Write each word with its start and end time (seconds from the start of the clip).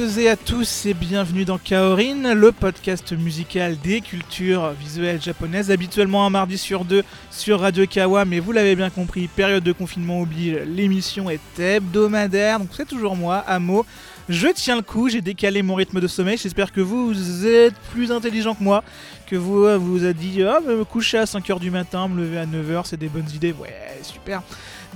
toutes 0.00 0.16
et 0.16 0.30
à 0.30 0.36
tous 0.36 0.86
et 0.86 0.94
bienvenue 0.94 1.44
dans 1.44 1.58
Kaorin, 1.58 2.32
le 2.32 2.52
podcast 2.52 3.12
musical 3.12 3.76
des 3.78 4.00
cultures 4.00 4.70
visuelles 4.70 5.20
japonaises, 5.20 5.70
habituellement 5.70 6.24
un 6.24 6.30
mardi 6.30 6.56
sur 6.56 6.86
deux 6.86 7.04
sur 7.30 7.60
Radio 7.60 7.86
Kawa, 7.86 8.24
mais 8.24 8.40
vous 8.40 8.52
l'avez 8.52 8.76
bien 8.76 8.88
compris, 8.88 9.28
période 9.28 9.62
de 9.62 9.72
confinement 9.72 10.22
oblige, 10.22 10.56
l'émission 10.64 11.28
est 11.28 11.58
hebdomadaire, 11.58 12.60
donc 12.60 12.70
c'est 12.72 12.88
toujours 12.88 13.14
moi, 13.14 13.44
Amo. 13.46 13.84
Je 14.30 14.48
tiens 14.48 14.76
le 14.76 14.82
coup, 14.82 15.10
j'ai 15.10 15.20
décalé 15.20 15.60
mon 15.60 15.74
rythme 15.74 16.00
de 16.00 16.06
sommeil, 16.06 16.38
j'espère 16.38 16.72
que 16.72 16.80
vous, 16.80 17.46
êtes 17.46 17.74
plus 17.92 18.10
intelligent 18.10 18.54
que 18.54 18.64
moi, 18.64 18.82
que 19.26 19.36
vous 19.36 19.66
vous 19.78 20.06
a 20.06 20.14
dit 20.14 20.42
ah, 20.44 20.60
me 20.66 20.82
coucher 20.84 21.18
à 21.18 21.24
5h 21.24 21.60
du 21.60 21.70
matin, 21.70 22.08
me 22.08 22.22
lever 22.22 22.38
à 22.38 22.46
9h, 22.46 22.84
c'est 22.86 22.98
des 22.98 23.08
bonnes 23.08 23.28
idées, 23.34 23.52
ouais, 23.52 23.76
super. 24.02 24.40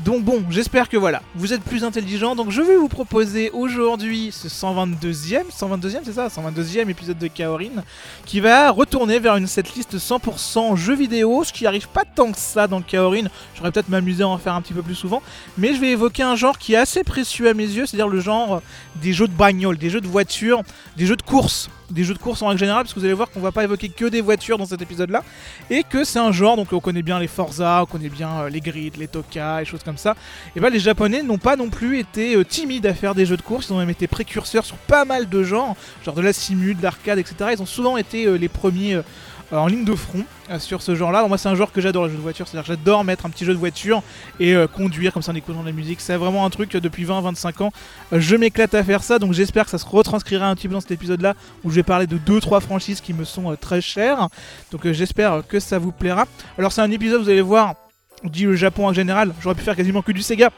Donc 0.03 0.25
bon, 0.25 0.43
j'espère 0.51 0.89
que 0.89 0.97
voilà, 0.97 1.23
vous 1.37 1.53
êtes 1.53 1.63
plus 1.63 1.85
intelligent. 1.85 2.35
Donc 2.35 2.51
je 2.51 2.61
vais 2.61 2.77
vous 2.77 2.89
proposer 2.89 3.51
aujourd'hui 3.51 4.33
ce 4.33 4.49
122e, 4.49 5.45
122e 5.57 6.01
c'est 6.05 6.15
ça, 6.15 6.27
122e 6.27 6.89
épisode 6.89 7.19
de 7.19 7.29
Kaorin, 7.29 7.85
qui 8.27 8.41
va 8.41 8.71
retourner 8.71 9.21
vers 9.21 9.37
une 9.37 9.47
setlist 9.47 9.97
100% 9.97 10.77
jeux 10.77 10.97
vidéo, 10.97 11.45
ce 11.45 11.53
qui 11.53 11.67
arrive 11.67 11.89
pas 11.89 12.05
tant 12.05 12.33
que 12.33 12.39
ça 12.39 12.67
dans 12.67 12.83
Kaorin. 12.83 13.29
J'aurais 13.55 13.71
peut-être 13.71 13.89
m'amuser 13.89 14.25
à 14.25 14.29
en 14.29 14.39
faire 14.39 14.55
un 14.55 14.63
petit 14.63 14.75
peu 14.75 14.83
plus 14.83 14.97
souvent, 14.97 15.23
mais 15.57 15.75
je 15.75 15.81
vais 15.81 15.91
évoquer 15.91 16.25
un 16.25 16.35
genre 16.35 16.59
qui 16.59 16.75
est 16.75 16.79
assez 16.79 17.05
précieux 17.05 17.49
à 17.49 17.55
mes 17.55 17.63
yeux, 17.63 17.87
c'est-à-dire 17.87 18.09
le 18.09 18.21
genre 18.21 18.63
des 18.97 19.13
jeux 19.13 19.29
de 19.29 19.33
bagnole, 19.33 19.79
des 19.79 19.91
jeux 19.91 20.01
de 20.01 20.09
voiture, 20.09 20.63
des 20.97 21.07
jeux 21.07 21.17
de 21.17 21.23
course 21.23 21.71
des 21.95 22.05
jeux 22.05 22.15
de 22.15 22.19
course 22.19 22.43
en 22.43 22.49
règle 22.49 22.61
générale, 22.61 22.83
parce 22.83 22.93
que 22.93 22.99
vous 22.99 23.05
allez 23.05 23.15
voir 23.15 23.31
qu'on 23.31 23.41
va 23.41 23.53
pas 23.53 23.65
évoquer 23.65 23.89
que 23.89 24.05
des 24.07 24.21
voitures 24.21 24.59
dans 24.59 24.67
cet 24.67 24.83
épisode-là, 24.83 25.23
et 25.71 25.83
que 25.83 26.05
c'est 26.05 26.19
un 26.19 26.33
genre, 26.33 26.57
donc 26.57 26.73
on 26.73 26.81
connaît 26.81 27.03
bien 27.03 27.19
les 27.19 27.29
Forza, 27.29 27.81
on 27.83 27.87
connaît 27.87 28.09
bien 28.09 28.31
euh, 28.41 28.49
les 28.51 28.61
Grid, 28.61 28.97
les 28.97 29.09
Toka, 29.09 29.63
et 29.63 29.65
choses 29.65 29.83
comme 29.83 29.97
ça. 29.97 30.15
Et 30.57 30.61
ben 30.61 30.71
les 30.71 30.81
Japonais 30.81 31.23
n'ont 31.23 31.39
pas 31.39 31.57
non 31.57 31.71
plus 31.71 31.99
été 31.99 32.37
euh, 32.37 32.45
timides 32.45 32.87
à 32.87 32.95
faire 32.95 33.15
des 33.15 33.25
jeux 33.25 33.37
de 33.37 33.43
course, 33.43 33.69
ils 33.69 33.73
ont 33.73 33.79
même 33.79 33.91
été 33.91 34.07
précurseurs 34.07 34.65
sur 34.65 34.77
pas 34.77 35.05
mal 35.05 35.29
de 35.29 35.43
genres, 35.43 35.77
genre 36.05 36.15
de 36.15 36.23
la 36.23 36.33
simu, 36.33 36.75
de 36.75 36.83
l'arcade, 36.83 37.19
etc. 37.19 37.51
Ils 37.53 37.63
ont 37.63 37.67
souvent 37.67 37.97
été 37.97 38.27
euh, 38.27 38.37
les 38.37 38.49
premiers 38.49 39.01
en 39.59 39.67
ligne 39.67 39.85
de 39.85 39.95
front 39.95 40.25
euh, 40.51 40.59
sur 40.59 40.83
ce 40.83 40.95
genre-là. 40.95 41.27
Moi, 41.27 41.39
c'est 41.39 41.49
un 41.49 41.55
genre 41.55 41.73
que 41.73 41.81
j'adore, 41.81 42.05
le 42.05 42.11
jeu 42.11 42.17
de 42.17 42.23
voiture. 42.23 42.47
C'est-à-dire, 42.49 42.67
j'adore 42.67 43.05
mettre 43.05 43.27
un 43.27 43.31
petit 43.31 43.45
jeu 43.45 43.53
de 43.53 43.59
voiture 43.59 44.03
et 44.41 44.55
euh, 44.55 44.67
conduire 44.67 45.13
comme 45.13 45.23
ça 45.23 45.33
en 45.33 45.35
écoutant 45.35 45.61
de 45.61 45.67
la 45.67 45.73
musique. 45.73 46.01
C'est 46.01 46.17
vraiment 46.17 46.45
un 46.45 46.51
truc 46.51 46.73
depuis 46.73 47.05
20-25 47.05 47.63
ans. 47.63 47.73
je 48.13 48.37
m'éclate 48.37 48.75
à 48.75 48.83
faire 48.85 49.03
ça, 49.03 49.19
donc 49.19 49.33
j'espère 49.33 49.65
que 49.65 49.71
ça 49.71 49.79
se 49.79 49.87
retranscrira 49.87 50.49
un 50.49 50.55
petit 50.55 50.69
peu 50.69 50.75
dans 50.75 50.81
cet 50.81 50.91
épisode-là 50.91 51.35
où 51.63 51.71
je 51.71 51.77
vais 51.77 51.83
parler 51.83 52.07
de 52.07 52.19
2-3 52.19 52.61
franchises 52.61 53.01
qui 53.01 53.13
me 53.15 53.25
sont 53.25 53.55
très 53.61 53.81
chères. 53.81 54.29
Donc, 54.71 54.91
j'espère 54.91 55.43
que 55.47 55.61
ça 55.61 55.79
vous 55.79 55.93
plaira. 55.93 56.27
Alors, 56.59 56.73
c'est 56.73 56.83
un 56.83 56.91
épisode, 56.91 57.23
vous 57.23 57.31
allez 57.31 57.41
voir, 57.41 57.75
dit 58.25 58.45
le 58.45 58.57
Japon 58.57 58.87
en 58.87 58.93
général. 58.93 59.35
J'aurais 59.41 59.55
pu 59.55 59.63
faire 59.63 59.77
quasiment 59.77 60.03
que 60.03 60.13
du 60.13 60.23
Sega. 60.23 60.51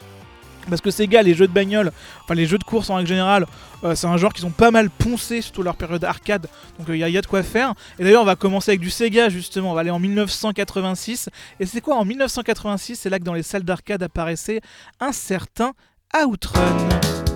Parce 0.69 0.81
que 0.81 0.91
Sega, 0.91 1.21
les 1.21 1.33
jeux 1.33 1.47
de 1.47 1.53
bagnole, 1.53 1.91
enfin 2.23 2.35
les 2.35 2.45
jeux 2.45 2.57
de 2.57 2.63
course 2.63 2.89
en 2.89 2.95
règle 2.95 3.07
générale, 3.09 3.45
euh, 3.83 3.95
c'est 3.95 4.07
un 4.07 4.17
genre 4.17 4.33
qu'ils 4.33 4.45
ont 4.45 4.51
pas 4.51 4.71
mal 4.71 4.89
poncé, 4.89 5.41
surtout 5.41 5.63
leur 5.63 5.75
période 5.75 6.03
arcade. 6.03 6.47
Donc 6.79 6.87
il 6.89 7.01
euh, 7.01 7.09
y, 7.09 7.17
a 7.17 7.21
de 7.21 7.27
quoi 7.27 7.43
faire. 7.43 7.73
Et 7.99 8.03
d'ailleurs, 8.03 8.21
on 8.21 8.25
va 8.25 8.35
commencer 8.35 8.71
avec 8.71 8.81
du 8.81 8.89
Sega 8.89 9.29
justement. 9.29 9.71
On 9.71 9.73
va 9.73 9.81
aller 9.81 9.91
en 9.91 9.99
1986. 9.99 11.29
Et 11.59 11.65
c'est 11.65 11.81
quoi 11.81 11.95
en 11.95 12.05
1986 12.05 12.95
C'est 12.95 13.09
là 13.09 13.19
que 13.19 13.23
dans 13.23 13.33
les 13.33 13.43
salles 13.43 13.63
d'arcade 13.63 14.03
apparaissait 14.03 14.61
un 14.99 15.11
certain 15.11 15.73
Outrun. 16.15 17.26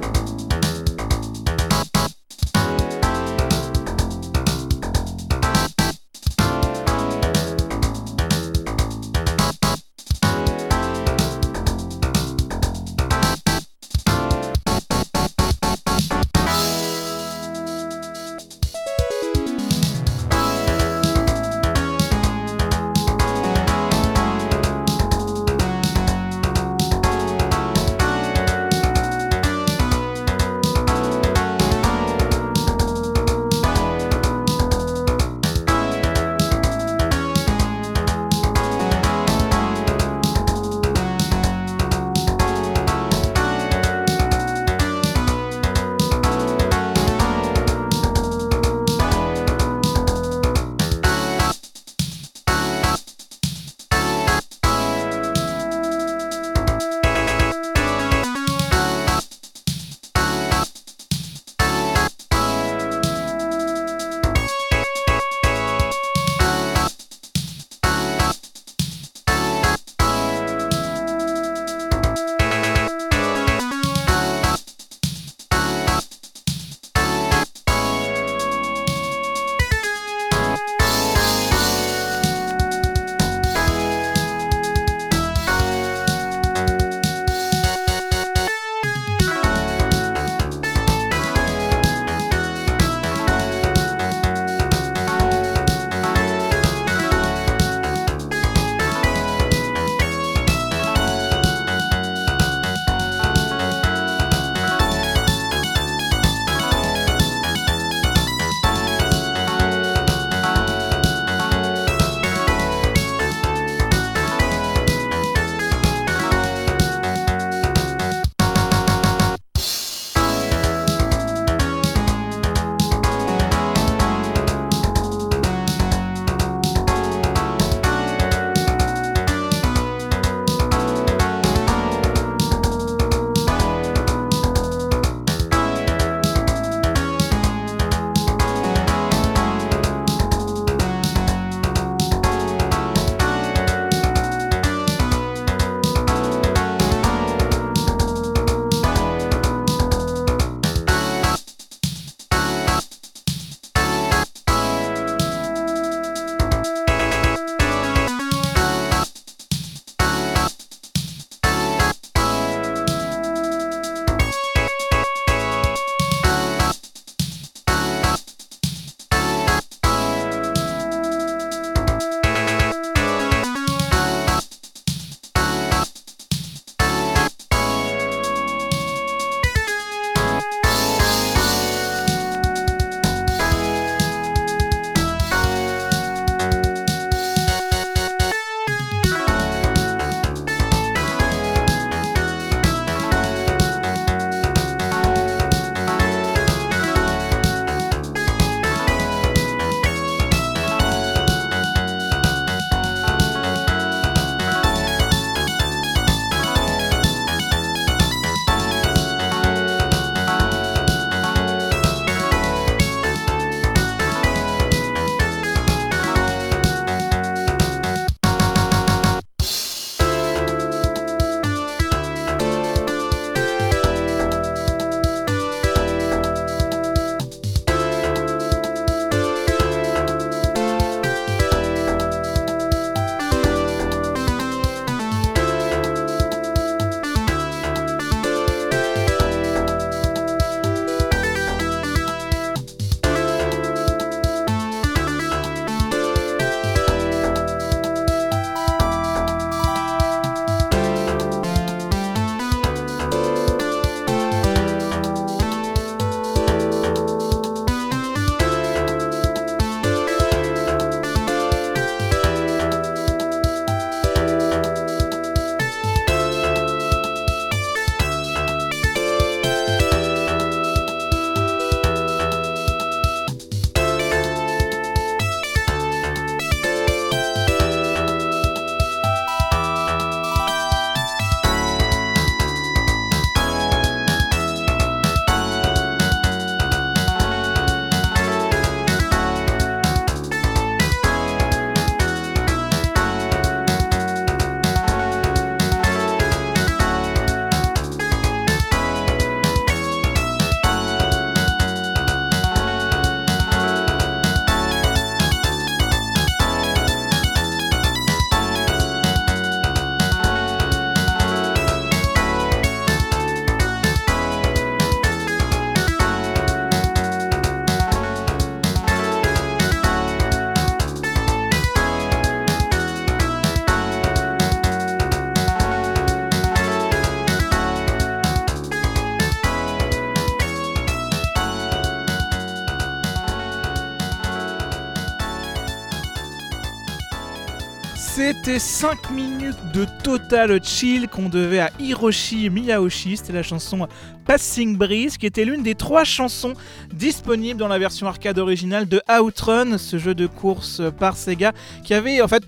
C'était 338.44 338.58
5 338.58 339.12
minutes 339.12 339.72
de 339.72 339.86
total 340.04 340.64
chill 340.64 341.08
qu'on 341.08 341.30
devait 341.30 341.60
à 341.60 341.70
Hiroshi 341.80 342.50
Miyaoshi. 342.50 343.18
C'était 343.18 343.34
la 343.34 343.44
chanson 343.44 343.88
Passing 344.26 344.78
Breeze, 344.78 345.18
qui 345.20 345.28
était 345.28 345.46
l'une 345.46 345.62
des 345.62 345.76
trois 345.76 346.06
chansons 346.06 346.56
disponibles 346.92 347.60
dans 347.60 347.68
la 347.68 347.78
version 347.78 348.08
arcade 348.08 348.40
originale 348.40 348.88
de 348.88 349.00
Outrun, 349.08 349.78
ce 349.78 350.00
jeu 350.00 350.16
de 350.16 350.26
course 350.26 350.82
par 350.98 351.18
Sega, 351.18 351.52
qui 351.84 351.94
avait 351.94 352.20
en 352.20 352.28
fait 352.28 352.42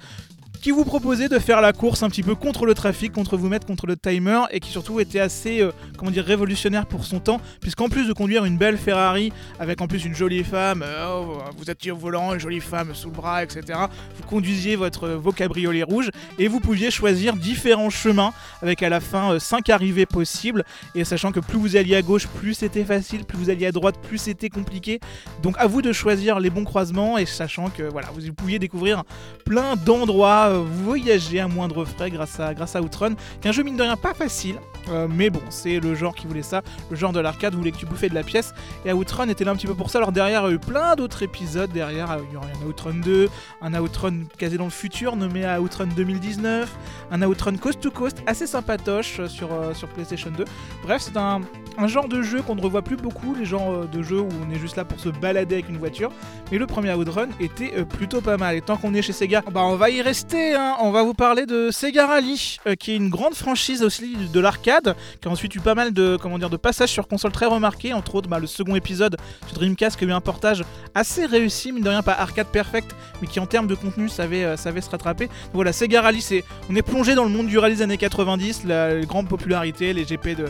qui 0.63 0.71
vous 0.71 0.85
proposait 0.85 1.27
de 1.27 1.39
faire 1.39 1.59
la 1.59 1.73
course 1.73 2.03
un 2.03 2.09
petit 2.09 2.23
peu 2.23 2.35
contre 2.35 2.65
le 2.65 2.73
trafic, 2.73 3.11
contre 3.11 3.35
vous 3.35 3.49
mettre 3.49 3.67
contre 3.67 3.85
le 3.85 3.97
timer, 3.97 4.43
et 4.49 4.61
qui 4.61 4.69
surtout 4.69 5.01
était 5.01 5.19
assez, 5.19 5.59
euh, 5.59 5.73
comment 5.97 6.09
dire, 6.09 6.23
révolutionnaire 6.23 6.85
pour 6.85 7.03
son 7.03 7.19
temps, 7.19 7.41
puisqu'en 7.59 7.89
plus 7.89 8.07
de 8.07 8.13
conduire 8.13 8.45
une 8.45 8.57
belle 8.57 8.77
Ferrari, 8.77 9.33
avec 9.59 9.81
en 9.81 9.87
plus 9.87 10.05
une 10.05 10.15
jolie 10.15 10.41
femme, 10.45 10.81
euh, 10.81 11.21
vous 11.57 11.69
étiez 11.69 11.91
au 11.91 11.97
volant, 11.97 12.33
une 12.33 12.39
jolie 12.39 12.61
femme 12.61 12.95
sous 12.95 13.09
le 13.09 13.13
bras, 13.13 13.43
etc., 13.43 13.77
vous 14.15 14.23
conduisiez 14.25 14.77
votre, 14.77 15.09
vos 15.09 15.33
cabriolets 15.33 15.83
rouges, 15.83 16.11
et 16.39 16.47
vous 16.47 16.61
pouviez 16.61 16.91
choisir 16.91 17.35
différents 17.35 17.89
chemins, 17.89 18.31
avec 18.61 18.83
à 18.83 18.89
la 18.89 19.01
fin 19.01 19.37
5 19.37 19.69
euh, 19.69 19.73
arrivées 19.73 20.05
possibles, 20.05 20.63
et 20.95 21.03
sachant 21.03 21.33
que 21.33 21.41
plus 21.41 21.57
vous 21.57 21.75
alliez 21.75 21.97
à 21.97 22.01
gauche, 22.01 22.27
plus 22.27 22.53
c'était 22.53 22.85
facile, 22.85 23.25
plus 23.25 23.37
vous 23.37 23.49
alliez 23.49 23.65
à 23.65 23.73
droite, 23.73 23.95
plus 24.01 24.17
c'était 24.17 24.47
compliqué, 24.47 25.01
donc 25.41 25.57
à 25.57 25.67
vous 25.67 25.81
de 25.81 25.91
choisir 25.91 26.39
les 26.39 26.49
bons 26.49 26.63
croisements, 26.63 27.17
et 27.17 27.25
sachant 27.25 27.69
que 27.69 27.83
voilà, 27.83 28.07
vous 28.13 28.31
pouviez 28.31 28.59
découvrir 28.59 29.03
plein 29.43 29.75
d'endroits 29.75 30.52
voyager 30.57 31.39
à 31.39 31.47
moindre 31.47 31.85
frais 31.85 32.09
grâce 32.09 32.39
à, 32.39 32.53
grâce 32.53 32.75
à 32.75 32.81
Outrun, 32.81 33.15
qui 33.41 33.47
est 33.47 33.49
un 33.49 33.51
jeu 33.51 33.63
mine 33.63 33.77
de 33.77 33.83
rien 33.83 33.97
pas 33.97 34.13
facile, 34.13 34.59
euh, 34.89 35.07
mais 35.09 35.29
bon, 35.29 35.41
c'est 35.49 35.79
le 35.79 35.95
genre 35.95 36.15
qui 36.15 36.27
voulait 36.27 36.43
ça, 36.43 36.61
le 36.89 36.95
genre 36.95 37.13
de 37.13 37.19
l'arcade 37.19 37.55
voulait 37.55 37.71
que 37.71 37.77
tu 37.77 37.85
bouffais 37.85 38.09
de 38.09 38.15
la 38.15 38.23
pièce, 38.23 38.53
et 38.85 38.93
Outrun 38.93 39.29
était 39.29 39.43
là 39.43 39.51
un 39.51 39.55
petit 39.55 39.67
peu 39.67 39.75
pour 39.75 39.89
ça. 39.89 39.99
Alors 39.99 40.11
derrière, 40.11 40.41
il 40.43 40.49
y 40.49 40.51
a 40.51 40.55
eu 40.55 40.59
plein 40.59 40.95
d'autres 40.95 41.23
épisodes, 41.23 41.71
derrière, 41.71 42.11
euh, 42.11 42.19
il 42.29 42.33
y 42.33 42.37
a 42.37 42.41
un 42.41 42.67
Outrun 42.67 42.95
2, 42.95 43.29
un 43.61 43.73
Outrun 43.79 44.23
quasi 44.37 44.57
dans 44.57 44.65
le 44.65 44.69
futur, 44.69 45.15
nommé 45.15 45.45
Outrun 45.57 45.87
2019, 45.87 46.73
un 47.11 47.21
Outrun 47.21 47.57
Coast 47.57 47.79
to 47.79 47.91
Coast, 47.91 48.23
assez 48.25 48.47
sympatoche 48.47 49.19
euh, 49.19 49.27
sur, 49.27 49.49
sur 49.73 49.87
PlayStation 49.89 50.31
2. 50.31 50.45
Bref, 50.83 51.01
c'est 51.01 51.17
un, 51.17 51.41
un 51.77 51.87
genre 51.87 52.07
de 52.07 52.21
jeu 52.21 52.41
qu'on 52.41 52.55
ne 52.55 52.61
revoit 52.61 52.81
plus 52.81 52.95
beaucoup, 52.95 53.35
les 53.35 53.45
genres 53.45 53.87
de 53.87 54.01
jeux 54.01 54.19
où 54.19 54.29
on 54.45 54.51
est 54.53 54.59
juste 54.59 54.75
là 54.75 54.85
pour 54.85 54.99
se 54.99 55.09
balader 55.09 55.55
avec 55.55 55.69
une 55.69 55.77
voiture, 55.77 56.11
mais 56.51 56.57
le 56.57 56.67
premier 56.67 56.93
Outrun 56.93 57.27
était 57.39 57.83
plutôt 57.85 58.21
pas 58.21 58.37
mal, 58.37 58.55
et 58.55 58.61
tant 58.61 58.77
qu'on 58.77 58.93
est 58.93 59.01
chez 59.01 59.13
Sega, 59.13 59.43
bah 59.51 59.61
on 59.63 59.75
va 59.75 59.89
y 59.89 60.01
rester, 60.01 60.55
hein. 60.55 60.75
on 60.81 60.91
va 60.91 61.03
vous 61.03 61.13
parler 61.13 61.45
de 61.45 61.71
Sega 61.71 62.07
Rally, 62.07 62.57
qui 62.79 62.91
est 62.91 62.95
une 62.95 63.09
grande 63.09 63.35
franchise 63.35 63.83
aussi 63.83 64.15
de 64.31 64.39
l'arcade 64.39 64.95
qui 65.21 65.27
a 65.27 65.31
ensuite 65.31 65.55
eu 65.55 65.59
pas 65.59 65.75
mal 65.75 65.93
de, 65.93 66.17
comment 66.21 66.37
dire, 66.37 66.49
de 66.49 66.57
passages 66.57 66.89
sur 66.89 67.07
console 67.07 67.31
très 67.31 67.45
remarqués, 67.45 67.93
entre 67.93 68.15
autres 68.15 68.29
bah, 68.29 68.39
le 68.39 68.47
second 68.47 68.75
épisode 68.75 69.17
sur 69.47 69.57
Dreamcast 69.57 69.97
qui 69.97 70.05
a 70.05 70.07
eu 70.07 70.11
un 70.11 70.21
portage 70.21 70.63
assez 70.95 71.25
réussi, 71.25 71.71
mine 71.71 71.83
de 71.83 71.89
rien 71.89 72.03
pas 72.03 72.13
arcade 72.13 72.47
perfect, 72.47 72.95
mais 73.21 73.27
qui 73.27 73.39
en 73.39 73.45
termes 73.45 73.67
de 73.67 73.75
contenu 73.75 74.09
savait, 74.09 74.43
euh, 74.43 74.57
savait 74.57 74.81
se 74.81 74.89
rattraper. 74.89 75.27
Donc 75.27 75.53
voilà, 75.53 75.73
Sega 75.73 76.01
Rally, 76.01 76.21
c'est, 76.21 76.43
on 76.69 76.75
est 76.75 76.81
plongé 76.81 77.15
dans 77.15 77.23
le 77.23 77.29
monde 77.29 77.47
du 77.47 77.57
rallye 77.57 77.75
des 77.75 77.81
années 77.81 77.97
90, 77.97 78.63
la, 78.65 79.01
grande 79.01 79.27
popularité, 79.27 79.93
les 79.93 80.05
GP 80.05 80.35
de, 80.35 80.45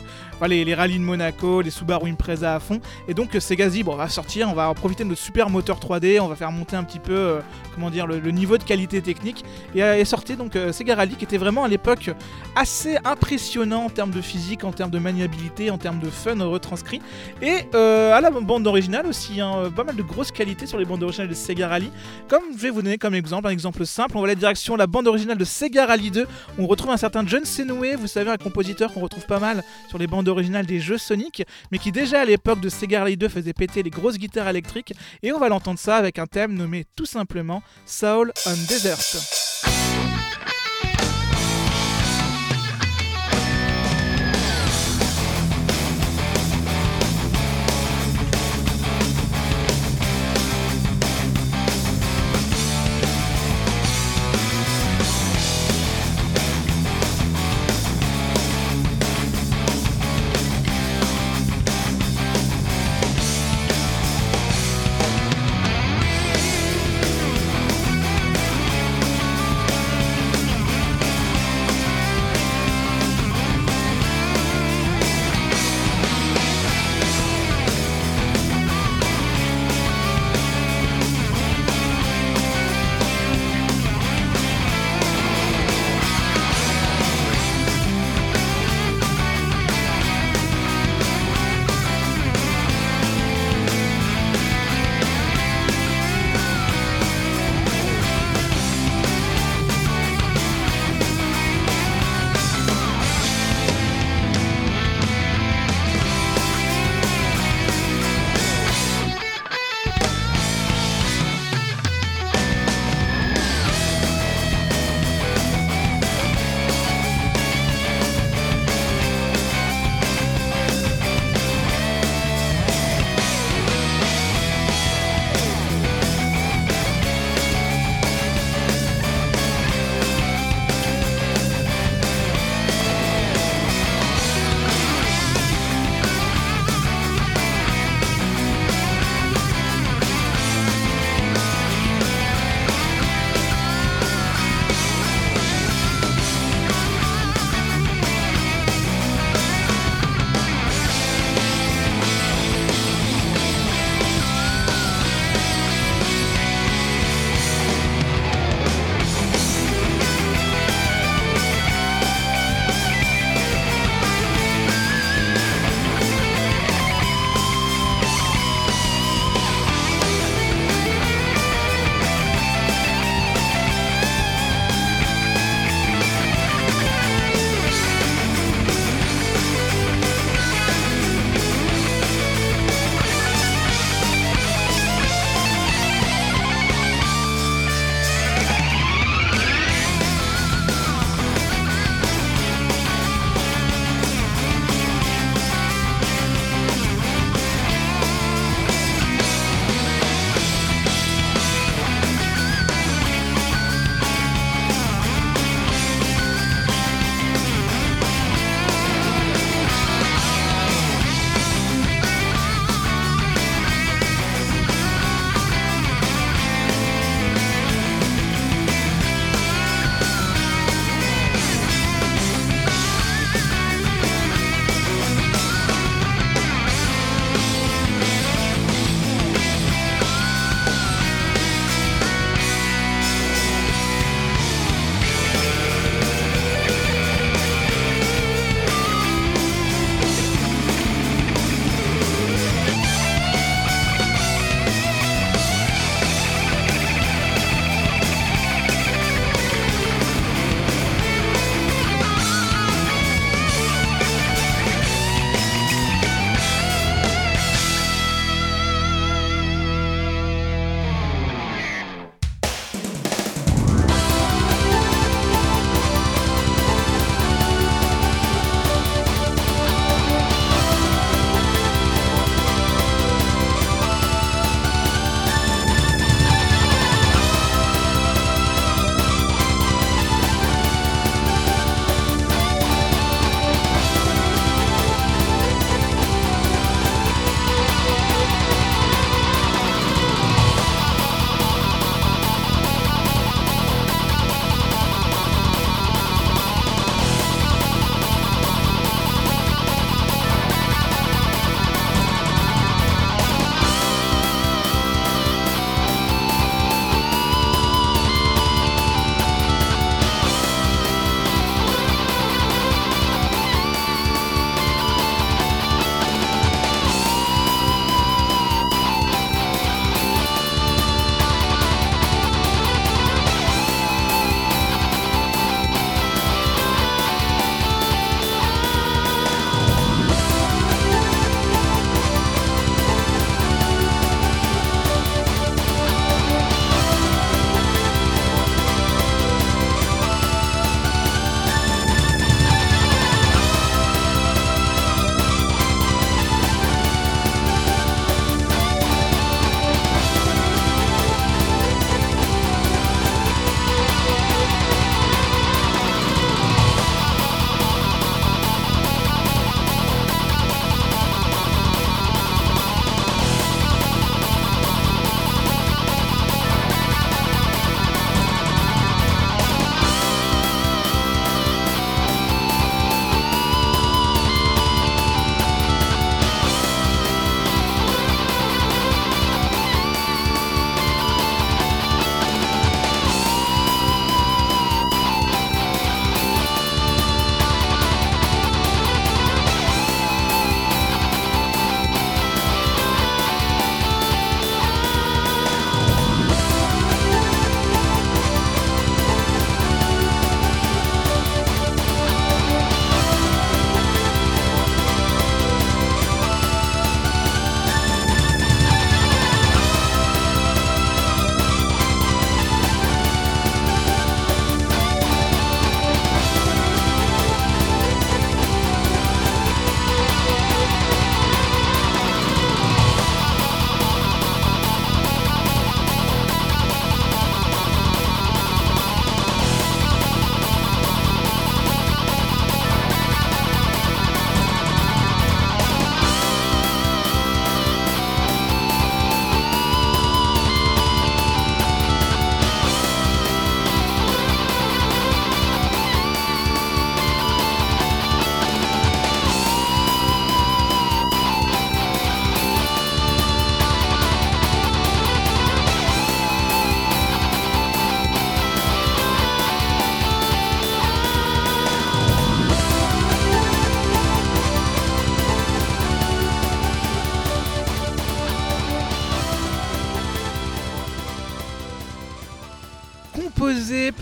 les, 0.47 0.65
les 0.65 0.75
rallyes 0.75 0.99
de 0.99 1.03
Monaco, 1.13 1.61
les 1.61 1.69
Subaru 1.69 2.09
Impreza 2.09 2.55
à 2.55 2.59
fond, 2.59 2.79
et 3.07 3.13
donc 3.13 3.35
euh, 3.35 3.39
Sega 3.39 3.69
bon, 3.69 3.93
on 3.93 3.95
va 3.95 4.09
sortir, 4.09 4.49
on 4.49 4.53
va 4.53 4.73
profiter 4.73 5.03
de 5.03 5.09
notre 5.09 5.21
super 5.21 5.49
moteur 5.49 5.79
3D, 5.79 6.19
on 6.19 6.27
va 6.27 6.35
faire 6.35 6.51
monter 6.51 6.75
un 6.75 6.83
petit 6.83 6.99
peu, 6.99 7.13
euh, 7.13 7.39
comment 7.75 7.89
dire, 7.89 8.07
le, 8.07 8.19
niveau 8.31 8.57
de 8.57 8.63
qualité 8.63 9.01
technique, 9.01 9.45
et 9.75 9.79
est 9.79 10.05
sorti 10.05 10.35
donc 10.35 10.57
Sega 10.71 10.95
Rally 10.95 11.15
qui 11.15 11.23
était 11.23 11.37
vraiment 11.37 11.63
à 11.63 11.67
l'époque 11.67 12.09
assez 12.55 12.97
impressionnant 13.05 13.85
en 13.85 13.89
termes 13.89 14.11
de 14.11 14.21
physique, 14.21 14.63
en 14.63 14.71
termes 14.71 14.89
de 14.89 14.99
maniabilité, 14.99 15.69
en 15.69 15.77
termes 15.77 15.99
de 15.99 16.09
fun 16.09 16.43
retranscrit. 16.43 17.01
Et 17.41 17.67
euh, 17.75 18.13
à 18.13 18.21
la 18.21 18.31
bande 18.31 18.67
originale 18.67 19.05
aussi, 19.07 19.41
hein, 19.41 19.53
euh, 19.57 19.69
pas 19.69 19.83
mal 19.83 19.95
de 19.95 20.03
grosses 20.03 20.31
qualités 20.31 20.65
sur 20.65 20.77
les 20.77 20.85
bandes 20.85 21.03
originales 21.03 21.29
de 21.29 21.33
Sega 21.33 21.67
Rally. 21.67 21.91
Comme 22.27 22.43
je 22.55 22.61
vais 22.61 22.69
vous 22.69 22.81
donner 22.81 22.97
comme 22.97 23.15
exemple, 23.15 23.47
un 23.47 23.51
exemple 23.51 23.85
simple, 23.85 24.17
on 24.17 24.21
va 24.21 24.27
aller 24.27 24.35
direction 24.35 24.75
la 24.75 24.87
bande 24.87 25.07
originale 25.07 25.37
de 25.37 25.45
Sega 25.45 25.85
Rally 25.85 26.11
2. 26.11 26.27
On 26.59 26.67
retrouve 26.67 26.91
un 26.91 26.97
certain 26.97 27.25
John 27.25 27.45
Senue, 27.45 27.95
vous 27.95 28.07
savez, 28.07 28.31
un 28.31 28.37
compositeur 28.37 28.93
qu'on 28.93 29.01
retrouve 29.01 29.25
pas 29.25 29.39
mal 29.39 29.63
sur 29.89 29.97
les 29.97 30.07
bandes 30.07 30.27
originales 30.27 30.65
des 30.65 30.79
jeux 30.79 30.97
Sonic, 31.03 31.43
mais 31.71 31.77
qui 31.77 31.91
déjà 31.91 32.21
à 32.21 32.25
l'époque 32.25 32.59
de 32.59 32.69
Sega 32.69 33.01
Rally 33.01 33.17
2 33.17 33.29
faisait 33.29 33.53
péter 33.53 33.83
les 33.83 33.89
grosses 33.89 34.17
guitares 34.17 34.47
électriques. 34.47 34.93
Et 35.21 35.31
on 35.31 35.39
va 35.39 35.49
l'entendre 35.49 35.79
ça 35.79 35.97
avec 35.97 36.19
un 36.19 36.25
thème 36.25 36.53
nommé 36.53 36.85
tout 36.95 37.05
simplement 37.05 37.61
Soul 37.85 38.31
on 38.45 38.55
Desert. 38.67 39.52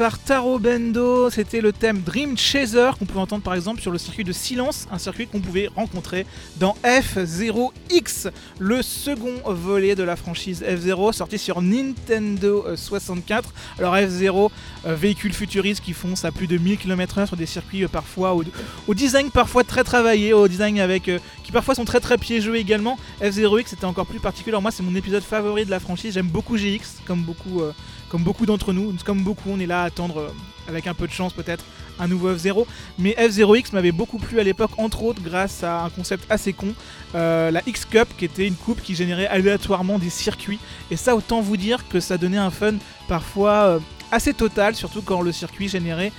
Par 0.02 0.18
Taro 0.18 0.58
Bendo, 0.58 1.30
c'était 1.30 1.62
le 1.62 1.72
thème 1.72 2.02
Dream 2.02 2.36
Chaser 2.36 2.90
qu'on 2.98 3.06
pouvait 3.06 3.20
entendre 3.20 3.44
par 3.44 3.54
exemple 3.54 3.82
sur 3.82 3.92
le 3.92 4.00
circuit 4.00 4.24
de 4.24 4.32
Silence, 4.32 4.88
un 4.92 4.98
circuit 4.98 5.28
qu'on 5.28 5.42
pouvait 5.42 5.70
rencontrer 5.76 6.26
dans 6.58 6.76
F0X, 6.84 8.32
le 8.58 8.82
second 8.82 9.36
volet 9.46 9.94
de 9.94 10.02
la 10.02 10.16
franchise 10.16 10.64
F0 10.68 11.14
sorti 11.14 11.38
sur 11.38 11.62
Nintendo 11.62 12.66
64. 12.76 13.50
Euh, 13.50 13.78
Alors 13.78 13.96
F0, 13.96 14.50
euh, 14.88 14.96
véhicule 14.96 15.34
futuriste 15.34 15.84
qui 15.84 15.94
fonce 15.94 16.26
à 16.26 16.32
plus 16.32 16.48
de 16.48 16.58
1000 16.58 16.80
km/h 16.80 17.28
sur 17.28 17.38
des 17.38 17.46
circuits 17.46 17.84
euh, 17.84 17.88
parfois 17.88 18.34
au, 18.34 18.94
design 18.96 19.30
parfois 19.30 19.64
très 19.64 19.84
travaillé, 19.84 20.34
au 20.34 20.48
design 20.48 20.80
avec 20.80 21.12
qui 21.44 21.52
parfois 21.52 21.76
sont 21.76 21.86
très 21.86 22.00
très 22.00 22.18
piégeux 22.18 22.56
également. 22.56 22.98
F0X 23.22 23.66
c'était 23.68 23.86
encore 23.86 24.08
plus 24.08 24.20
particulier. 24.20 24.58
Moi 24.60 24.72
c'est 24.72 24.82
mon 24.82 24.96
épisode 24.96 25.22
favori 25.22 25.64
de 25.64 25.70
la 25.70 25.80
franchise, 25.80 26.16
j'aime 26.16 26.26
beaucoup 26.26 26.58
GX 26.58 27.04
comme 27.06 27.22
beaucoup 27.22 27.62
comme 28.12 28.24
beaucoup 28.24 28.46
d'entre 28.46 28.74
nous, 28.74 28.94
comme 29.06 29.24
beaucoup, 29.24 29.50
on 29.50 29.60
est 29.62 29.66
là 29.66 29.84
à 29.84 29.86
attendre, 29.86 30.20
euh, 30.20 30.30
avec 30.68 30.86
un 30.86 30.94
peu 30.94 31.08
de 31.08 31.14
chance 31.14 31.32
peut-être, 31.32 31.64
un 31.98 32.10
nouveau 32.10 32.36
F0. 32.36 32.66
Mais 33.00 33.16
F0X 33.18 33.72
m'avait 33.72 33.94
beaucoup 33.94 34.18
plu 34.18 34.38
à 34.42 34.44
l'époque, 34.44 34.72
entre 34.78 35.04
autres 35.04 35.22
grâce 35.24 35.64
à 35.64 35.84
un 35.84 35.90
concept 35.90 36.30
assez 36.30 36.52
con, 36.52 36.74
euh, 37.16 37.52
la 37.52 37.62
X-Cup, 37.66 38.10
qui 38.18 38.26
était 38.26 38.46
une 38.46 38.56
coupe 38.56 38.82
qui 38.82 38.96
générait 38.96 39.28
aléatoirement 39.28 39.98
des 39.98 40.10
circuits. 40.10 40.60
Et 40.92 40.98
ça, 40.98 41.16
autant 41.16 41.40
vous 41.40 41.56
dire 41.56 41.88
que 41.88 42.02
ça 42.02 42.18
donnait 42.18 42.38
un 42.38 42.50
fun 42.50 42.74
parfois 43.08 43.54
euh, 43.54 43.80
assez 44.12 44.34
total, 44.34 44.76
surtout 44.76 45.02
quand 45.02 45.22
le 45.22 45.32
circuit 45.32 45.70
générait 45.70 46.12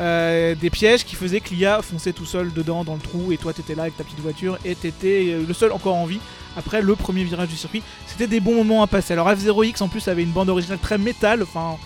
des 0.00 0.70
pièges 0.70 1.04
qui 1.04 1.14
faisaient 1.14 1.40
que 1.40 1.50
l'IA 1.50 1.82
fonçait 1.82 2.12
tout 2.12 2.24
seul 2.24 2.52
dedans 2.52 2.84
dans 2.84 2.94
le 2.94 3.00
trou 3.00 3.32
et 3.32 3.36
toi 3.36 3.52
t'étais 3.52 3.74
là 3.74 3.82
avec 3.82 3.96
ta 3.96 4.04
petite 4.04 4.20
voiture 4.20 4.58
et 4.64 4.74
t'étais 4.74 5.36
le 5.46 5.54
seul 5.54 5.72
encore 5.72 5.96
en 5.96 6.06
vie 6.06 6.20
après 6.56 6.82
le 6.82 6.96
premier 6.96 7.22
virage 7.24 7.48
du 7.48 7.56
circuit. 7.56 7.82
C'était 8.06 8.26
des 8.26 8.40
bons 8.40 8.54
moments 8.54 8.82
à 8.82 8.86
passer. 8.86 9.12
Alors 9.12 9.28
F0X 9.30 9.82
en 9.82 9.88
plus 9.88 10.08
avait 10.08 10.22
une 10.22 10.30
bande 10.30 10.48
originale 10.48 10.78
très 10.78 10.98
métal, 10.98 11.42
enfin 11.42 11.76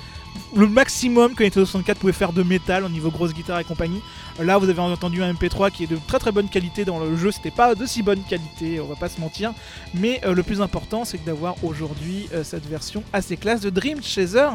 le 0.57 0.69
maximum 0.69 1.35
que 1.35 1.43
Nintendo 1.43 1.67
64 1.67 1.99
pouvait 1.99 2.13
faire 2.13 2.33
de 2.33 2.43
métal 2.43 2.85
au 2.85 2.89
niveau 2.89 3.11
grosse 3.11 3.33
guitare 3.33 3.61
et 3.61 3.65
compagnie. 3.65 4.01
Là, 4.41 4.59
vous 4.59 4.69
avez 4.69 4.81
entendu 4.81 5.23
un 5.23 5.33
MP3 5.33 5.71
qui 5.71 5.85
est 5.85 5.87
de 5.87 5.99
très 6.09 6.19
très 6.19 6.33
bonne 6.33 6.49
qualité 6.49 6.85
dans 6.85 6.99
le 6.99 7.17
jeu. 7.17 7.31
C'était 7.31 7.51
pas 7.51 7.75
de 7.75 7.87
si 7.87 8.03
bonne 8.03 8.23
qualité, 8.23 8.81
on 8.81 8.87
va 8.87 8.97
pas 8.97 9.09
se 9.09 9.21
mentir. 9.21 9.53
Mais 9.95 10.21
euh, 10.25 10.35
le 10.35 10.43
plus 10.43 10.61
important, 10.61 11.05
c'est 11.05 11.25
d'avoir 11.25 11.55
aujourd'hui 11.63 12.29
euh, 12.33 12.43
cette 12.43 12.67
version 12.67 13.05
assez 13.13 13.37
classe 13.37 13.61
de 13.61 13.71
Dream 13.71 14.03
Chaser. 14.03 14.49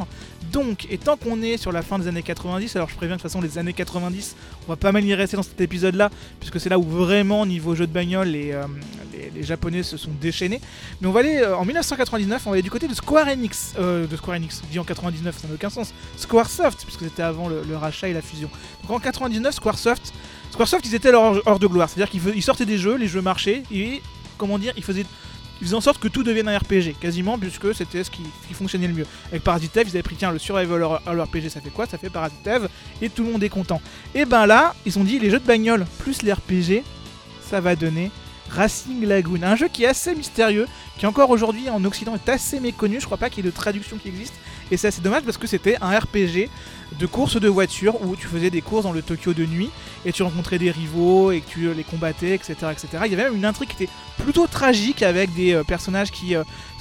Donc, 0.51 0.87
et 0.89 0.97
tant 0.97 1.15
qu'on 1.15 1.41
est 1.41 1.57
sur 1.57 1.71
la 1.71 1.81
fin 1.81 1.97
des 1.97 2.07
années 2.07 2.23
90, 2.23 2.75
alors 2.75 2.89
je 2.89 2.95
préviens 2.95 3.15
de 3.15 3.21
toute 3.21 3.29
façon, 3.29 3.41
les 3.41 3.57
années 3.57 3.73
90, 3.73 4.35
on 4.67 4.69
va 4.69 4.75
pas 4.75 4.91
mal 4.91 5.03
y 5.05 5.13
rester 5.13 5.37
dans 5.37 5.43
cet 5.43 5.59
épisode-là, 5.61 6.09
puisque 6.39 6.59
c'est 6.59 6.69
là 6.69 6.79
où 6.79 6.83
vraiment, 6.83 7.45
niveau 7.45 7.75
jeu 7.75 7.87
de 7.87 7.93
bagnole, 7.93 8.29
les, 8.29 8.51
euh, 8.51 8.65
les, 9.33 9.43
Japonais 9.43 9.83
se 9.83 9.97
sont 9.97 10.11
déchaînés. 10.19 10.61
Mais 11.01 11.07
on 11.07 11.11
va 11.11 11.21
aller 11.21 11.43
en 11.45 11.65
1999, 11.65 12.41
on 12.45 12.49
va 12.49 12.53
aller 12.55 12.61
du 12.61 12.69
côté 12.69 12.87
de 12.87 12.93
Square 12.93 13.27
Enix. 13.27 13.73
de 13.77 14.15
Square 14.15 14.37
Enix, 14.37 14.61
dit 14.69 14.79
en 14.79 14.83
99, 14.83 15.37
ça 15.39 15.47
n'a 15.47 15.53
aucun 15.53 15.69
sens. 15.69 15.93
Squaresoft, 16.17 16.83
puisque 16.83 17.01
c'était 17.01 17.23
avant 17.23 17.47
le, 17.47 17.63
rachat 17.75 18.09
et 18.09 18.13
la 18.13 18.21
fusion. 18.21 18.49
Donc 18.83 18.91
en 18.91 18.99
99, 18.99 19.55
Square 19.55 19.77
Squaresoft, 19.77 20.13
Squaresoft 20.51 20.85
ils 20.85 20.95
étaient 20.95 21.13
hors 21.13 21.59
de 21.59 21.67
gloire. 21.67 21.89
C'est-à-dire 21.89 22.09
qu'ils 22.09 22.43
sortaient 22.43 22.65
des 22.65 22.77
jeux, 22.77 22.95
les 22.95 23.07
jeux 23.07 23.21
marchaient, 23.21 23.63
et 23.71 24.01
comment 24.37 24.57
dire, 24.57 24.73
ils 24.77 24.83
faisaient, 24.83 25.05
ils 25.61 25.65
faisaient 25.65 25.75
en 25.75 25.81
sorte 25.81 25.99
que 25.99 26.07
tout 26.07 26.23
devienne 26.23 26.47
un 26.47 26.57
RPG, 26.57 26.95
quasiment, 26.99 27.37
puisque 27.37 27.75
c'était 27.75 28.03
ce 28.03 28.09
qui, 28.09 28.23
fonctionnait 28.53 28.87
le 28.87 28.93
mieux. 28.93 29.05
Avec 29.29 29.43
Parasite 29.43 29.71
ils 29.75 29.89
avaient 29.89 30.03
pris, 30.03 30.15
tiens, 30.15 30.31
le 30.31 30.39
survival 30.39 30.83
RPG, 30.83 31.49
ça 31.49 31.61
fait 31.61 31.69
quoi? 31.69 31.85
Ça 31.85 31.97
fait 31.97 32.09
Parasite 32.09 32.49
et 33.01 33.09
tout 33.09 33.23
le 33.23 33.31
monde 33.31 33.43
est 33.43 33.49
content. 33.49 33.81
Et 34.15 34.25
ben 34.25 34.45
là, 34.45 34.73
ils 34.85 34.97
ont 34.97 35.03
dit, 35.03 35.19
les 35.19 35.29
jeux 35.29 35.39
de 35.39 35.45
bagnole 35.45 35.85
plus 35.99 36.21
les 36.23 36.33
RPG, 36.33 36.83
ça 37.41 37.61
va 37.61 37.75
donner 37.75 38.11
Racing 38.49 39.05
Lagoon, 39.05 39.43
un 39.43 39.55
jeu 39.55 39.67
qui 39.71 39.83
est 39.83 39.87
assez 39.87 40.15
mystérieux, 40.15 40.67
qui 40.97 41.05
encore 41.05 41.29
aujourd'hui 41.29 41.69
en 41.69 41.83
Occident 41.85 42.15
est 42.15 42.29
assez 42.29 42.59
méconnu, 42.59 42.99
je 42.99 43.05
crois 43.05 43.17
pas 43.17 43.29
qu'il 43.29 43.45
y 43.45 43.47
ait 43.47 43.51
de 43.51 43.55
traduction 43.55 43.97
qui 43.97 44.09
existe, 44.09 44.33
et 44.71 44.77
c'est 44.77 44.87
assez 44.87 45.01
dommage 45.01 45.23
parce 45.23 45.37
que 45.37 45.47
c'était 45.47 45.77
un 45.81 45.97
RPG 45.97 46.49
de 46.99 47.05
course 47.05 47.39
de 47.39 47.47
voiture 47.47 48.01
où 48.01 48.15
tu 48.15 48.27
faisais 48.27 48.49
des 48.49 48.61
courses 48.61 48.83
dans 48.83 48.91
le 48.91 49.01
Tokyo 49.01 49.33
de 49.33 49.45
nuit 49.45 49.69
et 50.05 50.11
tu 50.11 50.23
rencontrais 50.23 50.57
des 50.57 50.71
rivaux 50.71 51.31
et 51.31 51.41
que 51.41 51.49
tu 51.49 51.73
les 51.73 51.83
combattais, 51.83 52.35
etc., 52.35 52.55
etc. 52.71 52.87
Il 53.05 53.11
y 53.11 53.13
avait 53.13 53.25
même 53.25 53.35
une 53.35 53.45
intrigue 53.45 53.69
qui 53.69 53.83
était 53.83 53.91
plutôt 54.17 54.47
tragique 54.47 55.03
avec 55.03 55.33
des 55.33 55.53
euh, 55.53 55.63
personnages 55.63 56.11
qui 56.11 56.35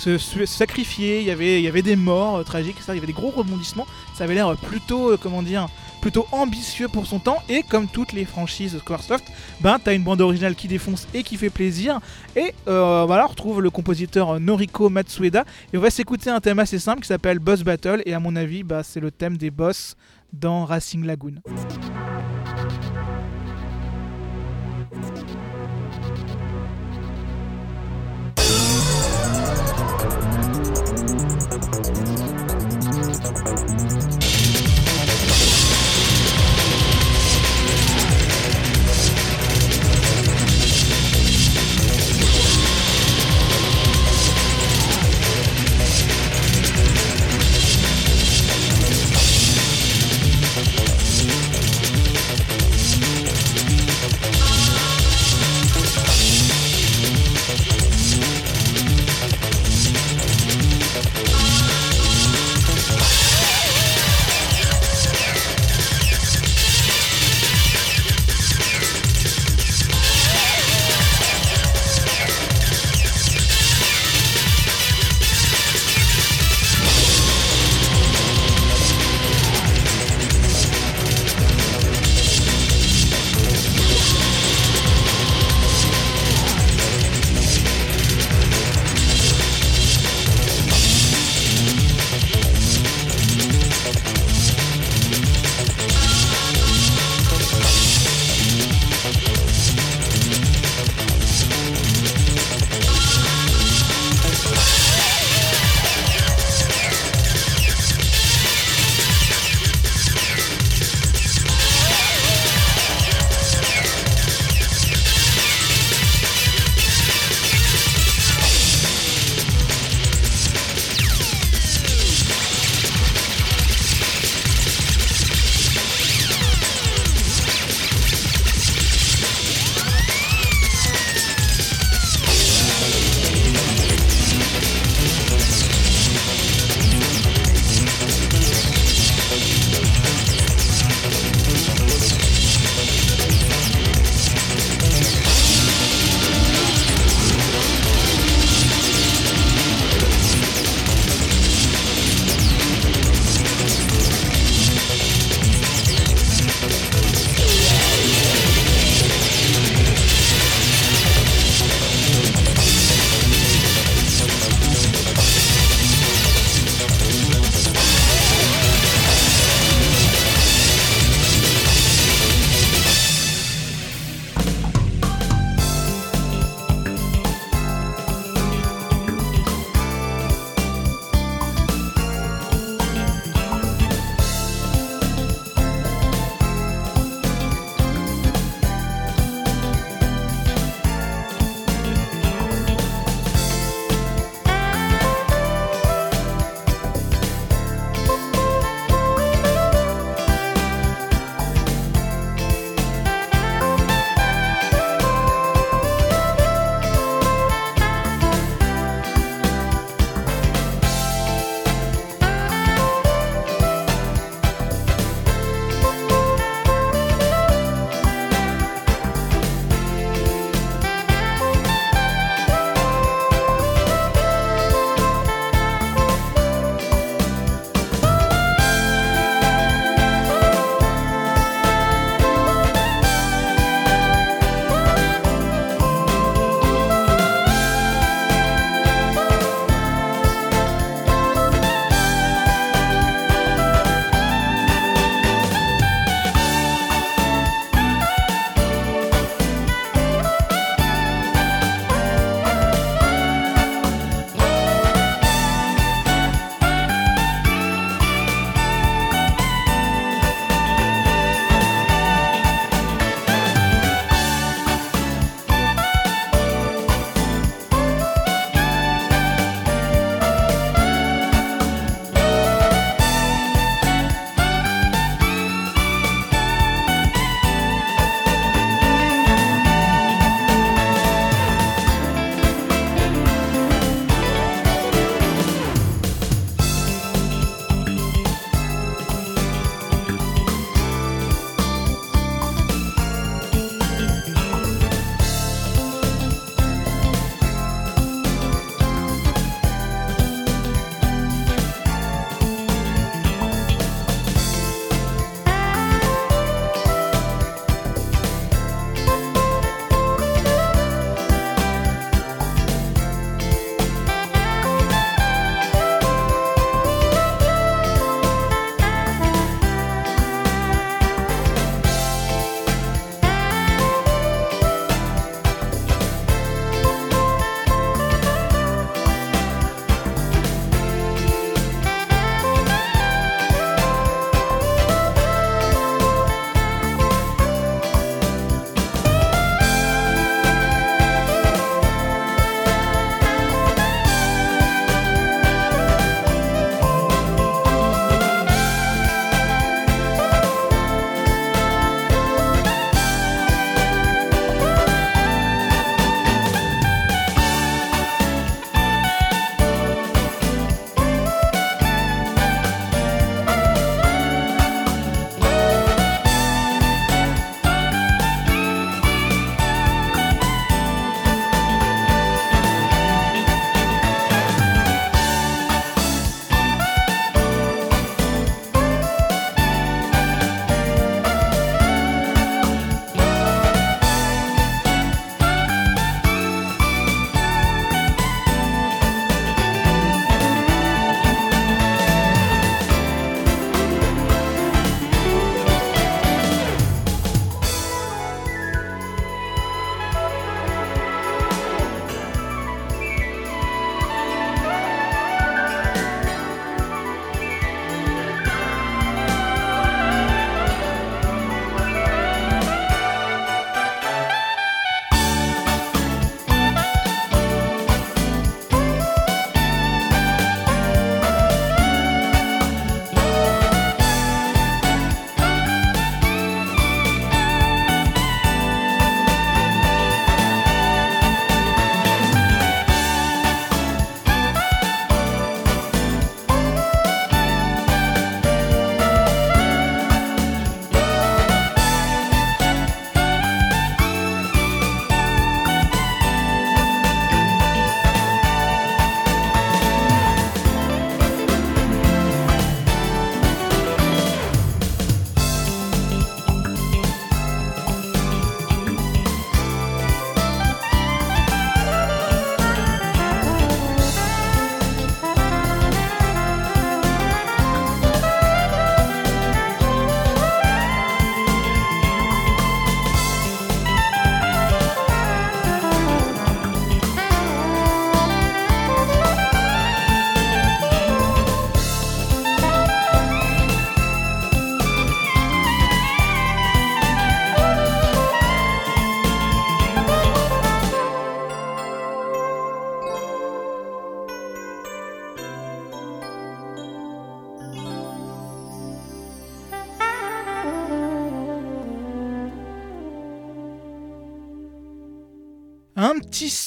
euh, 0.07 0.19
se, 0.19 0.47
sacrifiaient, 0.47 1.23
il 1.23 1.27
y 1.27 1.69
avait, 1.69 1.83
des 1.83 1.97
morts 1.97 2.37
euh, 2.37 2.43
tragiques. 2.43 2.77
Il 2.89 2.95
y 2.95 2.99
avait 2.99 3.07
des 3.07 3.13
gros 3.13 3.31
rebondissements. 3.31 3.87
Ça 4.15 4.25
avait 4.25 4.35
l'air 4.35 4.57
plutôt, 4.57 5.17
comment 5.17 5.43
dire, 5.43 5.69
plutôt 6.01 6.27
ambitieux 6.33 6.89
pour 6.89 7.07
son 7.07 7.19
temps 7.19 7.39
et 7.49 7.63
comme 7.63 7.89
toutes 7.89 8.13
les 8.13 8.25
franchises 8.25 8.75
de 8.75 8.79
Squaresoft, 8.79 9.25
ben 9.61 9.79
t'as 9.83 9.95
une 9.95 10.05
bande 10.05 10.21
originale 10.21 10.55
qui 10.55 10.69
défonce 10.69 11.09
et 11.13 11.25
qui 11.25 11.37
fait 11.37 11.51
plaisir 11.51 11.99
et 12.37 12.55
voilà 12.67 13.25
on 13.25 13.29
retrouve 13.29 13.61
le 13.61 13.71
compositeur 13.71 14.39
Noriko 14.39 14.91
Matsueda 14.91 15.45
et 15.73 15.77
on 15.77 15.81
va 15.81 15.91
s'écouter 15.91 16.31
un 16.31 16.41
thème 16.41 16.61
assez 16.61 16.79
simple 16.79 17.03
qui 17.03 17.09
s'appelle 17.09 17.41
Boss 17.41 17.65
Battle 17.65 18.03
et 18.07 18.15
à 18.15 18.21
mon 18.21 18.37
avis 18.37 18.63
bah, 18.63 18.83
c'est 18.85 19.01
le 19.01 19.11
thème 19.11 19.37
des 19.37 19.51
boss 19.51 19.97
dans 20.33 20.65
Racing 20.65 21.05
Lagoon. 21.05 21.35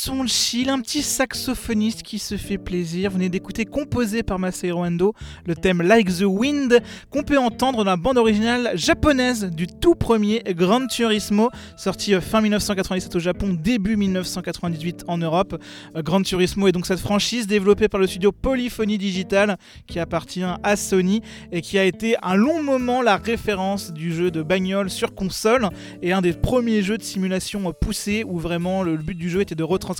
Son 0.04 0.26
chill, 0.26 0.70
un 0.70 0.80
petit 0.80 1.04
saxophoniste 1.04 2.02
qui 2.02 2.18
se 2.18 2.36
fait 2.36 2.58
plaisir. 2.58 3.12
Vous 3.12 3.18
venez 3.18 3.30
d'écouter, 3.30 3.66
composé 3.66 4.24
par 4.24 4.40
Masahiro 4.40 4.84
Endo, 4.84 5.14
le 5.46 5.54
thème 5.54 5.84
Like 5.84 6.08
the 6.18 6.24
Wind, 6.24 6.82
qu'on 7.12 7.22
peut 7.22 7.38
entendre 7.38 7.84
dans 7.84 7.92
la 7.92 7.98
bande 7.98 8.18
originale 8.18 8.72
japonaise 8.74 9.52
du 9.52 9.68
tout 9.68 9.94
premier 9.94 10.42
Gran 10.56 10.88
Turismo, 10.88 11.52
sorti 11.78 12.16
euh, 12.16 12.22
fin 12.22 12.42
1997 12.42 13.16
au 13.16 13.20
Japon, 13.20 13.50
début 13.54 13.96
1998 13.96 15.04
en 15.08 15.20
Europe. 15.20 15.62
Euh, 15.96 16.02
Gran 16.02 16.24
Turismo 16.24 16.68
est 16.68 16.72
donc 16.72 16.88
cette 16.88 17.00
franchise 17.00 17.46
développée 17.46 17.88
par 17.88 18.00
le 18.00 18.08
studio 18.08 18.32
Polyphony 18.32 18.98
Digital, 18.98 19.58
qui 19.86 20.00
appartient 20.00 20.42
à 20.64 20.76
Sony 20.78 21.22
et 21.52 21.62
qui 21.62 21.78
a 21.78 21.84
été 21.86 22.16
un 22.24 22.34
long 22.34 22.64
moment 22.64 23.04
la 23.04 23.18
référence 23.18 23.94
du 23.94 24.16
jeu 24.16 24.32
de 24.32 24.42
bagnole 24.42 24.90
sur 24.90 25.14
console 25.14 25.70
et 26.02 26.12
un 26.12 26.22
des 26.22 26.34
premiers 26.34 26.82
jeux 26.82 26.98
de 26.98 27.04
simulation 27.04 27.72
poussés 27.80 28.24
où 28.26 28.40
vraiment 28.40 28.82
le 28.82 28.98
but 28.98 29.16
du 29.16 29.30
jeu 29.30 29.42
était 29.42 29.54
de 29.54 29.64
retranscrire 29.64 29.91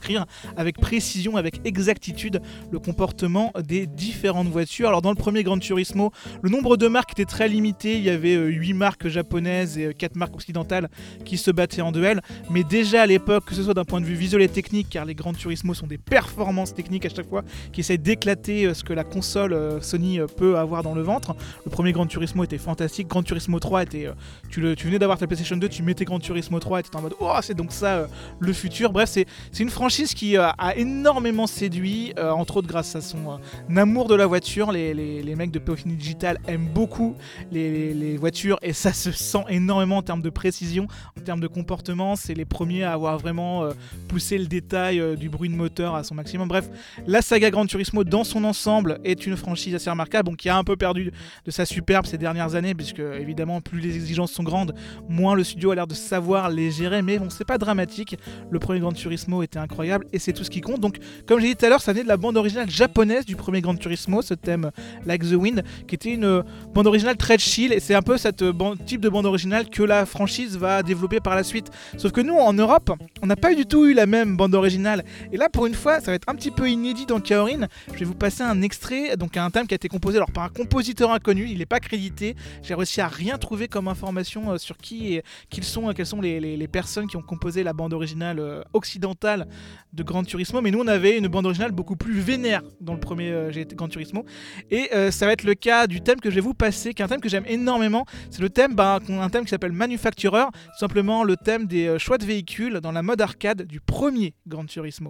avec 0.58 0.80
précision, 0.80 1.38
avec 1.38 1.62
exactitude 1.66 2.42
le 2.72 2.80
comportement 2.80 3.52
des 3.68 3.88
différentes 3.88 4.48
voitures. 4.48 4.88
Alors 4.88 5.02
dans 5.02 5.10
le 5.10 5.16
premier 5.16 5.44
Gran 5.44 5.58
Turismo, 5.60 6.12
le 6.42 6.50
nombre 6.50 6.78
de 6.78 6.88
marques 6.88 7.12
était 7.12 7.26
très 7.26 7.48
limité, 7.48 7.98
il 7.98 8.04
y 8.04 8.10
avait 8.10 8.36
8 8.36 8.72
euh, 8.72 8.76
marques 8.76 9.08
japonaises 9.08 9.78
et 9.78 9.94
4 9.94 10.16
euh, 10.16 10.20
marques 10.20 10.36
occidentales 10.36 10.90
qui 11.26 11.38
se 11.38 11.52
battaient 11.52 11.82
en 11.82 11.92
duel, 11.92 12.22
mais 12.50 12.64
déjà 12.64 13.04
à 13.04 13.06
l'époque, 13.06 13.46
que 13.46 13.56
ce 13.56 13.64
soit 13.64 13.74
d'un 13.74 13.86
point 13.86 14.02
de 14.02 14.06
vue 14.06 14.16
visuel 14.16 14.42
et 14.42 14.50
technique, 14.50 14.88
car 14.90 15.06
les 15.06 15.16
Gran 15.16 15.34
Turismo 15.34 15.74
sont 15.74 15.88
des 15.88 15.98
performances 15.98 16.74
techniques 16.74 17.06
à 17.06 17.10
chaque 17.10 17.28
fois 17.28 17.44
qui 17.72 17.82
essayent 17.82 18.00
d'éclater 18.00 18.66
euh, 18.66 18.74
ce 18.74 18.84
que 18.84 18.94
la 18.94 19.04
console 19.04 19.80
Sony 19.82 20.20
peut 20.38 20.58
avoir 20.58 20.84
dans 20.84 20.96
le 20.96 21.02
ventre. 21.02 21.36
Le 21.66 21.72
premier 21.72 21.92
Gran 21.92 22.06
Turismo 22.06 22.44
était 22.44 22.58
fantastique, 22.58 23.08
Gran 23.08 23.24
Turismo 23.24 23.60
3 23.60 23.84
était... 23.84 24.10
tu, 24.50 24.62
le, 24.62 24.76
tu 24.76 24.88
venais 24.88 25.00
d'avoir 25.00 25.18
ta 25.18 25.28
PlayStation 25.28 25.58
2, 25.58 25.70
tu 25.70 25.84
mettais 25.84 26.06
Gran 26.06 26.20
Turismo 26.20 26.60
3 26.60 26.80
et 26.80 26.84
tu 26.84 26.90
en 26.96 27.02
mode 27.02 27.16
oh 27.20 27.32
c'est 27.42 27.56
donc 27.56 27.72
ça 27.72 28.08
le 28.40 28.54
futur. 28.54 28.92
Bref, 28.92 29.10
c'est 29.10 29.28
une 29.60 29.70
franchise 29.82 30.14
qui 30.14 30.38
euh, 30.38 30.48
a 30.60 30.76
énormément 30.76 31.48
séduit, 31.48 32.14
euh, 32.20 32.30
entre 32.30 32.58
autres 32.58 32.68
grâce 32.68 32.96
à 32.96 33.02
son 33.02 33.32
euh, 33.32 33.76
amour 33.76 34.08
de 34.08 34.14
la 34.14 34.28
voiture. 34.28 34.72
Les, 34.72 35.34
mecs 35.36 35.50
de 35.50 35.58
Polyphony 35.58 35.96
Digital 35.96 36.38
aiment 36.48 36.68
beaucoup 36.68 37.16
les, 37.52 38.16
voitures 38.16 38.60
et 38.62 38.74
ça 38.74 38.94
se 38.94 39.12
sent 39.12 39.44
énormément 39.50 39.98
en 39.98 40.02
termes 40.04 40.22
de 40.22 40.30
précision, 40.30 40.86
en 41.18 41.22
termes 41.22 41.40
de 41.40 41.48
comportement. 41.48 42.16
C'est 42.16 42.36
les 42.36 42.46
premiers 42.46 42.84
à 42.84 42.94
avoir 42.94 43.18
vraiment 43.18 43.68
poussé 44.08 44.38
le 44.38 44.46
détail 44.46 45.18
du 45.18 45.30
bruit 45.30 45.50
de 45.50 45.56
moteur 45.56 45.96
à 45.96 46.04
son 46.04 46.14
maximum. 46.14 46.48
Bref, 46.48 46.70
la 47.08 47.24
saga 47.24 47.50
Gran 47.50 47.66
Turismo 47.66 48.04
dans 48.04 48.24
son 48.24 48.44
ensemble 48.44 49.00
est 49.04 49.26
une 49.26 49.36
franchise 49.36 49.74
assez 49.74 49.90
remarquable, 49.90 50.30
donc 50.30 50.38
qui 50.38 50.50
a 50.50 50.58
un 50.58 50.64
peu 50.64 50.76
perdu 50.76 51.12
de 51.46 51.50
sa 51.50 51.66
superbe 51.66 52.06
ces 52.06 52.20
dernières 52.20 52.54
années, 52.54 52.76
puisque 52.76 53.00
évidemment 53.00 53.62
plus 53.62 53.80
les 53.80 53.96
exigences 53.96 54.32
sont 54.32 54.44
grandes, 54.44 54.76
moins 55.10 55.34
le 55.34 55.44
studio 55.44 55.72
a 55.72 55.76
l'air 55.76 55.88
de 55.88 55.96
savoir 55.96 56.52
les 56.52 56.70
gérer. 56.70 57.02
Mais 57.02 57.18
bon, 57.18 57.32
c'est 57.32 57.46
pas 57.46 57.58
dramatique. 57.58 58.18
Le 58.52 58.60
premier 58.60 58.80
Gran 58.80 58.92
Turismo 58.92 59.42
était 59.42 59.58
incroyable 59.72 60.06
et 60.12 60.20
c'est 60.20 60.34
tout 60.34 60.44
ce 60.44 60.50
qui 60.50 60.62
compte. 60.62 60.82
Donc, 60.82 60.98
comme 61.26 61.40
j'ai 61.40 61.48
dit 61.48 61.56
tout 61.56 61.66
à 61.66 61.70
l'heure, 61.70 61.82
ça 61.82 61.94
venait 61.94 62.04
de 62.04 62.10
la 62.10 62.18
bande 62.18 62.36
originale 62.36 62.70
japonaise 62.70 63.26
du 63.26 63.36
premier 63.36 63.62
Gran 63.62 63.76
Turismo, 63.76 64.22
ce 64.22 64.34
thème 64.34 64.72
Like 65.06 65.24
the 65.24 65.34
Wind, 65.34 65.64
qui 65.88 65.96
était 65.96 66.14
une 66.14 66.26
euh, 66.26 66.44
bande 66.74 66.88
originale 66.88 67.16
très 67.16 67.38
chill 67.38 67.72
et 67.72 67.80
c'est 67.80 67.96
un 67.96 68.02
peu 68.02 68.18
ce 68.18 68.28
euh, 68.42 68.76
type 68.86 69.02
de 69.02 69.10
bande 69.10 69.26
originale 69.26 69.70
que 69.70 69.84
la 69.84 70.06
franchise 70.06 70.58
va 70.58 70.84
développer 70.84 71.20
par 71.22 71.36
la 71.36 71.44
suite. 71.44 71.72
Sauf 71.98 72.12
que 72.12 72.22
nous, 72.22 72.36
en 72.36 72.54
Europe, 72.54 72.92
on 73.22 73.28
n'a 73.28 73.38
pas 73.38 73.56
du 73.56 73.66
tout 73.66 73.86
eu 73.86 73.94
la 73.94 74.06
même 74.06 74.36
bande 74.36 74.54
originale. 74.54 75.06
Et 75.32 75.38
là, 75.38 75.48
pour 75.50 75.66
une 75.66 75.74
fois, 75.74 76.00
ça 76.02 76.08
va 76.08 76.16
être 76.16 76.28
un 76.28 76.36
petit 76.36 76.52
peu 76.52 76.70
inédit 76.70 77.06
dans 77.06 77.22
Kaorin. 77.22 77.68
Je 77.94 78.00
vais 78.00 78.06
vous 78.06 78.16
passer 78.16 78.44
un 78.44 78.62
extrait, 78.62 79.16
donc 79.16 79.38
un 79.38 79.50
thème 79.50 79.68
qui 79.68 79.74
a 79.74 79.78
été 79.78 79.88
composé 79.88 80.18
alors 80.18 80.32
par 80.32 80.44
un 80.44 80.50
compositeur 80.50 81.12
inconnu, 81.12 81.48
il 81.50 81.60
n'est 81.60 81.66
pas 81.66 81.80
crédité. 81.80 82.36
J'ai 82.64 82.76
réussi 82.76 83.00
à 83.00 83.08
rien 83.08 83.38
trouver 83.38 83.68
comme 83.68 83.88
information 83.88 84.52
euh, 84.52 84.58
sur 84.58 84.78
qui 84.78 85.16
et 85.16 85.24
qui 85.50 85.64
sont, 85.64 85.94
quelles 85.94 86.06
sont 86.06 86.22
les 86.22 86.68
personnes 86.68 87.08
qui 87.08 87.16
ont 87.16 87.22
composé 87.22 87.64
la 87.64 87.74
bande 87.74 87.94
originale 87.94 88.64
occidentale 88.74 89.48
de 89.94 90.04
Gran 90.04 90.24
Turismo, 90.24 90.62
mais 90.62 90.72
nous 90.72 90.80
on 90.80 90.88
avait 90.88 91.18
une 91.18 91.28
bande 91.28 91.46
originale 91.46 91.72
beaucoup 91.72 91.96
plus 91.96 92.20
vénère 92.20 92.62
dans 92.80 92.94
le 92.94 93.00
premier 93.00 93.30
euh, 93.32 93.66
Gran 93.76 93.88
Turismo. 93.88 94.26
Et 94.70 94.90
euh, 94.94 95.12
ça 95.12 95.26
va 95.26 95.34
être 95.34 95.44
le 95.44 95.54
cas 95.54 95.88
du 95.88 96.02
thème 96.02 96.20
que 96.20 96.30
je 96.30 96.36
vais 96.36 96.42
vous 96.42 96.54
passer, 96.54 96.94
qui 96.94 97.02
est 97.02 97.06
un 97.06 97.08
thème 97.08 97.22
que 97.22 97.30
j'aime 97.30 97.46
énormément. 97.48 98.06
C'est 98.30 98.42
le 98.42 98.50
thème, 98.50 98.76
bah, 98.76 99.00
un 99.10 99.30
thème 99.30 99.44
qui 99.44 99.50
s'appelle 99.50 99.74
Manufacturer, 99.74 100.46
simplement 100.80 101.24
le 101.24 101.36
thème 101.36 101.66
des 101.68 101.88
euh, 101.88 102.00
choix 102.00 102.18
de 102.18 102.26
véhicules 102.26 102.80
dans 102.80 102.92
la 102.92 103.02
mode 103.02 103.22
arcade 103.22 103.64
du 103.64 103.80
premier 103.80 104.34
Gran 104.48 104.66
Turismo. 104.66 105.10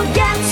forget 0.00 0.49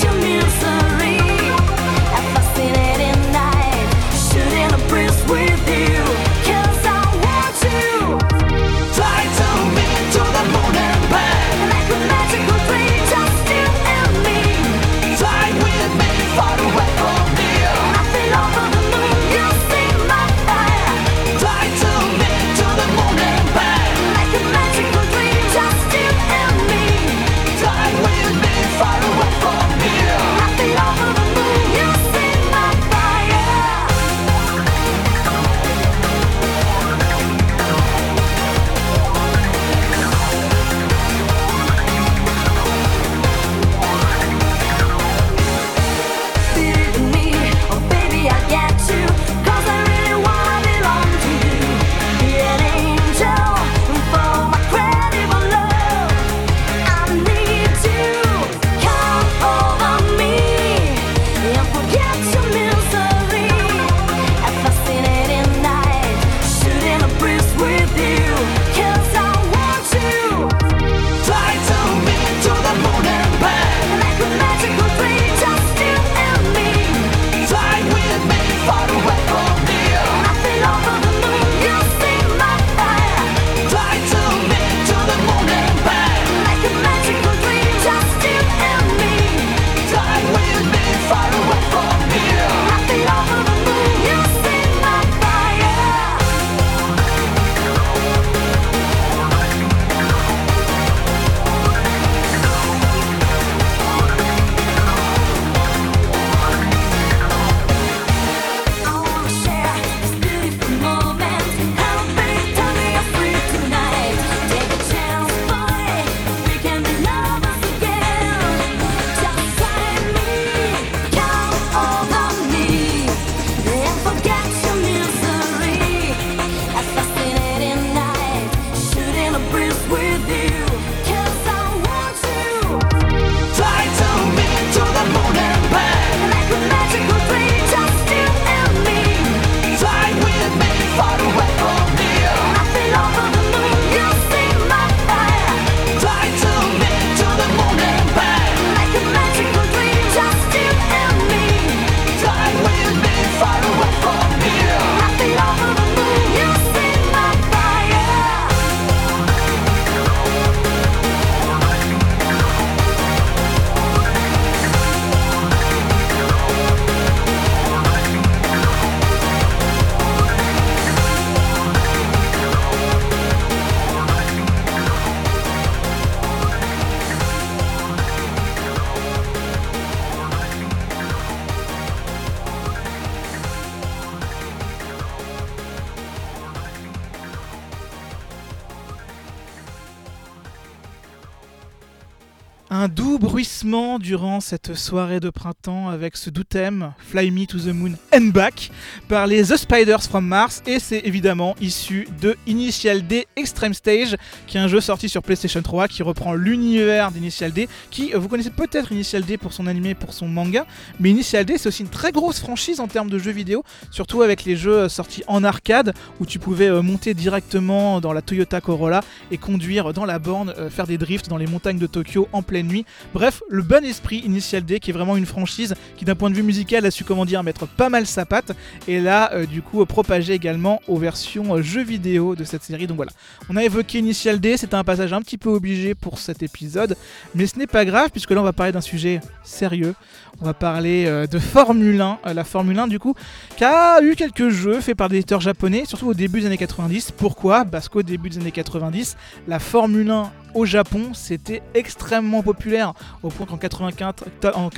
franchement, 193.69 193.88
durant 193.99 194.40
cette 194.40 194.75
soirée 194.75 195.21
de 195.21 195.31
printemps 195.31 195.88
avec 195.88 196.17
ce 196.17 196.31
doux 196.31 196.44
thème 196.44 196.92
Fly 196.99 197.31
Me 197.31 197.46
to 197.46 197.59
the 197.59 197.75
Moon 197.75 197.92
and 198.15 198.31
Back 198.33 198.71
par 199.09 199.27
les 199.27 199.44
The 199.44 199.57
Spiders 199.57 200.03
from 200.03 200.27
Mars. 200.27 200.63
Et 200.67 200.79
c'est 200.79 201.01
évidemment 201.05 201.57
issu 201.61 202.09
de 202.21 202.37
Initial 202.46 203.07
D 203.07 203.27
Extreme 203.37 203.75
Stage 203.75 204.17
qui 204.46 204.57
est 204.57 204.61
un 204.61 204.69
jeu 204.69 204.81
sorti 204.81 205.09
sur 205.09 205.23
PlayStation 205.23 205.61
3 205.61 205.88
qui 205.88 206.03
reprend 206.03 206.35
l'univers 206.35 207.11
d'Initial 207.11 207.53
D 207.53 207.69
qui 207.90 208.15
euh, 208.15 208.19
vous 208.19 208.29
connaissez 208.29 208.51
peut-être 208.51 208.92
Initial 208.92 209.25
D 209.25 209.37
pour 209.37 209.53
son 209.53 209.67
animé 209.67 209.94
pour 209.94 210.13
son 210.13 210.29
manga 210.29 210.67
mais 211.01 211.11
Initial 211.11 211.44
D 211.44 211.59
c'est 211.59 211.69
aussi 211.69 211.83
une 211.83 211.88
très 211.88 212.13
grosse 212.13 212.40
franchise 212.40 212.81
en 212.81 212.88
termes 212.88 213.11
de 213.11 213.19
jeux 213.19 213.33
vidéo 213.33 213.65
surtout 213.90 214.23
avec 214.23 214.44
les 214.44 214.57
jeux 214.57 214.79
euh, 214.79 214.88
sortis 214.88 215.25
en 215.27 215.44
arcade 215.44 215.94
où 216.21 216.27
tu 216.27 216.38
pouvais 216.38 216.69
euh, 216.69 216.83
monter 216.83 217.15
directement 217.15 218.01
dans 218.01 218.13
la 218.13 218.23
Toyota 218.23 218.61
Corolla 218.61 219.01
et 219.31 219.38
conduire 219.38 219.92
dans 219.92 220.05
la 220.05 220.19
borne 220.19 220.55
faire 220.71 220.87
des 220.87 220.99
drifts 220.99 221.29
dans 221.29 221.37
les 221.37 221.46
montagnes 221.46 221.79
de 221.79 221.87
Tokyo 221.87 222.29
en 222.33 222.42
pleine 222.42 222.69
nuit. 222.69 222.85
Bref 223.15 223.42
le 223.49 223.63
bon 223.63 223.85
esprit 223.89 224.19
Initial 224.19 224.65
D 224.65 224.81
qui 224.81 224.91
est 224.91 224.93
vraiment 224.93 225.17
une 225.17 225.27
franchise 225.27 225.75
qui 225.97 226.05
d'un 226.05 226.15
point 226.15 226.31
de 226.31 226.35
vue 226.35 226.43
musical 226.43 226.85
a 226.87 226.91
su 226.91 227.05
comment 227.05 227.25
dire 227.25 227.43
mettre 227.43 227.67
pas 227.67 227.89
mal 227.89 228.07
sa 228.07 228.25
patte 228.27 228.53
et 228.87 229.01
là 229.01 229.33
euh, 229.33 229.47
du 229.47 229.63
coup 229.63 229.85
propager 229.87 230.33
également 230.33 230.81
aux 230.87 230.97
versions 230.97 231.57
euh, 231.57 231.63
jeux 231.63 231.83
vidéo 231.83 232.37
de 232.37 232.45
cette 232.45 232.63
série. 232.63 232.87
Donc 232.87 232.97
voilà. 232.97 233.13
On 233.49 233.57
a 233.57 233.65
évoqué 233.65 233.99
Initial 233.99 234.41
D 234.41 234.57
c'était 234.57 234.75
un 234.75 234.85
passage 234.85 235.13
un 235.13 235.23
petit 235.23 235.39
peu 235.39 235.51
obligé 235.51 235.95
pour 235.95 236.19
cet 236.19 236.43
épisode 236.43 236.97
mais 237.35 237.47
ce 237.47 237.59
n'est 237.59 237.67
pas 237.67 237.85
grave 237.85 238.11
puisque 238.11 238.31
là 238.31 238.41
on 238.41 238.45
va 238.45 238.53
parler 238.53 238.73
d'un 238.73 238.81
sujet 238.81 239.21
sérieux 239.43 239.95
on 240.41 240.45
va 240.45 240.55
parler 240.55 241.07
euh, 241.07 241.27
de 241.27 241.39
Formule 241.39 242.01
1 242.01 242.19
la 242.33 242.45
Formule 242.45 242.79
1 242.79 242.87
du 242.87 242.99
coup 242.99 243.15
qui 243.57 243.65
a 243.65 244.01
eu 244.03 244.15
quelques 244.15 244.49
jeux 244.49 244.81
faits 244.81 244.97
par 244.97 245.09
des 245.09 245.17
éditeurs 245.17 245.41
japonais 245.41 245.85
surtout 245.85 246.09
au 246.09 246.15
début 246.15 246.41
des 246.41 246.47
années 246.47 246.57
90 246.57 247.13
pourquoi? 247.13 247.65
Parce 247.65 247.89
qu'au 247.89 248.03
début 248.03 248.29
des 248.29 248.39
années 248.39 248.53
90 248.53 249.17
la 249.47 249.59
Formule 249.59 250.11
1 250.11 250.31
au 250.55 250.65
Japon, 250.65 251.11
c'était 251.13 251.63
extrêmement 251.75 252.43
populaire 252.43 252.95
au 253.23 253.29
point 253.29 253.47
qu'en 253.47 253.57
94 253.57 254.27
et 254.43 254.47
en 254.57 254.71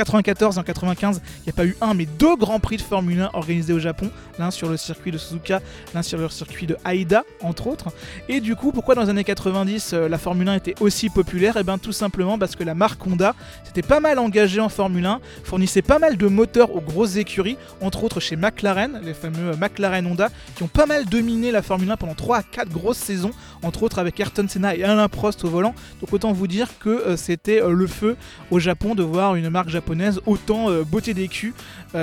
95, 0.62 1.22
il 1.38 1.42
n'y 1.44 1.50
a 1.50 1.52
pas 1.52 1.64
eu 1.64 1.76
un 1.80 1.94
mais 1.94 2.06
deux 2.06 2.36
grands 2.36 2.60
prix 2.60 2.76
de 2.76 2.82
Formule 2.82 3.20
1 3.20 3.30
organisés 3.34 3.72
au 3.72 3.78
Japon, 3.78 4.10
l'un 4.38 4.50
sur 4.50 4.68
le 4.68 4.76
circuit 4.76 5.10
de 5.10 5.18
Suzuka, 5.18 5.60
l'un 5.94 6.02
sur 6.02 6.18
le 6.18 6.28
circuit 6.28 6.66
de 6.66 6.76
Haida 6.84 7.24
entre 7.42 7.66
autres. 7.66 7.88
Et 8.28 8.40
du 8.40 8.56
coup, 8.56 8.72
pourquoi 8.72 8.94
dans 8.94 9.02
les 9.02 9.10
années 9.10 9.24
90 9.24 9.92
euh, 9.92 10.08
la 10.08 10.18
Formule 10.18 10.48
1 10.48 10.54
était 10.54 10.74
aussi 10.80 11.08
populaire? 11.08 11.56
Et 11.56 11.60
eh 11.60 11.64
bien 11.64 11.78
tout 11.78 11.92
simplement 11.92 12.38
parce 12.38 12.56
que 12.56 12.64
la 12.64 12.74
marque 12.74 13.06
Honda 13.06 13.34
s'était 13.64 13.82
pas 13.82 14.00
mal 14.00 14.18
engagée 14.18 14.60
en 14.60 14.68
Formule 14.68 15.06
1, 15.06 15.20
fournissait 15.50 15.82
pas 15.82 15.98
mal 15.98 16.16
de 16.16 16.28
moteurs 16.28 16.70
aux 16.76 16.80
grosses 16.80 17.16
écuries, 17.16 17.56
entre 17.80 18.04
autres 18.04 18.20
chez 18.20 18.36
McLaren, 18.36 19.00
les 19.02 19.14
fameux 19.14 19.56
McLaren 19.56 20.06
Honda, 20.06 20.28
qui 20.54 20.62
ont 20.62 20.68
pas 20.68 20.86
mal 20.86 21.06
dominé 21.06 21.50
la 21.50 21.60
Formule 21.60 21.90
1 21.90 21.96
pendant 21.96 22.14
3 22.14 22.36
à 22.36 22.42
4 22.44 22.68
grosses 22.68 22.98
saisons, 22.98 23.32
entre 23.62 23.82
autres 23.82 23.98
avec 23.98 24.18
Ayrton 24.18 24.46
Senna 24.48 24.74
et 24.74 24.84
Alain 24.84 25.08
Prost 25.08 25.44
au 25.44 25.48
volant. 25.48 25.74
Donc 26.00 26.12
autant 26.12 26.32
vous 26.32 26.46
dire 26.46 26.68
que 26.78 27.16
c'était 27.16 27.60
le 27.66 27.86
feu 27.86 28.16
au 28.50 28.58
Japon 28.58 28.94
de 28.94 29.02
voir 29.02 29.34
une 29.34 29.48
marque 29.50 29.68
japonaise 29.68 30.20
autant 30.26 30.68
beauté 30.84 31.14
des 31.14 31.28
culs 31.28 31.54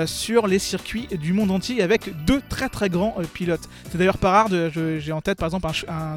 sur 0.06 0.46
les 0.46 0.58
circuits 0.58 1.08
du 1.20 1.32
monde 1.32 1.50
entier 1.50 1.82
avec 1.82 2.24
deux 2.24 2.40
très 2.48 2.68
très 2.68 2.88
grands 2.88 3.16
pilotes. 3.32 3.68
C'est 3.90 3.98
d'ailleurs 3.98 4.18
pas 4.18 4.30
rare, 4.30 4.48
j'ai 4.98 5.12
en 5.12 5.20
tête 5.20 5.38
par 5.38 5.46
exemple 5.46 5.68
un, 5.88 6.16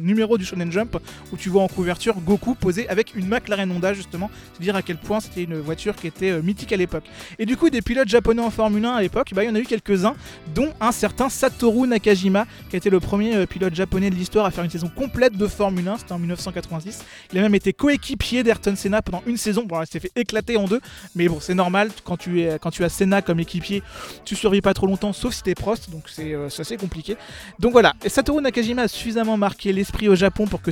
numéro 0.00 0.38
du 0.38 0.44
Shonen 0.44 0.70
Jump 0.70 0.98
où 1.32 1.36
tu 1.36 1.48
vois 1.48 1.62
en 1.62 1.68
couverture 1.68 2.20
Goku 2.20 2.54
posé 2.54 2.88
avec 2.88 3.14
une 3.14 3.28
McLaren 3.28 3.70
Honda 3.70 3.94
justement, 3.94 4.30
c'est 4.54 4.62
dire 4.62 4.76
à 4.76 4.82
quel 4.82 4.96
point 4.96 5.20
c'était 5.20 5.44
une 5.44 5.58
voiture 5.58 5.94
qui 5.96 6.06
était 6.06 6.40
mythique 6.42 6.72
à 6.72 6.76
l'époque. 6.76 7.04
Et 7.38 7.46
du 7.46 7.56
coup 7.56 7.70
des 7.70 7.82
pilotes 7.82 8.08
japonais 8.08 8.42
en 8.42 8.50
Formule 8.50 8.84
1 8.84 8.94
à 8.94 9.02
l'époque, 9.02 9.32
bah, 9.34 9.44
il 9.44 9.48
y 9.48 9.50
en 9.50 9.54
a 9.54 9.58
eu 9.58 9.64
quelques-uns, 9.64 10.14
dont 10.54 10.72
un 10.80 10.92
certain 10.92 11.28
Satoru 11.28 11.86
Nakajima, 11.88 12.46
qui 12.68 12.76
a 12.76 12.78
été 12.78 12.90
le 12.90 13.00
premier 13.00 13.34
euh, 13.34 13.46
pilote 13.46 13.74
japonais 13.74 14.10
de 14.10 14.14
l'histoire 14.14 14.41
à 14.44 14.50
faire 14.50 14.64
une 14.64 14.70
saison 14.70 14.88
complète 14.88 15.36
de 15.36 15.46
Formule 15.46 15.88
1, 15.88 15.98
c'était 15.98 16.12
en 16.12 16.18
1986. 16.18 17.04
Il 17.32 17.38
a 17.38 17.42
même 17.42 17.54
été 17.54 17.72
coéquipier 17.72 18.42
d'Ayrton 18.42 18.74
Senna 18.76 19.02
pendant 19.02 19.22
une 19.26 19.36
saison, 19.36 19.64
bon, 19.64 19.80
il 19.82 19.86
s'est 19.86 20.00
fait 20.00 20.12
éclater 20.16 20.56
en 20.56 20.64
deux, 20.64 20.80
mais 21.14 21.28
bon, 21.28 21.38
c'est 21.40 21.54
normal, 21.54 21.90
quand 22.04 22.16
tu, 22.16 22.46
quand 22.60 22.70
tu 22.70 22.84
as 22.84 22.88
Senna 22.88 23.22
comme 23.22 23.40
équipier, 23.40 23.82
tu 24.24 24.36
survis 24.36 24.60
pas 24.60 24.74
trop 24.74 24.86
longtemps, 24.86 25.12
sauf 25.12 25.34
si 25.34 25.42
t'es 25.42 25.54
Prost, 25.54 25.90
donc 25.90 26.04
c'est 26.06 26.34
euh, 26.34 26.46
assez 26.46 26.76
compliqué. 26.76 27.16
Donc 27.58 27.72
voilà, 27.72 27.94
et 28.04 28.08
Satoru 28.08 28.40
Nakajima 28.42 28.82
a 28.82 28.88
suffisamment 28.88 29.36
marqué 29.36 29.72
l'esprit 29.72 30.08
au 30.08 30.14
Japon 30.14 30.46
pour 30.46 30.62
que 30.62 30.70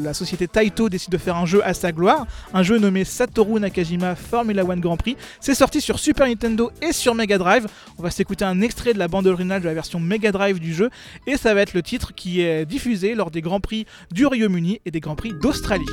la 0.00 0.14
société 0.14 0.48
Taito 0.48 0.88
décide 0.88 1.12
de 1.12 1.18
faire 1.18 1.36
un 1.36 1.46
jeu 1.46 1.64
à 1.66 1.74
sa 1.74 1.92
gloire, 1.92 2.26
un 2.52 2.62
jeu 2.62 2.78
nommé 2.78 3.04
Satoru 3.04 3.60
Nakajima 3.60 4.14
Formula 4.14 4.64
One 4.64 4.80
Grand 4.80 4.96
Prix. 4.96 5.16
C'est 5.40 5.54
sorti 5.54 5.80
sur 5.80 5.98
Super 5.98 6.26
Nintendo 6.26 6.70
et 6.82 6.92
sur 6.92 7.14
Mega 7.14 7.38
Drive. 7.38 7.66
On 7.98 8.02
va 8.02 8.10
s'écouter 8.10 8.44
un 8.44 8.60
extrait 8.60 8.94
de 8.94 8.98
la 8.98 9.08
bande 9.08 9.26
originale 9.26 9.62
de 9.62 9.66
la 9.66 9.74
version 9.74 10.00
Mega 10.00 10.32
Drive 10.32 10.58
du 10.58 10.74
jeu 10.74 10.90
et 11.26 11.36
ça 11.36 11.54
va 11.54 11.62
être 11.62 11.74
le 11.74 11.82
titre 11.82 12.14
qui 12.14 12.40
est 12.40 12.64
diffusé 12.66 12.95
lors 13.04 13.30
des 13.30 13.42
Grands 13.42 13.60
Prix 13.60 13.86
du 14.10 14.26
Royaume-Uni 14.26 14.80
et 14.84 14.90
des 14.90 15.00
Grands 15.00 15.16
Prix 15.16 15.32
d'Australie. 15.34 15.84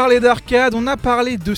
Parlé 0.00 0.20
d'arcade, 0.20 0.76
on 0.76 0.86
a 0.86 0.96
parlé 0.96 1.36
de 1.38 1.54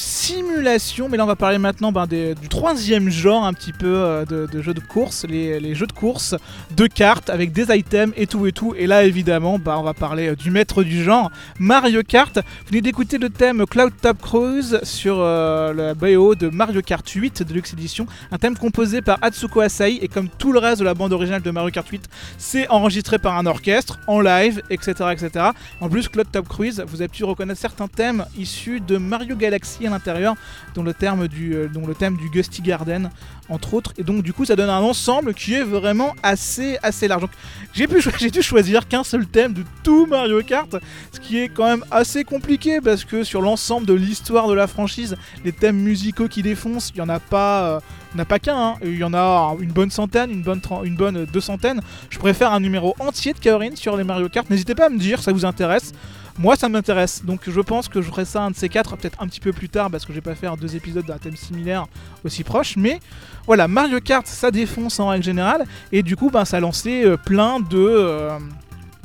mais 0.63 1.17
là 1.17 1.25
on 1.25 1.27
va 1.27 1.37
parler 1.37 1.59
maintenant 1.59 1.91
ben, 1.91 2.07
du 2.07 2.49
troisième 2.49 3.09
genre 3.09 3.47
un 3.47 3.55
petit 3.55 3.73
peu 3.73 3.87
euh, 3.87 4.25
de, 4.27 4.61
jeux 4.61 4.75
de 4.75 4.81
course, 4.81 5.25
les, 5.27 5.75
jeux 5.75 5.87
de 5.87 5.93
course 5.93 6.35
de 6.77 6.87
cartes 6.87 7.31
avec 7.31 7.53
des 7.53 7.75
items 7.75 8.13
et 8.17 8.27
tout 8.27 8.47
et 8.47 8.53
tout. 8.53 8.75
Et 8.77 8.87
là 8.87 9.05
évidemment 9.05 9.59
ben, 9.59 9.77
on 9.79 9.83
va 9.83 9.95
parler 9.95 10.29
euh, 10.29 10.37
du 10.37 10.51
maître 10.51 10.83
du 10.83 11.03
genre, 11.03 11.31
Mario 11.59 12.03
Kart. 12.03 12.37
Vous 12.37 12.69
venez 12.69 12.83
d'écouter 12.83 13.17
le 13.17 13.31
thème 13.31 13.65
Cloud 13.67 13.93
Top 14.03 14.21
Cruise 14.21 14.81
sur 14.83 15.17
euh, 15.19 15.73
la 15.73 15.95
BO 15.95 16.35
de 16.35 16.49
Mario 16.49 16.83
Kart 16.83 17.09
8 17.09 17.43
Deluxe 17.43 17.73
Edition, 17.73 18.07
un 18.31 18.39
thème 18.39 18.57
composé 18.57 19.01
par 19.01 19.19
Atsuko 19.23 19.61
Asai 19.61 19.99
et 20.03 20.09
comme 20.09 20.29
tout 20.29 20.53
le 20.53 20.59
reste 20.59 20.81
de 20.81 20.85
la 20.85 20.95
bande 20.95 21.13
originale 21.13 21.43
de 21.43 21.51
Mario 21.51 21.71
Kart 21.71 21.89
8, 21.89 22.09
c'est 22.37 22.69
enregistré 22.69 23.19
par 23.19 23.39
un 23.39 23.47
orchestre, 23.47 23.99
en 24.07 24.21
live, 24.21 24.63
etc. 24.69 24.93
etc. 25.13 25.47
En 25.81 25.89
plus 25.89 26.09
Cloud 26.09 26.27
Top 26.31 26.49
Cruise, 26.49 26.85
vous 26.87 27.01
avez 27.01 27.09
pu 27.09 27.25
reconnaître 27.25 27.61
certains 27.61 27.89
thèmes 27.89 28.27
issus 28.37 28.81
de 28.81 28.99
Mario 28.99 29.37
Galaxy 29.37 29.87
à 29.87 29.91
l'intérieur, 29.91 30.37
euh, 30.77 31.69
dont 31.69 31.87
le 31.87 31.95
thème 31.95 32.17
du 32.17 32.29
Gusty 32.31 32.63
Garden, 32.63 33.11
entre 33.49 33.75
autres. 33.75 33.93
Et 33.99 34.03
donc, 34.03 34.23
du 34.23 34.33
coup, 34.33 34.45
ça 34.45 34.57
donne 34.57 34.71
un 34.71 34.81
ensemble 34.81 35.35
qui 35.35 35.55
est 35.55 35.63
vraiment 35.63 36.15
assez, 36.23 36.79
assez 36.83 37.09
large. 37.09 37.23
Donc, 37.23 37.31
j'ai, 38.19 38.31
dû 38.31 38.43
choisir 38.43 38.89
qu'un 38.89 39.05
seul 39.05 39.27
thème 39.27 39.53
de 39.53 39.65
tout 39.83 40.07
Mario 40.07 40.43
Kart, 40.43 40.77
ce 41.13 41.21
qui 41.21 41.39
est 41.39 41.49
quand 41.49 41.67
même 41.67 41.85
assez 41.91 42.25
compliqué 42.25 42.81
parce 42.81 43.05
que 43.05 43.25
sur 43.25 43.43
l'ensemble 43.43 43.87
de 43.87 43.95
l'histoire 43.95 44.49
de 44.49 44.55
la 44.55 44.67
franchise, 44.67 45.17
les 45.45 45.53
thèmes 45.53 45.77
musicaux 45.77 46.29
qui 46.29 46.43
défoncent, 46.43 46.91
il 46.91 46.97
n'y 46.97 47.03
en 47.03 47.09
a 47.09 47.21
pas. 47.21 47.77
Euh, 47.77 47.81
n'a 48.17 48.25
pas 48.25 48.41
qu'un, 48.41 48.57
hein. 48.57 48.75
il 48.83 48.97
y 48.97 49.05
en 49.05 49.15
a 49.15 49.55
une 49.61 49.71
bonne 49.71 49.91
centaine, 49.91 50.33
une 50.33 50.43
bonne, 50.43 50.61
une 50.85 50.97
bonne 50.97 51.27
deux 51.27 51.41
centaines. 51.41 51.81
Je 52.11 52.19
préfère 52.19 52.53
un 52.53 52.59
numéro 52.59 52.97
entier 52.99 53.33
de 53.33 53.39
Kaorin 53.39 53.77
sur 53.77 53.97
les 53.97 54.03
Mario 54.03 54.29
Kart. 54.29 54.51
N'hésitez 54.51 54.75
pas 54.75 54.87
à 54.87 54.89
me 54.89 54.99
dire, 54.99 55.23
ça 55.23 55.33
vous 55.33 55.45
intéresse. 55.45 55.93
Moi, 56.41 56.57
ça 56.57 56.71
m'intéresse, 56.71 57.23
donc 57.23 57.43
je 57.47 57.61
pense 57.61 57.87
que 57.87 58.01
je 58.01 58.09
ferai 58.09 58.25
ça 58.25 58.45
un 58.45 58.51
de 58.51 58.57
ces 58.57 58.71
quatre, 58.71 58.97
peut-être 58.97 59.21
un 59.21 59.27
petit 59.27 59.41
peu 59.41 59.53
plus 59.53 59.69
tard, 59.69 59.91
parce 59.91 60.07
que 60.07 60.15
je 60.15 60.15
vais 60.15 60.23
pas 60.23 60.35
faire 60.35 60.57
deux 60.57 60.75
épisodes 60.75 61.05
d'un 61.05 61.19
thème 61.19 61.37
similaire 61.37 61.87
aussi 62.25 62.45
proche. 62.45 62.79
Mais 62.79 62.99
voilà, 63.45 63.69
Mario 63.69 64.01
Kart, 64.01 64.27
ça 64.27 64.51
défonce 64.51 64.99
en 65.01 65.09
règle 65.09 65.23
générale, 65.23 65.67
et 65.93 66.03
du 66.03 66.17
coup, 66.17 66.31
ben, 66.31 66.47
ça 66.47 66.57
a 66.57 66.61
lancé 66.61 67.05
euh, 67.05 67.19
plein 67.19 67.61
de. 67.61 67.77
Euh, 67.77 68.39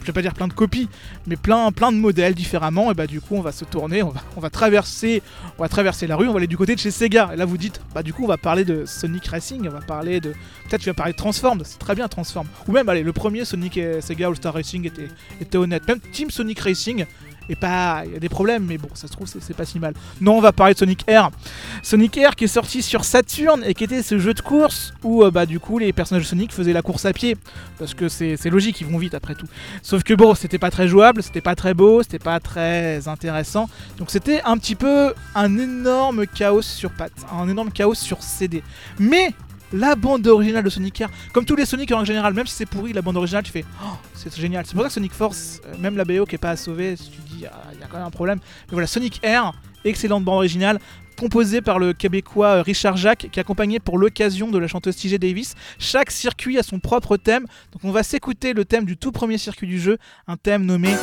je 0.06 0.12
vais 0.12 0.14
pas 0.14 0.22
dire 0.22 0.36
plein 0.36 0.48
de 0.48 0.54
copies, 0.54 0.88
mais 1.26 1.36
plein, 1.36 1.72
plein 1.72 1.92
de 1.92 1.98
modèles 1.98 2.36
différemment. 2.36 2.92
Et 2.92 2.94
bah 2.94 3.08
du 3.08 3.20
coup, 3.20 3.36
on 3.36 3.42
va 3.42 3.52
se 3.52 3.66
tourner, 3.66 4.04
on 4.04 4.14
va, 4.40 4.50
traverser, 4.52 5.24
on 5.58 5.64
va 5.64 5.68
traverser 5.68 6.06
la 6.06 6.16
rue, 6.16 6.28
on 6.28 6.32
va 6.32 6.38
aller 6.38 6.48
du 6.48 6.58
côté 6.58 6.76
de 6.76 6.80
chez 6.80 6.92
Sega. 6.92 7.32
Et 7.34 7.36
là, 7.36 7.46
vous 7.46 7.58
dites, 7.58 7.82
bah 7.94 8.04
du 8.04 8.14
coup, 8.14 8.24
on 8.24 8.28
va 8.28 8.38
parler 8.38 8.64
de 8.66 8.86
Sonic 8.86 9.26
Racing, 9.26 9.68
on 9.68 9.72
va 9.72 9.82
parler 9.82 10.22
de, 10.22 10.30
peut-être 10.70 10.82
tu 10.82 10.90
vas 10.90 10.94
parler 10.94 11.14
de 11.14 11.18
Transform, 11.18 11.62
c'est 11.66 11.80
très 11.80 11.96
bien 11.96 12.08
Transform. 12.08 12.48
Ou 12.68 12.72
même, 12.72 12.88
allez, 12.88 13.02
le 13.02 13.14
premier 13.14 13.46
Sonic 13.46 13.78
et 13.78 14.00
Sega 14.00 14.28
All 14.28 14.36
Star 14.36 14.54
Racing 14.54 14.86
était, 14.86 15.08
était 15.42 15.58
honnête. 15.58 15.88
Même 15.88 16.00
Team 16.00 16.30
Sonic 16.30 16.60
Racing, 16.60 17.06
et 17.50 17.56
pas. 17.56 18.04
Y 18.06 18.16
a 18.16 18.20
des 18.20 18.30
problèmes, 18.30 18.66
mais 18.66 18.78
bon, 18.78 18.90
ça 18.94 19.08
se 19.08 19.12
trouve, 19.12 19.28
c'est 19.28 19.56
pas 19.56 19.66
si 19.66 19.80
mal. 19.80 19.94
Non, 20.22 20.38
on 20.38 20.42
va 20.42 20.52
parler 20.52 20.74
de 20.74 20.80
Sonic 20.80 21.04
Air. 21.08 21.32
Sonic 21.84 22.18
Air 22.18 22.36
qui 22.36 22.46
est 22.46 22.48
sorti 22.48 22.82
sur 22.82 23.04
Saturn 23.04 23.64
et 23.66 23.74
qui 23.74 23.84
était 23.84 24.04
ce 24.04 24.20
jeu 24.20 24.34
de 24.34 24.42
course 24.42 24.94
où, 25.04 25.24
euh, 25.24 25.32
bah, 25.32 25.46
du 25.46 25.60
coup, 25.60 25.80
les 25.80 25.94
personnages 25.94 26.24
de 26.24 26.28
Sonic 26.28 26.52
faisaient 26.52 26.74
la 26.74 26.82
course 26.82 27.06
à 27.06 27.14
pied. 27.14 27.38
Parce 27.78 27.94
que 27.94 28.10
c'est 28.10 28.50
logique, 28.50 28.82
ils 28.82 28.88
vont 28.88 28.98
vite 28.98 29.14
après 29.14 29.36
tout. 29.36 29.48
Sauf 29.82 30.04
que 30.04 30.14
bon, 30.14 30.34
c'était 30.36 30.60
pas 30.60 30.72
très 30.72 30.88
jouable, 30.88 31.22
c'était 31.24 31.42
pas 31.42 31.56
très 31.56 31.74
beau, 31.74 32.04
c'était 32.04 32.20
pas 32.20 32.40
très 32.40 33.08
intéressant. 33.08 33.70
Donc 33.98 34.12
c'était 34.12 34.42
un 34.44 34.58
petit 34.58 34.76
peu 34.76 35.14
un 35.34 35.58
énorme 35.58 36.26
chaos 36.28 36.62
sur 36.62 36.92
pattes, 36.92 37.12
un 37.32 37.48
énorme 37.50 37.72
chaos 37.72 37.96
sur 37.96 38.24
CD. 38.24 38.64
Mais 39.00 39.34
la 39.74 39.96
bande 39.96 40.26
originale 40.28 40.64
de 40.64 40.70
Sonic 40.70 41.02
Air. 41.02 41.10
Comme 41.34 41.46
tous 41.46 41.56
les 41.56 41.66
Sonic 41.66 41.92
en 41.92 42.06
général, 42.06 42.34
même 42.34 42.48
si 42.48 42.56
c'est 42.56 42.66
pourri, 42.66 42.94
la 42.94 43.02
bande 43.02 43.18
originale, 43.18 43.44
tu 43.44 43.52
fais 43.52 43.66
oh, 43.84 43.98
c'est 44.14 44.36
génial. 44.36 44.66
C'est 44.66 44.74
pour 44.74 44.84
ça 44.84 44.88
que 44.88 44.94
Sonic 44.94 45.14
Force, 45.14 45.62
euh, 45.66 45.78
même 45.80 45.98
la 45.98 46.06
BO 46.06 46.26
qui 46.26 46.36
est 46.36 46.40
pas 46.40 46.52
à 46.52 46.56
sauver, 46.56 46.96
tu 46.96 47.36
dis 47.36 47.46
ah, 47.46 47.62
il 47.74 47.80
y 47.80 47.84
a 47.84 47.88
quand 47.88 47.98
même 47.98 48.08
un 48.08 48.12
problème. 48.12 48.40
Mais 48.68 48.74
voilà, 48.74 48.88
Sonic 48.88 49.20
Air, 49.24 49.54
excellente 49.84 50.24
bande 50.24 50.38
originale, 50.38 50.80
composée 51.16 51.62
par 51.62 51.80
le 51.80 51.94
québécois 51.94 52.48
euh, 52.48 52.62
Richard 52.62 52.98
Jacques, 52.98 53.28
qui 53.32 53.40
accompagnait 53.40 53.80
pour 53.80 53.98
l'occasion 53.98 54.50
de 54.50 54.58
la 54.58 54.68
chanteuse 54.68 54.96
TJ 54.96 55.16
Davis. 55.16 55.56
Chaque 55.80 56.12
circuit 56.12 56.58
a 56.58 56.64
son 56.64 56.80
propre 56.80 57.18
thème. 57.18 57.46
Donc 57.74 57.84
on 57.84 57.92
va 57.92 58.04
s'écouter 58.04 58.54
le 58.54 58.66
thème 58.66 58.86
du 58.86 58.98
tout 58.98 59.12
premier 59.12 59.38
circuit 59.38 59.68
du 59.68 59.80
jeu, 59.80 59.98
un 60.28 60.38
thème 60.38 60.66
nommé 60.66 60.94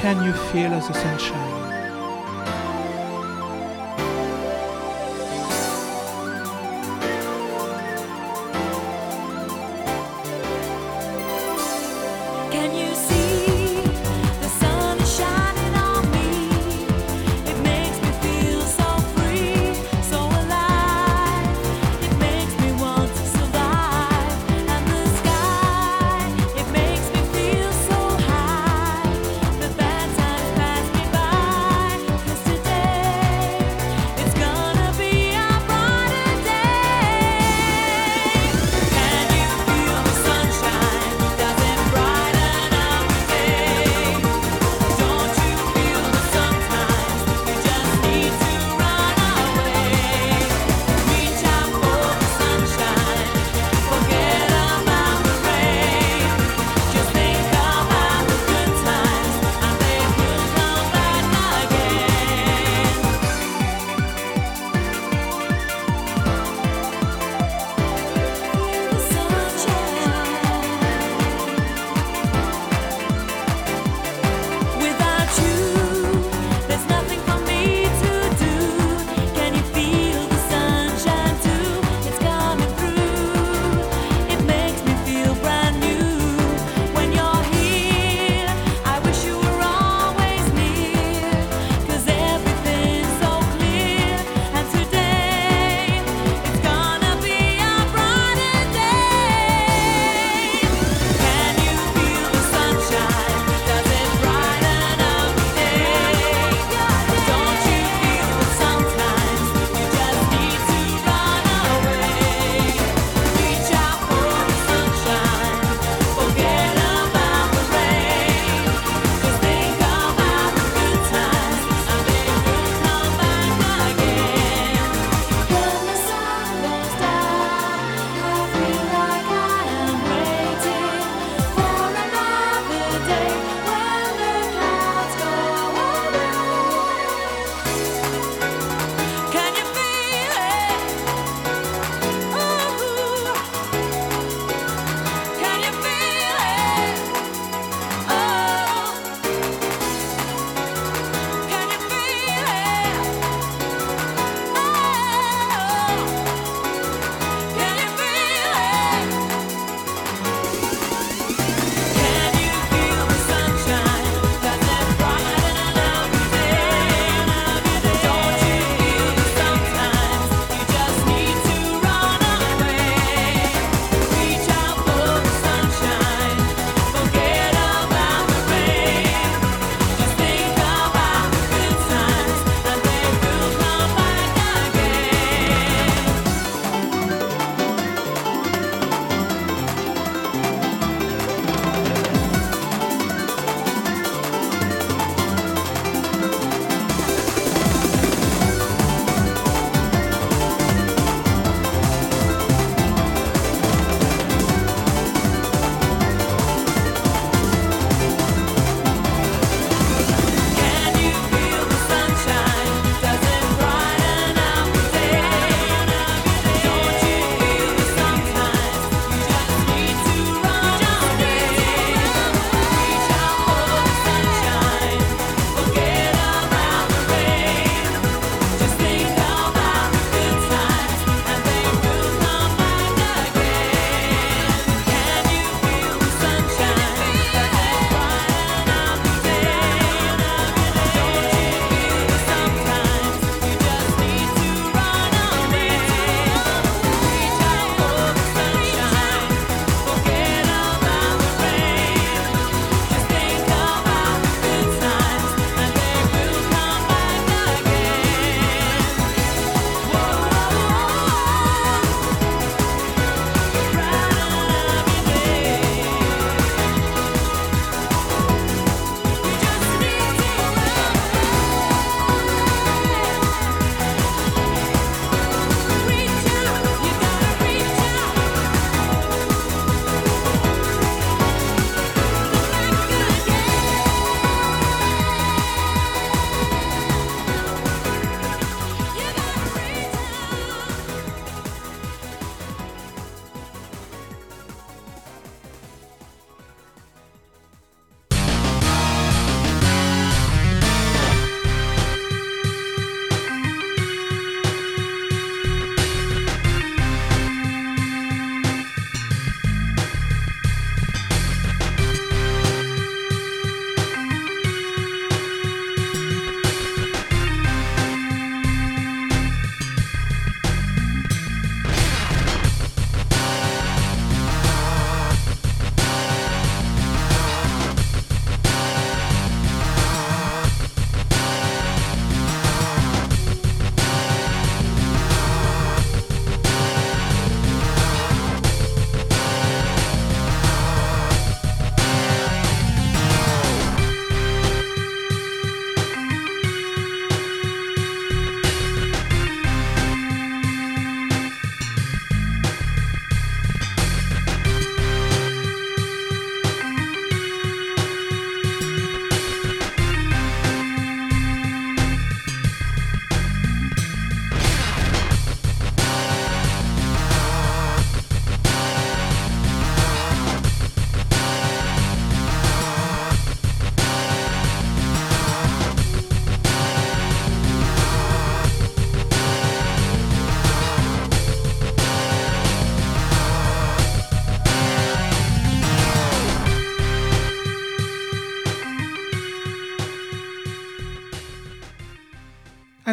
Can 0.00 0.24
You 0.24 0.32
Feel 0.52 0.70
the 0.70 0.94
Sunshine? 0.94 1.61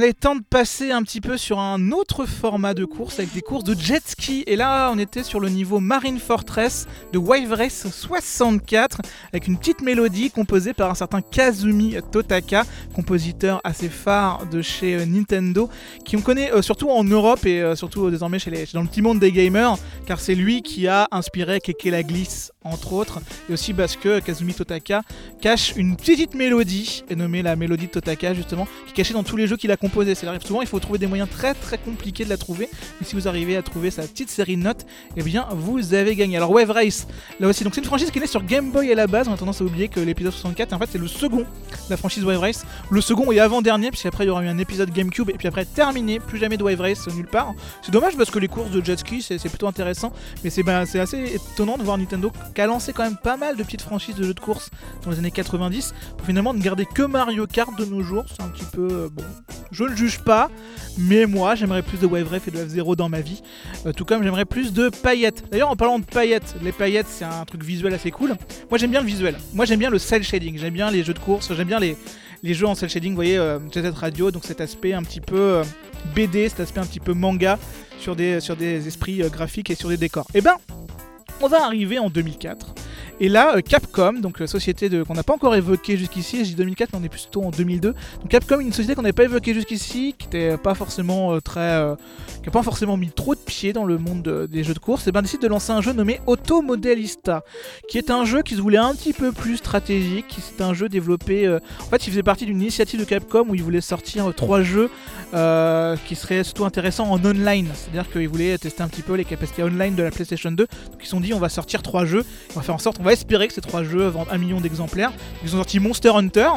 Allez, 0.02 0.14
temps 0.14 0.38
de 0.38 0.43
passer 0.50 0.91
un 0.91 1.04
petit 1.04 1.20
peu 1.20 1.36
sur 1.36 1.60
un 1.60 1.91
autre 1.91 2.26
format 2.26 2.74
de 2.74 2.86
course 2.86 3.20
avec 3.20 3.34
des 3.34 3.41
courses 3.41 3.66
de 3.66 3.78
jet 3.78 4.02
ski. 4.08 4.18
Et 4.30 4.55
là, 4.55 4.91
on 4.93 4.99
était 4.99 5.23
sur 5.23 5.39
le 5.39 5.49
niveau 5.49 5.80
Marine 5.80 6.19
Fortress 6.19 6.88
de 7.13 7.17
Wave 7.17 7.51
Race 7.51 7.88
64 7.89 9.01
avec 9.34 9.47
une 9.47 9.57
petite 9.57 9.82
mélodie 9.82 10.30
composée 10.30 10.73
par 10.73 10.91
un 10.91 10.93
certain 10.93 11.21
Kazumi 11.21 11.95
Totaka, 12.11 12.63
compositeur 12.93 13.59
assez 13.63 13.89
phare 13.89 14.45
de 14.51 14.61
chez 14.61 14.95
euh, 14.95 15.05
Nintendo, 15.05 15.67
qui 16.05 16.15
on 16.15 16.21
connaît 16.21 16.53
euh, 16.53 16.61
surtout 16.61 16.91
en 16.91 17.03
Europe 17.03 17.45
et 17.47 17.59
euh, 17.61 17.75
surtout 17.75 18.11
désormais 18.11 18.38
chez 18.38 18.51
les, 18.51 18.65
dans 18.71 18.84
le 18.84 18.88
petit 18.88 19.01
monde 19.01 19.19
des 19.19 19.32
gamers, 19.32 19.77
car 20.05 20.19
c'est 20.19 20.36
lui 20.36 20.61
qui 20.61 20.88
a 20.88 21.07
inspiré 21.11 21.59
Keke 21.59 21.86
la 21.86 22.03
glisse 22.03 22.51
entre 22.63 22.93
autres, 22.93 23.21
et 23.49 23.53
aussi 23.53 23.73
parce 23.73 23.95
que 23.95 24.19
Kazumi 24.19 24.53
Totaka 24.53 25.01
cache 25.41 25.73
une 25.75 25.95
petite 25.95 26.36
mélodie, 26.36 27.03
nommée 27.15 27.41
la 27.41 27.55
mélodie 27.55 27.88
de 27.88 27.91
Totaka 27.91 28.36
justement, 28.36 28.67
qui 28.86 28.91
est 28.91 28.95
cachée 28.95 29.13
dans 29.13 29.23
tous 29.23 29.38
les 29.38 29.47
jeux 29.47 29.57
qu'il 29.57 29.71
a 29.71 29.77
composés. 29.77 30.13
C'est-à-dire 30.13 30.45
souvent 30.45 30.61
il 30.61 30.67
faut 30.67 30.80
trouver 30.80 30.99
des 30.99 31.07
moyens 31.07 31.30
très 31.30 31.55
très 31.55 31.80
compliqués 31.80 32.25
de 32.25 32.30
la 32.30 32.38
trouver, 32.38 32.69
mais 32.99 33.07
si 33.07 33.15
vous 33.15 33.27
arrivez 33.27 33.57
à 33.57 33.63
trouver 33.63 33.89
sa 33.89 34.03
petite 34.03 34.18
série 34.28 34.57
de 34.57 34.63
notes, 34.63 34.86
eh 35.15 35.24
bien 35.24 35.47
vous 35.51 35.93
avez 35.93 36.15
gagné. 36.15 36.38
Alors 36.38 36.51
Wave 36.51 36.72
Race, 36.72 37.07
là 37.39 37.47
aussi, 37.47 37.63
donc 37.63 37.76
c'est 37.76 37.82
une 37.82 37.88
franchise 37.88 38.11
qui 38.11 38.17
est 38.17 38.22
née 38.22 38.28
sur 38.28 38.43
Game 38.43 38.72
Boy 38.72 38.91
à 38.91 38.95
la 38.95 39.07
base, 39.07 39.28
on 39.28 39.34
a 39.34 39.38
tendance 39.38 39.61
à 39.61 39.63
oublier 39.63 39.88
que 39.88 39.99
l'épisode 39.99 40.34
64, 40.34 40.74
en 40.74 40.80
fait 40.80 40.89
c'est 40.91 40.97
le 40.97 41.07
second 41.07 41.39
de 41.39 41.45
la 41.89 41.97
franchise 41.97 42.24
Wave 42.24 42.39
Race, 42.39 42.65
le 42.89 43.01
second 43.01 43.32
et 43.32 43.39
avant-dernier, 43.39 43.91
puisqu'après 43.91 44.26
il 44.26 44.28
y 44.28 44.30
aura 44.32 44.43
eu 44.43 44.47
un 44.47 44.57
épisode 44.57 44.91
GameCube, 44.91 45.30
et 45.30 45.34
puis 45.34 45.47
après 45.47 45.65
terminé, 45.65 46.20
plus 46.20 46.39
jamais 46.39 46.57
de 46.57 46.63
Wave 46.63 46.82
Race 46.82 47.07
nulle 47.15 47.28
part. 47.28 47.53
C'est 47.82 47.91
dommage 47.91 48.17
parce 48.17 48.32
que 48.32 48.39
les 48.39 48.47
courses 48.47 48.72
de 48.72 48.84
jet 48.84 48.97
ski 48.97 49.22
c'est 49.22 49.38
plutôt 49.47 49.67
intéressant, 49.67 50.11
mais 50.43 50.49
c'est 50.49 50.63
ben, 50.63 50.82
assez 50.82 51.36
étonnant 51.36 51.78
de 51.78 51.84
voir 51.84 51.97
Nintendo 51.97 52.32
qui 52.53 52.61
a 52.61 52.65
lancé 52.65 52.93
quand 52.93 53.03
même 53.03 53.17
pas 53.17 53.38
mal 53.38 53.55
de 53.55 53.63
petites 53.63 53.82
franchises 53.82 54.15
de 54.15 54.24
jeux 54.24 54.34
de 54.34 54.39
course 54.39 54.70
dans 55.03 55.11
les 55.11 55.20
années 55.20 55.32
90 55.32 55.93
pour 56.17 56.26
finalement 56.26 56.53
ne 56.53 56.61
garder 56.61 56.86
que 56.86 57.03
Mario 57.03 57.47
Kart 57.47 57.78
de 57.78 57.86
nos 57.86 58.01
jours. 58.01 58.26
C'est 58.28 58.41
un 58.41 58.49
petit 58.49 58.65
peu 58.65 58.88
euh, 58.89 59.09
bon. 59.11 59.24
Je 59.72 59.84
ne 59.84 59.95
juge 59.95 60.20
pas, 60.20 60.49
mais 60.97 61.26
moi 61.26 61.55
j'aimerais 61.55 61.84
plus 61.84 61.99
de 61.99 62.07
Wave 62.07 62.32
Ref 62.32 62.47
et 62.47 62.51
de 62.51 62.57
F0 62.57 62.95
dans 62.95 63.09
ma 63.09 63.22
vie. 63.22 63.41
Euh, 63.86 63.93
tout 64.00 64.06
comme 64.06 64.24
j'aimerais 64.24 64.45
plus 64.45 64.72
de 64.72 64.88
paillettes. 64.88 65.43
D'ailleurs, 65.52 65.70
en 65.70 65.76
parlant 65.76 66.00
de 66.00 66.06
paillettes, 66.06 66.56
les 66.64 66.72
paillettes 66.72 67.08
c'est 67.10 67.26
un 67.26 67.43
truc 67.43 67.62
visuel 67.62 67.93
assez 67.93 68.12
cool. 68.12 68.38
Moi 68.70 68.78
j'aime 68.78 68.91
bien 68.91 69.02
le 69.02 69.06
visuel. 69.06 69.36
Moi 69.54 69.66
j'aime 69.66 69.80
bien 69.80 69.89
le 69.89 70.00
cel 70.00 70.24
shading. 70.24 70.58
J'aime 70.58 70.74
bien 70.74 70.89
les 70.89 71.04
jeux 71.04 71.14
de 71.14 71.20
course. 71.20 71.54
J'aime 71.54 71.68
bien 71.68 71.82
les, 71.82 71.97
jeux 72.41 72.66
en 72.66 72.76
cel 72.76 72.88
shading. 72.88 73.12
Vous 73.12 73.18
voyez, 73.18 73.38
euh, 73.38 73.60
Jet 73.74 73.86
Radio, 73.89 74.32
donc 74.32 74.45
cet 74.45 74.62
aspect 74.62 74.93
un 74.93 75.04
petit 75.04 75.20
peu 75.20 75.64
BD, 76.16 76.47
cet 76.47 76.62
aspect 76.62 76.80
un 76.80 76.86
petit 76.86 77.02
peu 77.02 77.12
manga 77.12 77.60
sur 78.00 78.16
des, 78.16 78.88
esprits 78.88 79.22
graphiques 79.30 79.70
et 79.70 79.76
sur 79.76 79.89
des 79.89 79.97
décors. 79.97 80.28
Eh 80.34 80.39
ben, 80.39 80.56
on 81.41 81.50
va 81.50 81.66
arriver 81.66 82.00
en 82.00 82.10
2004 82.10 82.76
et 83.22 83.28
là, 83.28 83.57
euh, 83.57 83.61
Capcom, 83.61 84.13
donc 84.13 84.39
la 84.39 84.47
société 84.47 84.89
qu'on 85.05 85.13
n'a 85.13 85.24
pas 85.24 85.34
encore 85.34 85.53
évoquée 85.53 85.97
jusqu'ici, 85.97 86.39
je 86.39 86.43
dis 86.51 86.55
2004, 86.55 86.93
mais 86.93 86.99
on 86.99 87.03
est 87.03 87.09
plutôt 87.09 87.43
en 87.43 87.51
2002. 87.51 87.93
Donc 88.22 88.30
Capcom, 88.30 88.61
une 88.61 88.72
société 88.72 88.95
qu'on 88.95 89.01
n'avait 89.01 89.11
pas 89.11 89.26
évoquée 89.26 89.53
jusqu'ici, 89.53 90.15
qui 90.17 90.28
n'était 90.28 90.57
pas 90.57 90.74
forcément 90.74 91.34
euh, 91.34 91.41
très, 91.41 91.59
euh, 91.59 91.95
qui 92.41 92.45
n'a 92.45 92.51
pas 92.51 92.63
forcément 92.63 92.95
mis 92.95 93.09
trop 93.09 93.36
de 93.36 93.39
pieds 93.39 93.74
dans 93.74 93.84
le 93.84 93.97
monde 93.97 94.47
des 94.49 94.63
jeux 94.63 94.74
de 94.74 94.80
course, 94.80 95.05
et 95.07 95.11
bien 95.11 95.22
décide 95.22 95.41
de 95.41 95.47
lancer 95.47 95.72
un 95.72 95.82
jeu 95.82 95.91
nommé 95.91 96.22
Automodelista, 96.28 97.43
qui 97.89 97.97
est 97.97 98.09
un 98.09 98.24
jeu 98.24 98.41
qui 98.41 98.55
se 98.55 98.61
voulait 98.61 98.78
un 98.78 98.95
petit 98.95 99.11
peu 99.11 99.34
plus 99.34 99.57
stratégique. 99.57 100.38
C'est 100.39 100.63
un 100.63 100.74
jeu 100.74 100.88
développé, 100.88 101.49
en 101.49 101.89
fait, 101.89 102.07
il 102.07 102.11
faisait 102.11 102.24
partie 102.24 102.45
d'une 102.45 102.61
initiative 102.61 103.01
de 103.01 103.05
Capcom 103.05 103.45
où 103.49 103.55
il 103.55 103.63
voulait 103.63 103.82
sortir 103.82 104.34
trois 104.34 104.61
jeux 104.61 104.89
qui 105.32 106.15
seraient 106.15 106.43
surtout 106.43 106.63
intéressants 106.63 107.11
en 107.11 107.24
online. 107.26 107.67
C'est-à-dire 107.74 108.09
qu'ils 108.09 108.30
voulaient 108.30 108.57
tester 108.57 108.82
un 108.82 108.88
petit 108.88 109.01
peu 109.01 109.15
les 109.15 109.26
capacités 109.26 109.63
online 109.63 109.95
de 109.95 110.03
la 110.03 110.11
PlayStation 110.11 110.51
2. 110.51 110.55
Donc 110.55 110.70
ils 111.01 111.03
se 111.03 111.11
sont 111.11 111.20
dit, 111.20 111.34
on 111.34 111.39
va 111.39 111.49
sortir 111.49 111.82
trois 111.82 112.05
jeux, 112.05 112.24
on 112.51 112.59
va 112.59 112.61
faire 112.61 112.76
en 112.76 112.80
sorte, 112.80 112.99
va 113.09 113.09
espérer 113.14 113.47
que 113.47 113.53
ces 113.53 113.62
trois 113.62 113.84
jeux 113.84 114.07
vendent 114.07 114.28
un 114.32 114.38
million 114.38 114.62
d'exemplaires. 114.62 115.12
Ils 115.43 115.53
ont 115.53 115.57
sorti 115.57 115.80
Monster 115.80 116.10
Hunter, 116.10 116.49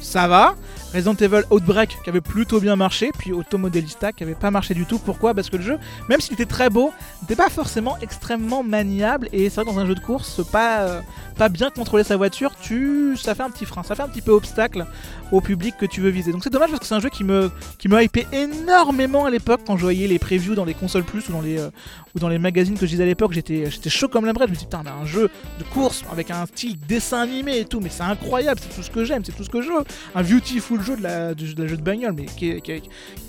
ça 0.00 0.28
va. 0.28 0.54
Resident 0.92 1.14
Evil 1.14 1.42
Outbreak 1.50 1.98
qui 2.02 2.10
avait 2.10 2.20
plutôt 2.20 2.60
bien 2.60 2.76
marché, 2.76 3.10
puis 3.16 3.32
Automodelista 3.32 4.12
qui 4.12 4.24
avait 4.24 4.34
pas 4.34 4.50
marché 4.50 4.74
du 4.74 4.86
tout. 4.86 4.98
Pourquoi? 4.98 5.34
Parce 5.34 5.48
que 5.48 5.56
le 5.56 5.62
jeu, 5.62 5.78
même 6.08 6.20
s'il 6.20 6.34
était 6.34 6.46
très 6.46 6.68
beau, 6.68 6.92
n'était 7.22 7.36
pas 7.36 7.48
forcément 7.48 7.96
extrêmement 8.02 8.62
maniable. 8.62 9.28
Et 9.32 9.48
c'est 9.50 9.62
vrai 9.62 9.72
dans 9.72 9.78
un 9.78 9.86
jeu 9.86 9.94
de 9.94 10.00
course, 10.00 10.40
pas, 10.50 10.80
euh, 10.80 11.00
pas 11.36 11.48
bien 11.48 11.70
contrôler 11.70 12.04
sa 12.04 12.16
voiture, 12.16 12.52
tu, 12.60 13.16
ça 13.16 13.34
fait 13.34 13.42
un 13.42 13.50
petit 13.50 13.66
frein, 13.66 13.82
ça 13.82 13.94
fait 13.94 14.02
un 14.02 14.08
petit 14.08 14.22
peu 14.22 14.32
obstacle 14.32 14.86
au 15.30 15.40
public 15.40 15.76
que 15.78 15.86
tu 15.86 16.00
veux 16.00 16.10
viser. 16.10 16.32
Donc 16.32 16.42
c'est 16.42 16.50
dommage 16.50 16.70
parce 16.70 16.80
que 16.80 16.86
c'est 16.86 16.94
un 16.94 17.00
jeu 17.00 17.08
qui 17.08 17.22
me, 17.22 17.50
qui 17.78 17.88
me 17.88 18.02
hypé 18.02 18.26
énormément 18.32 19.26
à 19.26 19.30
l'époque 19.30 19.60
quand 19.66 19.76
je 19.76 19.82
voyais 19.82 20.08
les 20.08 20.18
previews 20.18 20.54
dans 20.54 20.64
les 20.64 20.74
consoles 20.74 21.04
plus 21.04 21.28
ou 21.28 21.32
dans 21.32 21.40
les, 21.40 21.58
euh, 21.58 21.70
ou 22.14 22.18
dans 22.18 22.28
les 22.28 22.38
magazines 22.38 22.76
que 22.76 22.86
je 22.86 22.92
lisais 22.92 23.04
à 23.04 23.06
l'époque. 23.06 23.32
J'étais, 23.32 23.70
j'étais 23.70 23.90
chaud 23.90 24.08
comme 24.08 24.26
la 24.26 24.32
brette. 24.32 24.48
Je 24.48 24.54
me 24.54 24.58
dis 24.58 24.64
putain, 24.64 24.82
mais 24.84 24.90
un 24.90 25.06
jeu 25.06 25.30
de 25.58 25.64
course 25.64 26.02
avec 26.10 26.30
un 26.30 26.46
style 26.46 26.78
dessin 26.88 27.20
animé 27.20 27.58
et 27.58 27.64
tout, 27.64 27.80
mais 27.80 27.90
c'est 27.90 28.02
incroyable, 28.02 28.60
c'est 28.60 28.74
tout 28.74 28.82
ce 28.82 28.90
que 28.90 29.04
j'aime, 29.04 29.24
c'est 29.24 29.36
tout 29.36 29.44
ce 29.44 29.50
que 29.50 29.62
je 29.62 29.68
veux. 29.68 29.84
Un 30.14 30.22
beautiful 30.22 30.79
jeu 30.82 30.96
de 30.96 31.02
la, 31.02 31.36
jeu 31.36 31.76
de 31.76 31.82
bagnole, 31.82 32.12
mais 32.12 32.26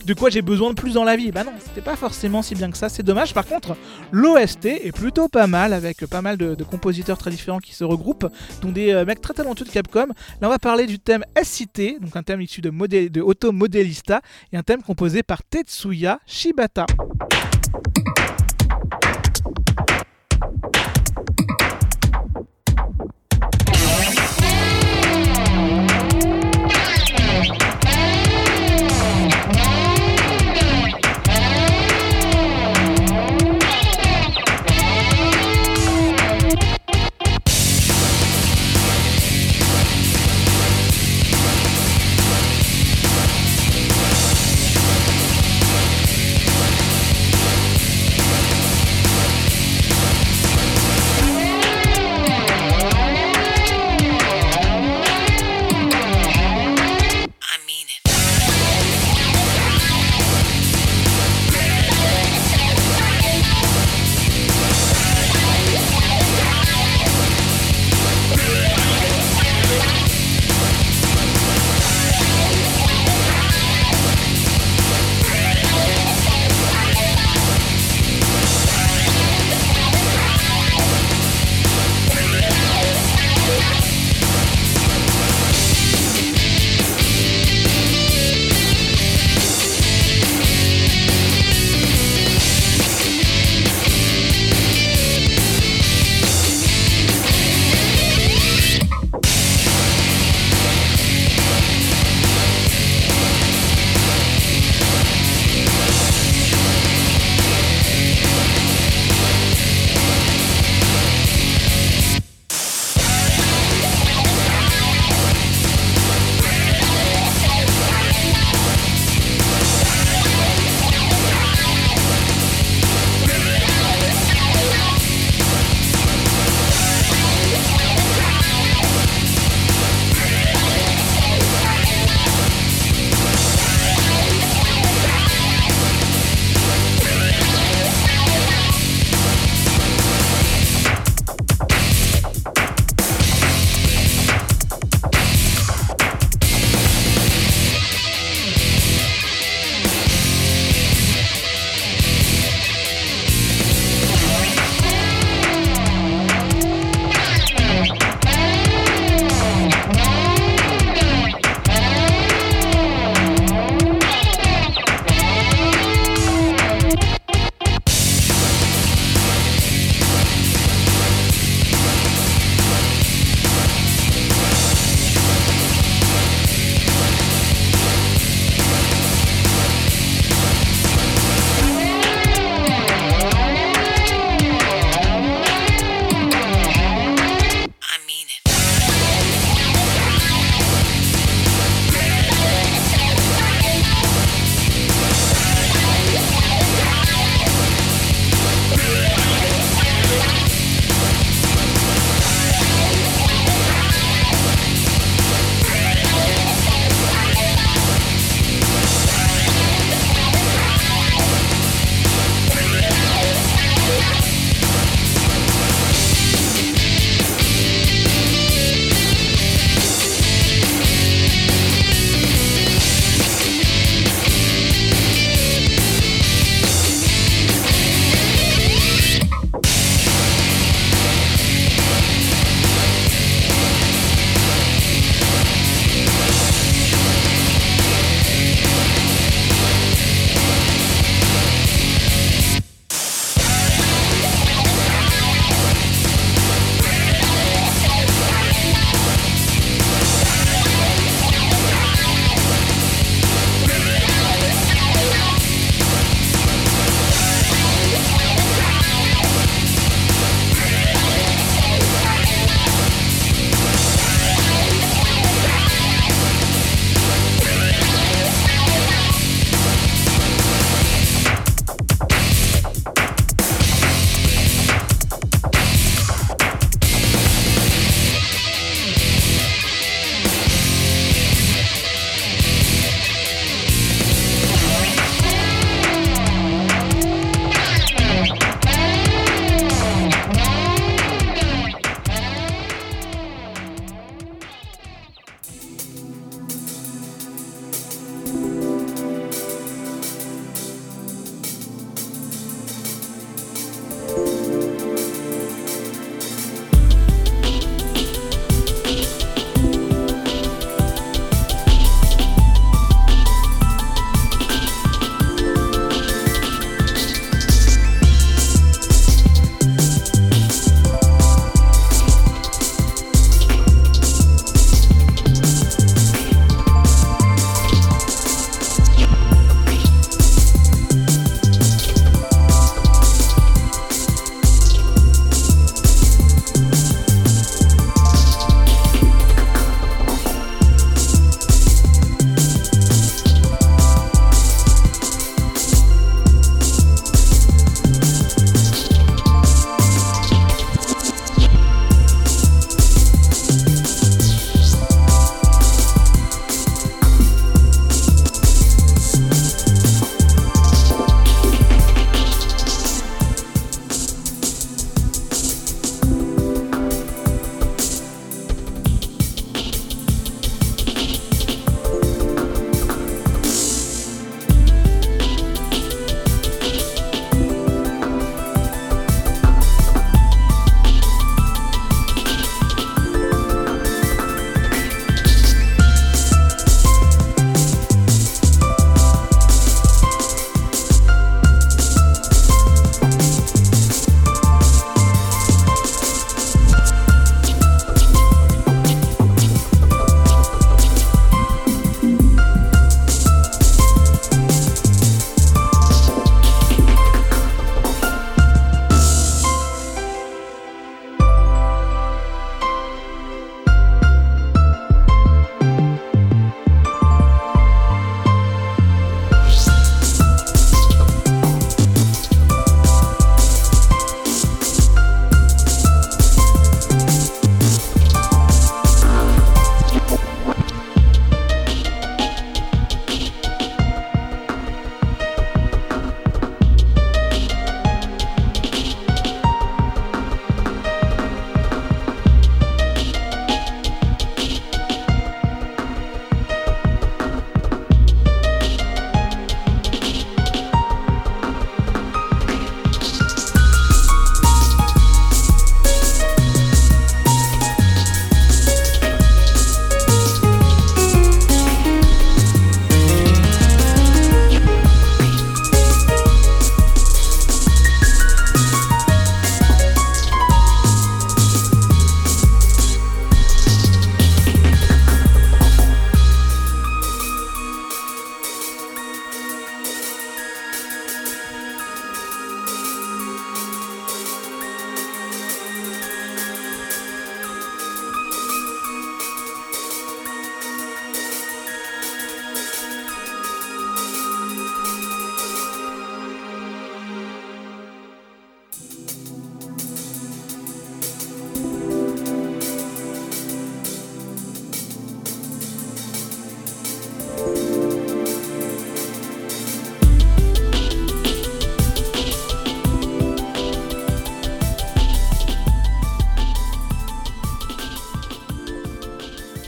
de 0.06 0.14
quoi 0.14 0.30
j'ai 0.30 0.42
besoin 0.42 0.70
de 0.70 0.76
plus 0.76 0.94
dans 0.94 1.04
la 1.04 1.16
vie 1.16 1.32
Bah 1.32 1.44
non, 1.44 1.54
c'était 1.60 1.82
pas 1.82 1.96
forcément 1.96 2.42
si 2.42 2.56
bien 2.56 2.72
que 2.72 2.78
ça, 2.78 2.90
c'est 2.90 3.04
dommage. 3.04 3.34
Par 3.34 3.46
contre, 3.46 3.76
l'OST 4.12 4.66
est 4.66 4.92
plutôt 4.92 5.28
pas 5.28 5.48
mal, 5.48 5.74
avec 5.74 6.06
pas 6.08 6.22
mal 6.22 6.38
de, 6.38 6.64
compositeurs 6.64 7.18
très 7.18 7.32
différents 7.32 7.60
qui 7.60 7.74
se 7.74 7.84
regroupent, 7.84 8.28
dont 8.62 8.72
des 8.72 8.92
euh, 8.92 9.06
mecs 9.06 9.22
très 9.22 9.34
talentueux 9.34 9.66
de 9.66 9.72
Capcom. 9.72 10.08
Là, 10.42 10.48
on 10.48 10.50
va 10.50 10.60
parler 10.60 10.86
du 10.86 11.00
thème 11.00 11.24
SCT, 11.42 12.00
donc 12.00 12.16
un 12.16 12.24
thème 12.24 12.42
issu 12.42 12.62
de, 12.62 12.70
de 13.08 13.22
Auto 13.22 13.52
Modelista, 13.52 14.22
et 14.54 14.58
un 14.58 14.64
thème 14.64 14.82
composé 14.82 15.24
par 15.24 15.44
Tetsuya 15.44 16.20
Shibata. 16.26 16.86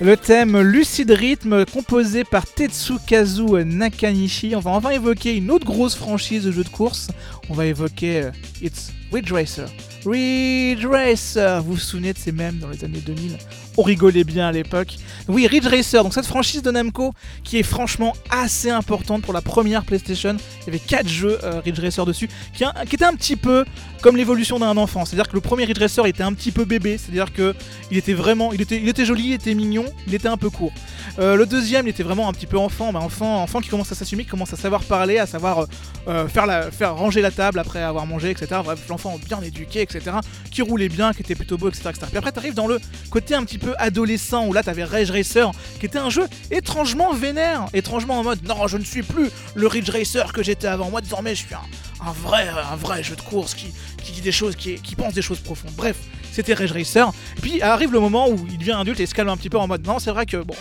Le 0.03 0.17
thème 0.17 0.59
Lucid 0.59 1.09
Rhythm 1.09 1.63
composé 1.71 2.25
par 2.25 2.45
Tetsukazu 2.45 3.63
Nakanishi. 3.63 4.53
On 4.53 4.59
va 4.59 4.71
enfin 4.71 4.89
évoquer 4.89 5.33
une 5.37 5.49
autre 5.49 5.65
grosse 5.65 5.95
franchise 5.95 6.43
de 6.43 6.51
jeux 6.51 6.65
de 6.65 6.69
course. 6.69 7.07
On 7.49 7.53
va 7.53 7.67
évoquer 7.67 8.23
euh, 8.23 8.31
It's 8.61 8.91
Ridge 9.13 9.31
Racer. 9.31 9.67
Ridge 10.07 10.85
Racer 10.87 11.61
Vous 11.61 11.73
vous 11.73 11.77
souvenez 11.77 12.13
de 12.13 12.17
ces 12.17 12.31
mêmes 12.31 12.57
dans 12.57 12.69
les 12.69 12.83
années 12.83 12.99
2000 12.99 13.37
On 13.77 13.83
rigolait 13.83 14.23
bien 14.23 14.47
à 14.47 14.51
l'époque. 14.51 14.95
Oui, 15.27 15.45
Ridge 15.45 15.67
Racer, 15.67 16.03
donc 16.03 16.15
cette 16.15 16.25
franchise 16.25 16.63
de 16.63 16.71
Namco 16.71 17.13
qui 17.43 17.59
est 17.59 17.63
franchement 17.63 18.13
assez 18.31 18.71
importante 18.71 19.21
pour 19.21 19.33
la 19.33 19.41
première 19.41 19.85
PlayStation. 19.85 20.35
Il 20.61 20.65
y 20.65 20.69
avait 20.69 20.79
4 20.79 21.07
jeux 21.07 21.37
euh, 21.43 21.61
Ridge 21.63 21.79
Racer 21.79 22.05
dessus 22.05 22.27
qui, 22.55 22.63
qui 22.87 22.95
étaient 22.95 23.05
un 23.05 23.13
petit 23.13 23.35
peu 23.35 23.65
comme 24.01 24.17
l'évolution 24.17 24.59
d'un 24.59 24.75
enfant. 24.77 25.05
C'est-à-dire 25.05 25.29
que 25.29 25.35
le 25.35 25.41
premier 25.41 25.65
Ridge 25.65 25.79
Racer 25.79 26.05
était 26.07 26.23
un 26.23 26.33
petit 26.33 26.51
peu 26.51 26.65
bébé, 26.65 26.97
c'est-à-dire 26.97 27.31
que 27.31 27.55
il 27.91 27.97
était 27.97 28.13
vraiment, 28.13 28.51
il 28.51 28.61
était, 28.61 28.77
il 28.77 28.89
était 28.89 29.05
joli, 29.05 29.27
il 29.27 29.33
était 29.33 29.53
mignon, 29.53 29.85
il 30.07 30.15
était 30.15 30.27
un 30.27 30.37
peu 30.37 30.49
court. 30.49 30.73
Euh, 31.19 31.35
le 31.35 31.45
deuxième, 31.45 31.87
il 31.87 31.91
était 31.91 32.03
vraiment 32.03 32.27
un 32.27 32.33
petit 32.33 32.47
peu 32.47 32.57
enfant, 32.57 32.91
mais 32.91 32.99
enfant, 32.99 33.41
enfant 33.41 33.61
qui 33.61 33.69
commence 33.69 33.91
à 33.91 33.95
s'assumer, 33.95 34.23
qui 34.23 34.29
commence 34.29 34.51
à 34.53 34.57
savoir 34.57 34.83
parler, 34.83 35.19
à 35.19 35.27
savoir 35.27 35.67
euh, 36.07 36.27
faire, 36.27 36.45
la, 36.45 36.71
faire 36.71 36.95
ranger 36.95 37.21
la 37.21 37.31
table 37.31 37.59
après 37.59 37.81
avoir 37.81 38.05
mangé, 38.05 38.31
etc. 38.31 38.59
Bref, 38.63 38.81
bien 39.25 39.41
éduqué, 39.41 39.81
etc. 39.81 40.17
Qui 40.51 40.61
roulait 40.61 40.89
bien, 40.89 41.13
qui 41.13 41.21
était 41.21 41.35
plutôt 41.35 41.57
beau, 41.57 41.69
etc. 41.69 41.89
etc. 41.89 42.07
Puis 42.09 42.17
après, 42.17 42.31
t'arrives 42.31 42.53
dans 42.53 42.67
le 42.67 42.79
côté 43.09 43.35
un 43.35 43.43
petit 43.43 43.57
peu 43.57 43.73
adolescent 43.77 44.47
où 44.47 44.53
là, 44.53 44.63
t'avais 44.63 44.83
Ridge 44.83 45.11
Racer, 45.11 45.51
qui 45.79 45.85
était 45.85 45.99
un 45.99 46.09
jeu 46.09 46.27
étrangement 46.51 47.13
vénère, 47.13 47.67
étrangement 47.73 48.19
en 48.19 48.23
mode 48.23 48.43
non, 48.47 48.67
je 48.67 48.77
ne 48.77 48.83
suis 48.83 49.03
plus 49.03 49.29
le 49.55 49.67
Ridge 49.67 49.89
Racer 49.89 50.33
que 50.33 50.43
j'étais 50.43 50.67
avant. 50.67 50.89
Moi, 50.89 51.01
désormais, 51.01 51.35
je 51.35 51.45
suis 51.45 51.55
un 52.05 52.11
vrai, 52.11 52.47
un 52.49 52.75
vrai 52.75 53.03
jeu 53.03 53.15
de 53.15 53.21
course 53.21 53.53
qui, 53.53 53.73
qui 54.03 54.11
dit 54.11 54.21
des 54.21 54.31
choses, 54.31 54.55
qui, 54.55 54.95
pense 54.95 55.13
des 55.13 55.21
choses 55.21 55.39
profondes. 55.39 55.73
Bref, 55.75 55.97
c'était 56.31 56.53
Rage 56.53 56.71
Racer. 56.71 57.11
Puis 57.41 57.61
arrive 57.61 57.91
le 57.91 57.99
moment 57.99 58.29
où 58.29 58.45
il 58.49 58.57
devient 58.57 58.77
adulte 58.79 58.99
et 58.99 59.05
se 59.05 59.15
calme 59.15 59.29
un 59.29 59.37
petit 59.37 59.49
peu 59.49 59.57
en 59.57 59.67
mode 59.67 59.85
non, 59.85 59.99
c'est 59.99 60.11
vrai 60.11 60.25
que 60.25 60.37
bon, 60.37 60.55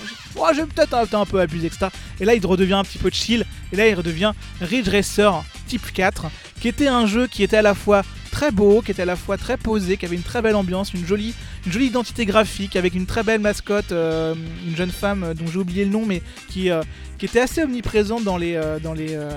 j'ai 0.54 0.64
peut-être 0.64 0.94
un, 0.94 1.20
un, 1.20 1.26
peu 1.26 1.40
abusé, 1.40 1.66
etc. 1.66 1.86
Et 2.20 2.24
là, 2.24 2.34
il 2.34 2.44
redevient 2.46 2.74
un 2.74 2.84
petit 2.84 2.98
peu 2.98 3.10
chill. 3.10 3.44
Et 3.72 3.76
là, 3.76 3.88
il 3.88 3.94
redevient 3.94 4.32
Ridge 4.60 4.88
Racer 4.88 5.44
Type 5.66 5.92
4, 5.92 6.26
qui 6.60 6.68
était 6.68 6.88
un 6.88 7.06
jeu 7.06 7.26
qui 7.26 7.42
était 7.42 7.58
à 7.58 7.62
la 7.62 7.74
fois 7.74 8.02
très 8.32 8.50
beau, 8.50 8.82
qui 8.82 8.90
était 8.90 9.02
à 9.02 9.06
la 9.06 9.14
fois 9.14 9.36
très 9.36 9.56
posé, 9.56 9.96
qui 9.96 10.06
avait 10.06 10.16
une 10.16 10.22
très 10.22 10.42
belle 10.42 10.56
ambiance, 10.56 10.92
une 10.94 11.06
jolie, 11.06 11.34
une 11.66 11.72
jolie 11.72 11.86
identité 11.86 12.26
graphique, 12.26 12.74
avec 12.74 12.94
une 12.94 13.06
très 13.06 13.22
belle 13.22 13.40
mascotte, 13.40 13.92
euh, 13.92 14.34
une 14.66 14.74
jeune 14.74 14.90
femme 14.90 15.22
euh, 15.22 15.34
dont 15.34 15.46
j'ai 15.46 15.58
oublié 15.58 15.84
le 15.84 15.90
nom, 15.90 16.04
mais 16.06 16.22
qui, 16.48 16.70
euh, 16.70 16.82
qui 17.22 17.26
était 17.26 17.38
assez 17.38 17.62
omniprésente 17.62 18.24
dans 18.24 18.36
les, 18.36 18.56
euh, 18.56 18.80
dans 18.80 18.94
les, 18.94 19.10
euh, 19.12 19.30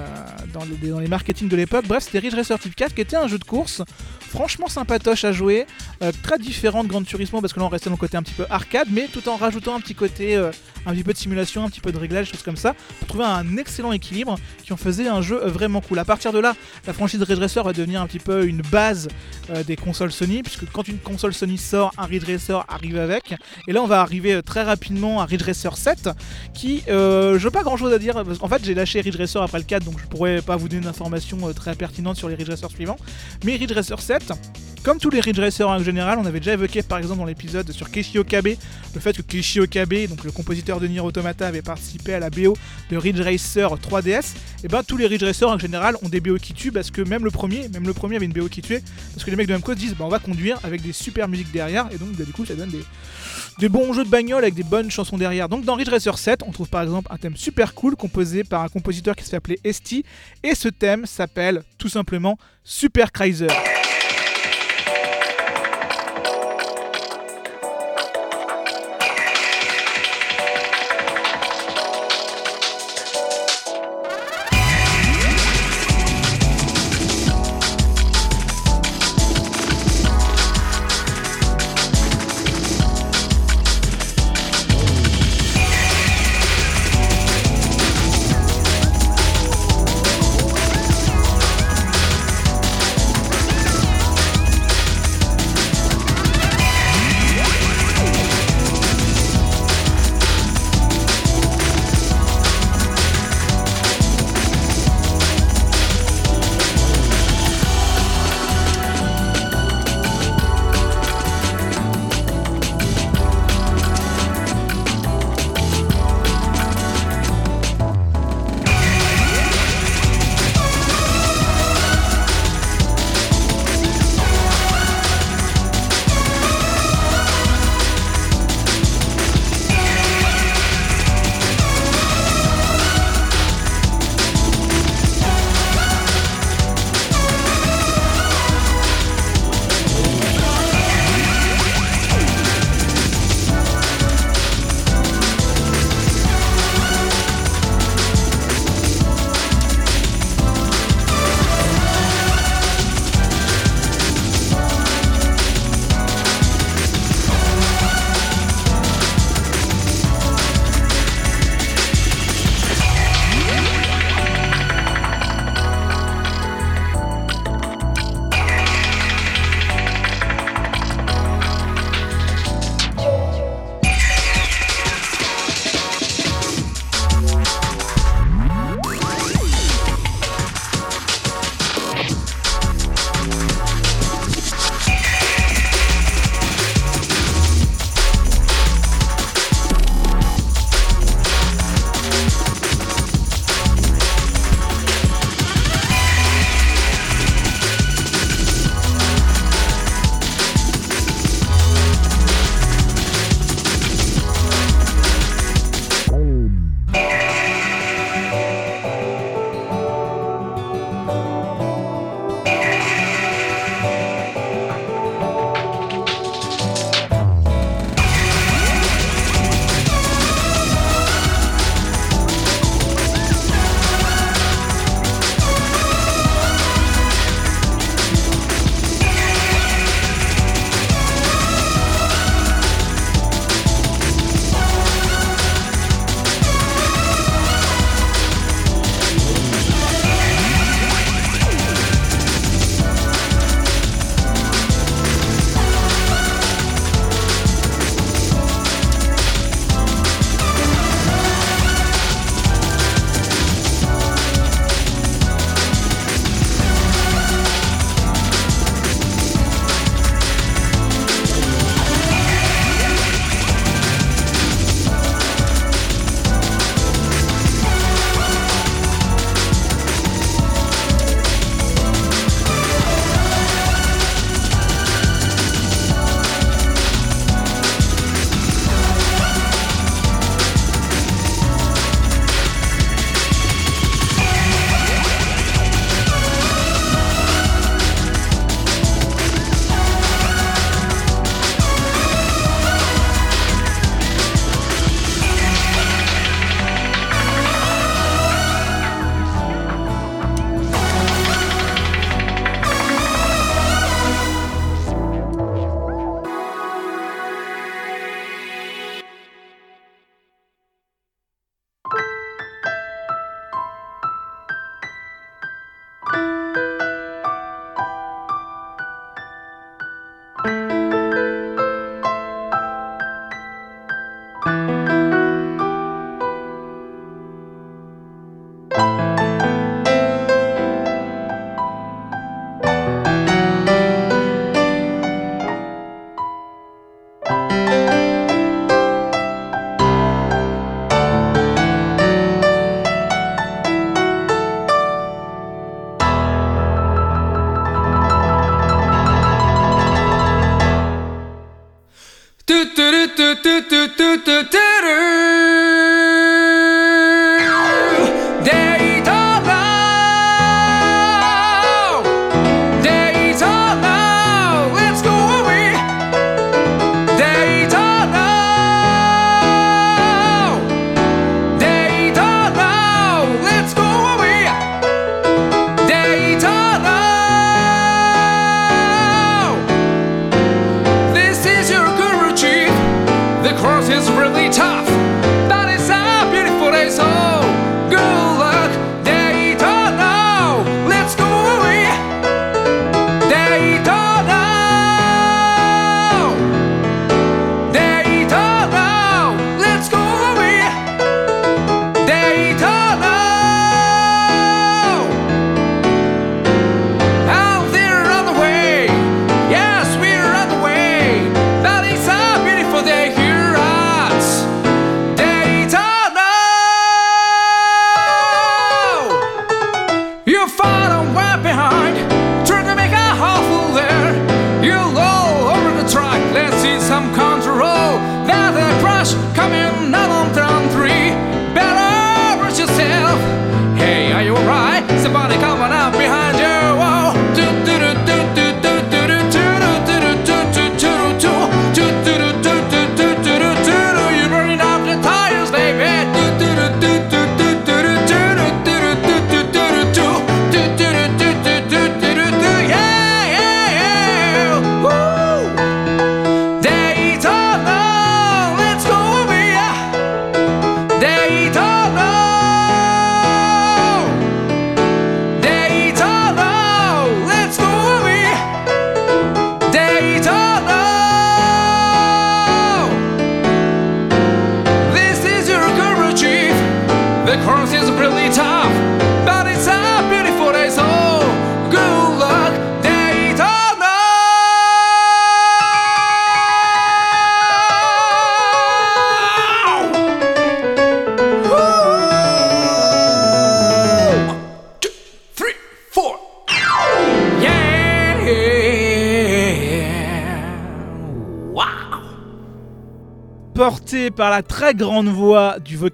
dans 0.52 0.64
les, 0.66 0.90
dans 0.90 0.98
les 0.98 1.08
marketing 1.08 1.48
de 1.48 1.56
l'époque. 1.56 1.86
Bref, 1.88 2.02
c'était 2.02 2.18
Ridge 2.18 2.34
Racer 2.34 2.58
Type 2.58 2.76
4, 2.76 2.96
qui 2.96 3.02
était 3.02 3.16
un 3.16 3.28
jeu 3.28 3.38
de 3.38 3.44
course 3.44 3.84
franchement 4.28 4.68
sympatoche 4.68 5.24
à 5.24 5.32
jouer, 5.32 5.68
euh, 6.02 6.12
très 6.24 6.40
différent 6.40 6.84
de 6.84 6.90
Gran 6.90 7.04
Turismo, 7.04 7.42
parce 7.42 7.54
que 7.54 7.60
là 7.60 7.68
on 7.68 7.70
restait 7.70 7.92
dans 7.92 7.96
le 7.96 8.00
côté 8.00 8.18
un 8.18 8.24
petit 8.24 8.34
peu 8.34 8.46
arcade, 8.50 8.88
mais 8.92 9.08
tout 9.08 9.30
en 9.30 9.36
rajoutant 9.38 9.76
un 9.76 9.80
petit 9.80 9.94
côté, 9.94 10.36
un 10.36 10.94
petit 10.94 11.04
peu 11.04 11.14
de 11.14 11.18
simulation, 11.18 11.64
un 11.64 11.70
petit 11.70 11.80
peu 11.80 11.92
de 11.92 11.98
réglage, 11.98 12.32
choses 12.32 12.42
comme 12.42 12.58
ça, 12.58 12.74
pour 13.00 13.08
trouver 13.08 13.24
un 13.24 13.56
excellent 13.56 13.92
équilibre 13.92 14.38
qui 14.64 14.74
en 14.74 14.78
faisait 14.78 15.08
un 15.08 15.22
jeu 15.22 15.38
vraiment 15.46 15.80
cool. 15.80 16.00
À 16.00 16.06
partir 16.06 16.34
de 16.34 16.40
là, 16.40 16.56
la 16.88 16.92
franchise 16.92 17.22
Ridge 17.22 17.40
Racer 17.40 17.64
va 17.64 17.72
devenir 17.72 18.02
un 18.02 18.08
petit 18.08 18.20
peu 18.20 18.46
une 18.46 18.62
base 18.64 19.08
des 19.66 19.78
consoles 19.78 20.12
Sony, 20.12 20.42
puisque 20.42 20.70
quand 20.72 20.88
une 20.88 20.98
console 20.98 21.34
Sony 21.34 21.58
sort, 21.58 21.94
un 21.98 22.06
Ridge 22.06 22.26
Racer 22.28 22.66
arrive 22.68 22.98
avec. 22.98 23.36
Et 23.68 23.72
là, 23.72 23.82
on 23.84 23.88
va 23.88 24.02
arriver 24.02 24.42
très 24.44 24.64
rapidement 24.64 25.22
à 25.22 25.26
Ridge 25.26 25.44
Racer 25.44 25.78
7, 25.78 26.10
qui, 26.54 26.84
je 26.88 27.38
veux 27.38 27.52
pas 27.52 27.64
grand 27.64 27.74
chose 27.78 27.93
à 27.93 27.99
dire, 27.99 28.13
parce 28.23 28.38
qu'en 28.38 28.47
fait, 28.47 28.63
j'ai 28.63 28.73
lâché 28.73 29.01
Ridge 29.01 29.17
Racer 29.17 29.41
après 29.41 29.59
le 29.59 29.63
4, 29.63 29.84
donc 29.84 29.99
je 29.99 30.05
pourrais 30.05 30.41
pas 30.41 30.55
vous 30.55 30.67
donner 30.67 30.82
une 30.84 30.88
information 30.88 31.38
euh, 31.47 31.53
très 31.53 31.76
pertinente 31.76 32.17
sur 32.17 32.30
les 32.30 32.36
Ridge 32.36 32.49
Racer 32.49 32.69
suivants. 32.69 32.97
Mais 33.43 33.55
Ridge 33.55 33.71
Racer 33.73 33.99
7, 33.99 34.34
comme 34.84 34.99
tous 34.99 35.09
les 35.09 35.19
Ridge 35.19 35.39
Racer 35.39 35.67
en 35.67 35.80
général, 35.80 36.19
on 36.19 36.26
avait 36.26 36.39
déjà 36.39 36.53
évoqué 36.53 36.84
par 36.84 36.99
exemple 36.99 37.17
dans 37.19 37.26
l'épisode 37.26 37.71
sur 37.71 37.89
Keishi 37.89 38.19
Okabe 38.19 38.49
le 38.93 39.01
fait 39.01 39.17
que 39.17 39.23
Keishi 39.23 39.59
Okabe, 39.59 40.07
donc 40.07 40.23
le 40.23 40.32
compositeur 40.32 40.80
de 40.80 40.88
Nier 40.88 40.99
Automata, 40.99 41.47
avait 41.47 41.63
participé 41.63 42.13
à 42.13 42.19
la 42.19 42.30
BO 42.30 42.55
de 42.91 42.97
Ridge 42.97 43.19
Racer 43.19 43.67
3DS. 43.76 44.36
Et 44.63 44.67
ben 44.67 44.84
tous 44.84 44.97
les 44.97 45.07
Ridge 45.07 45.23
Racer 45.23 45.49
en 45.49 45.57
général 45.57 45.95
ont 46.03 46.09
des 46.09 46.21
BO 46.21 46.38
qui 46.38 46.53
tuent 46.53 46.71
parce 46.71 46.91
que 46.91 47.01
même 47.01 47.23
le 47.23 47.32
premier, 47.32 47.67
même 47.69 47.86
le 47.86 47.93
premier 47.93 48.15
avait 48.17 48.26
une 48.26 48.32
BO 48.32 48.47
qui 48.47 48.61
tuait 48.61 48.84
parce 49.13 49.26
que 49.26 49.32
les 49.32 49.36
mecs 49.36 49.47
de 49.47 49.53
Namco 49.53 49.73
disent 49.73 49.95
bah 49.95 50.05
on 50.05 50.09
va 50.09 50.19
conduire 50.19 50.59
avec 50.63 50.82
des 50.82 50.93
super 50.93 51.28
musiques 51.28 51.51
derrière 51.51 51.88
et 51.91 51.97
donc 51.97 52.11
bah, 52.13 52.23
du 52.23 52.32
coup 52.32 52.45
ça 52.45 52.53
donne 52.53 52.69
des, 52.69 52.84
des 53.60 53.70
bons 53.70 53.93
jeux 53.93 54.03
de 54.03 54.10
bagnole 54.10 54.43
avec 54.43 54.53
des 54.53 54.64
bonnes 54.64 54.91
chansons 54.91 55.18
derrière. 55.18 55.49
Donc 55.49 55.66
dans 55.66 55.76
Ridge 55.76 55.89
Racer 55.89 56.18
7, 56.18 56.41
on 56.45 56.51
trouve 56.51 56.70
par 56.70 56.82
exemple 56.82 57.12
un 57.12 57.18
thème 57.18 57.36
super 57.36 57.74
cool 57.74 57.95
composé 57.95 58.43
par 58.43 58.62
un 58.62 58.70
compositeur 58.70 59.16
qui 59.16 59.24
se 59.24 59.30
fait 59.30 59.38
appeler 59.38 59.60
Esti 59.64 60.03
et 60.43 60.56
ce 60.56 60.68
thème 60.68 61.06
s'appelle 61.06 61.64
tout 61.78 61.89
simplement 61.89 62.38
Super 62.64 63.12
Chrysler. 63.12 63.47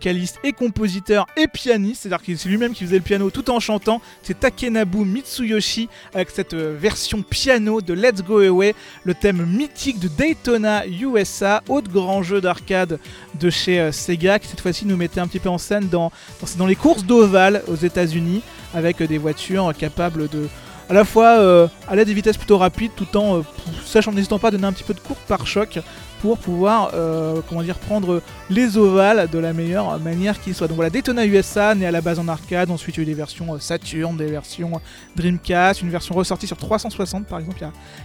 Vocaliste 0.01 0.39
et 0.43 0.51
compositeur 0.51 1.27
et 1.37 1.47
pianiste, 1.47 2.01
c'est-à-dire 2.01 2.25
que 2.25 2.35
c'est 2.35 2.49
lui-même 2.49 2.73
qui 2.73 2.85
faisait 2.85 2.97
le 2.97 3.03
piano 3.03 3.29
tout 3.29 3.51
en 3.51 3.59
chantant, 3.59 4.01
c'est 4.23 4.39
Takenabu 4.39 5.05
Mitsuyoshi 5.05 5.89
avec 6.15 6.31
cette 6.31 6.55
euh, 6.55 6.75
version 6.75 7.21
piano 7.21 7.81
de 7.81 7.93
Let's 7.93 8.23
Go 8.23 8.39
Away, 8.39 8.73
le 9.03 9.13
thème 9.13 9.45
mythique 9.45 9.99
de 9.99 10.07
Daytona 10.07 10.87
USA, 10.87 11.61
autre 11.69 11.91
grand 11.91 12.23
jeu 12.23 12.41
d'arcade 12.41 12.99
de 13.39 13.49
chez 13.51 13.79
euh, 13.79 13.91
Sega 13.91 14.39
qui 14.39 14.47
cette 14.47 14.61
fois-ci 14.61 14.87
nous 14.87 14.97
mettait 14.97 15.19
un 15.19 15.27
petit 15.27 15.39
peu 15.39 15.49
en 15.49 15.59
scène 15.59 15.87
dans, 15.87 16.11
dans, 16.57 16.65
les 16.65 16.75
courses 16.75 17.03
d'ovale 17.03 17.61
aux 17.67 17.75
États-Unis 17.75 18.41
avec 18.73 19.01
euh, 19.01 19.07
des 19.07 19.19
voitures 19.19 19.71
capables 19.77 20.29
de 20.29 20.47
à 20.91 20.93
la 20.93 21.05
fois 21.05 21.39
euh, 21.39 21.67
aller 21.87 22.01
à 22.01 22.05
des 22.05 22.13
vitesses 22.13 22.35
plutôt 22.35 22.57
rapides 22.57 22.91
tout 22.97 23.15
en 23.15 23.37
euh, 23.37 23.41
sachant 23.85 24.11
n'hésitant 24.11 24.39
pas 24.39 24.49
à 24.49 24.51
donner 24.51 24.65
un 24.65 24.73
petit 24.73 24.83
peu 24.83 24.93
de 24.93 24.99
courbe 24.99 25.19
par 25.25 25.47
choc 25.47 25.79
pour 26.21 26.37
pouvoir 26.37 26.91
euh, 26.93 27.39
comment 27.47 27.63
dire 27.63 27.77
prendre 27.77 28.21
les 28.49 28.77
ovales 28.77 29.29
de 29.29 29.39
la 29.39 29.53
meilleure 29.53 29.97
manière 30.01 30.41
qui 30.41 30.53
soit. 30.53 30.67
Donc 30.67 30.75
voilà, 30.75 30.89
Daytona 30.89 31.25
USA 31.25 31.73
né 31.75 31.85
à 31.85 31.91
la 31.91 32.01
base 32.01 32.19
en 32.19 32.27
arcade, 32.27 32.69
ensuite 32.69 32.97
il 32.97 32.99
y 32.99 33.01
a 33.01 33.03
eu 33.03 33.05
des 33.05 33.13
versions 33.13 33.53
euh, 33.53 33.59
Saturn, 33.59 34.17
des 34.17 34.25
versions 34.25 34.81
Dreamcast, 35.15 35.81
une 35.81 35.89
version 35.89 36.13
ressortie 36.13 36.45
sur 36.45 36.57
360 36.57 37.25
par 37.25 37.39
exemple 37.39 37.59
il 37.61 37.63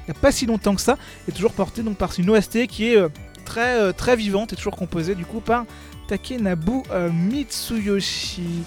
y 0.08 0.10
a, 0.12 0.14
pas 0.14 0.30
si 0.30 0.46
longtemps 0.46 0.76
que 0.76 0.80
ça, 0.80 0.96
et 1.28 1.32
toujours 1.32 1.54
portée 1.54 1.82
donc 1.82 1.96
par 1.96 2.12
une 2.16 2.30
OST 2.30 2.68
qui 2.68 2.92
est 2.92 2.96
euh, 2.98 3.08
très 3.44 3.80
euh, 3.80 3.92
très 3.92 4.14
vivante 4.14 4.52
et 4.52 4.56
toujours 4.56 4.76
composée 4.76 5.16
du 5.16 5.24
coup 5.24 5.40
par 5.40 5.64
Takenabu 6.06 6.82
euh, 6.92 7.10
Mitsuyoshi. 7.10 8.62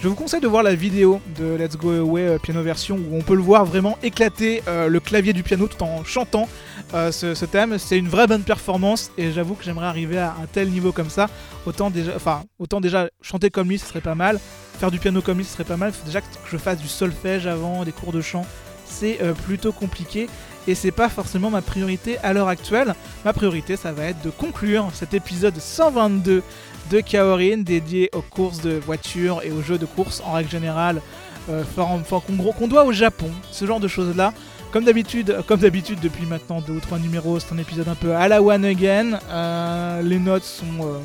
Je 0.00 0.06
vous 0.06 0.14
conseille 0.14 0.40
de 0.40 0.46
voir 0.46 0.62
la 0.62 0.76
vidéo 0.76 1.20
de 1.36 1.56
Let's 1.56 1.76
Go 1.76 1.90
Away 1.90 2.22
euh, 2.22 2.38
piano 2.38 2.62
version 2.62 2.94
où 2.94 3.16
on 3.16 3.20
peut 3.20 3.34
le 3.34 3.42
voir 3.42 3.64
vraiment 3.64 3.98
éclater 4.00 4.62
euh, 4.68 4.86
le 4.86 5.00
clavier 5.00 5.32
du 5.32 5.42
piano 5.42 5.66
tout 5.66 5.82
en 5.82 6.04
chantant 6.04 6.48
euh, 6.94 7.10
ce, 7.10 7.44
thème. 7.44 7.78
C'est 7.78 7.98
une 7.98 8.08
vraie 8.08 8.28
bonne 8.28 8.44
performance 8.44 9.10
et 9.18 9.32
j'avoue 9.32 9.56
que 9.56 9.64
j'aimerais 9.64 9.86
arriver 9.86 10.18
à 10.18 10.36
un 10.40 10.46
tel 10.46 10.68
niveau 10.68 10.92
comme 10.92 11.10
ça. 11.10 11.28
Autant 11.66 11.90
déjà, 11.90 12.12
enfin, 12.14 12.44
autant 12.60 12.80
déjà 12.80 13.08
chanter 13.22 13.50
comme 13.50 13.70
lui, 13.70 13.78
ce 13.80 13.86
serait 13.86 14.00
pas 14.00 14.14
mal. 14.14 14.38
Faire 14.78 14.92
du 14.92 15.00
piano 15.00 15.20
comme 15.20 15.38
lui, 15.38 15.44
ce 15.44 15.54
serait 15.54 15.64
pas 15.64 15.76
mal. 15.76 15.90
Faut 15.90 16.06
déjà 16.06 16.20
que 16.20 16.26
je 16.48 16.58
fasse 16.58 16.78
du 16.78 16.86
solfège 16.86 17.48
avant, 17.48 17.84
des 17.84 17.90
cours 17.90 18.12
de 18.12 18.20
chant. 18.20 18.46
C'est 18.86 19.18
plutôt 19.44 19.72
compliqué 19.72 20.28
et 20.68 20.74
c'est 20.74 20.92
pas 20.92 21.08
forcément 21.08 21.50
ma 21.50 21.60
priorité 21.60 22.18
à 22.22 22.32
l'heure 22.32 22.48
actuelle. 22.48 22.94
Ma 23.24 23.32
priorité, 23.32 23.76
ça 23.76 23.92
va 23.92 24.04
être 24.04 24.22
de 24.22 24.30
conclure 24.30 24.88
cet 24.94 25.12
épisode 25.12 25.58
122 25.58 26.42
de 26.90 27.00
Kaorin 27.00 27.58
dédié 27.58 28.10
aux 28.14 28.22
courses 28.22 28.60
de 28.60 28.72
voitures 28.72 29.42
et 29.44 29.50
aux 29.50 29.62
jeux 29.62 29.78
de 29.78 29.86
course 29.86 30.22
en 30.26 30.32
règle 30.32 30.50
générale, 30.50 31.00
euh, 31.48 31.62
qu'on 31.76 32.68
doit 32.68 32.84
au 32.84 32.92
Japon, 32.92 33.30
ce 33.50 33.64
genre 33.64 33.80
de 33.80 33.88
choses 33.88 34.16
là. 34.16 34.32
Comme 34.70 34.84
d'habitude, 34.84 35.34
comme 35.46 35.60
d'habitude 35.60 35.98
depuis 36.00 36.26
maintenant 36.26 36.60
deux 36.60 36.74
ou 36.74 36.80
trois 36.80 36.98
numéros, 36.98 37.40
c'est 37.40 37.54
un 37.54 37.58
épisode 37.58 37.88
un 37.88 37.94
peu 37.94 38.14
à 38.14 38.28
la 38.28 38.42
one 38.42 38.66
again. 38.66 39.18
Euh, 39.30 40.02
les 40.02 40.18
notes 40.18 40.44
sont 40.44 40.82
euh, 40.82 40.98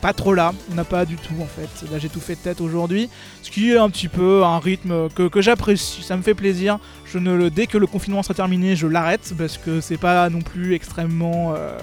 pas 0.00 0.14
trop 0.14 0.32
là, 0.32 0.54
on 0.72 0.74
n'a 0.74 0.84
pas 0.84 1.04
du 1.04 1.16
tout 1.16 1.34
en 1.42 1.46
fait. 1.46 1.90
Là 1.92 1.98
j'ai 1.98 2.08
tout 2.08 2.20
fait 2.20 2.36
de 2.36 2.40
tête 2.40 2.62
aujourd'hui, 2.62 3.10
ce 3.42 3.50
qui 3.50 3.70
est 3.70 3.76
un 3.76 3.90
petit 3.90 4.08
peu 4.08 4.44
un 4.44 4.58
rythme 4.58 5.10
que, 5.10 5.40
j'apprécie, 5.42 6.02
ça 6.02 6.16
me 6.16 6.22
fait 6.22 6.34
plaisir. 6.34 6.78
Dès 7.54 7.66
que 7.66 7.76
le 7.76 7.86
confinement 7.86 8.22
sera 8.22 8.34
terminé, 8.34 8.76
je 8.76 8.86
l'arrête 8.86 9.34
parce 9.36 9.58
que 9.58 9.80
c'est 9.82 9.98
pas 9.98 10.30
non 10.30 10.40
plus 10.40 10.74
extrêmement. 10.74 11.52
euh, 11.54 11.78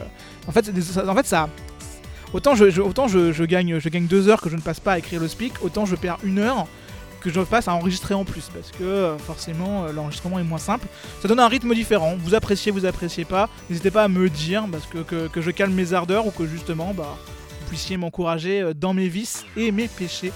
En 0.48 0.52
fait, 0.52 0.72
en 1.08 1.16
fait 1.16 1.26
ça. 1.28 1.48
Autant, 2.34 2.56
je, 2.56 3.44
gagne, 3.46 3.80
je 3.80 3.90
deux 4.00 4.28
heures 4.28 4.42
que 4.42 4.50
je 4.50 4.56
ne 4.56 4.62
passe 4.62 4.80
pas 4.80 4.94
à 4.94 4.98
écrire 4.98 5.22
le 5.22 5.28
speak, 5.28 5.64
autant 5.64 5.86
je 5.86 5.96
perds 5.96 6.18
une 6.24 6.40
heure 6.40 6.68
que 7.22 7.30
je 7.30 7.40
passe 7.40 7.70
à 7.70 7.74
enregistrer 7.74 8.14
en 8.14 8.26
plus 8.26 8.50
parce 8.54 8.70
que 8.72 8.84
euh, 8.84 9.18
forcément 9.18 9.86
euh, 9.86 9.94
l'enregistrement 9.94 10.40
est 10.40 10.44
moins 10.44 10.58
simple. 10.58 10.88
Ça 11.22 11.30
donne 11.30 11.40
un 11.40 11.48
rythme 11.48 11.74
différent. 11.74 12.16
Vous 12.20 12.36
appréciez, 12.36 12.70
vous 12.72 12.86
appréciez 12.86 13.24
pas. 13.24 13.48
N'hésitez 13.70 13.92
pas 13.92 14.04
à 14.04 14.08
me 14.10 14.30
dire 14.30 14.66
parce 14.70 14.86
que, 14.86 15.28
que, 15.28 15.42
je 15.42 15.52
calme 15.52 15.74
mes 15.74 15.94
ardeurs 15.94 16.28
ou 16.28 16.32
que 16.32 16.46
justement 16.46 16.94
bah, 16.94 17.18
vous 17.62 17.68
puissiez 17.70 17.96
m'encourager 17.96 18.62
euh, 18.62 18.74
dans 18.74 18.94
mes 18.94 19.08
vices 19.08 19.46
et 19.56 19.72
mes 19.72 19.88
péchés. 19.88 20.34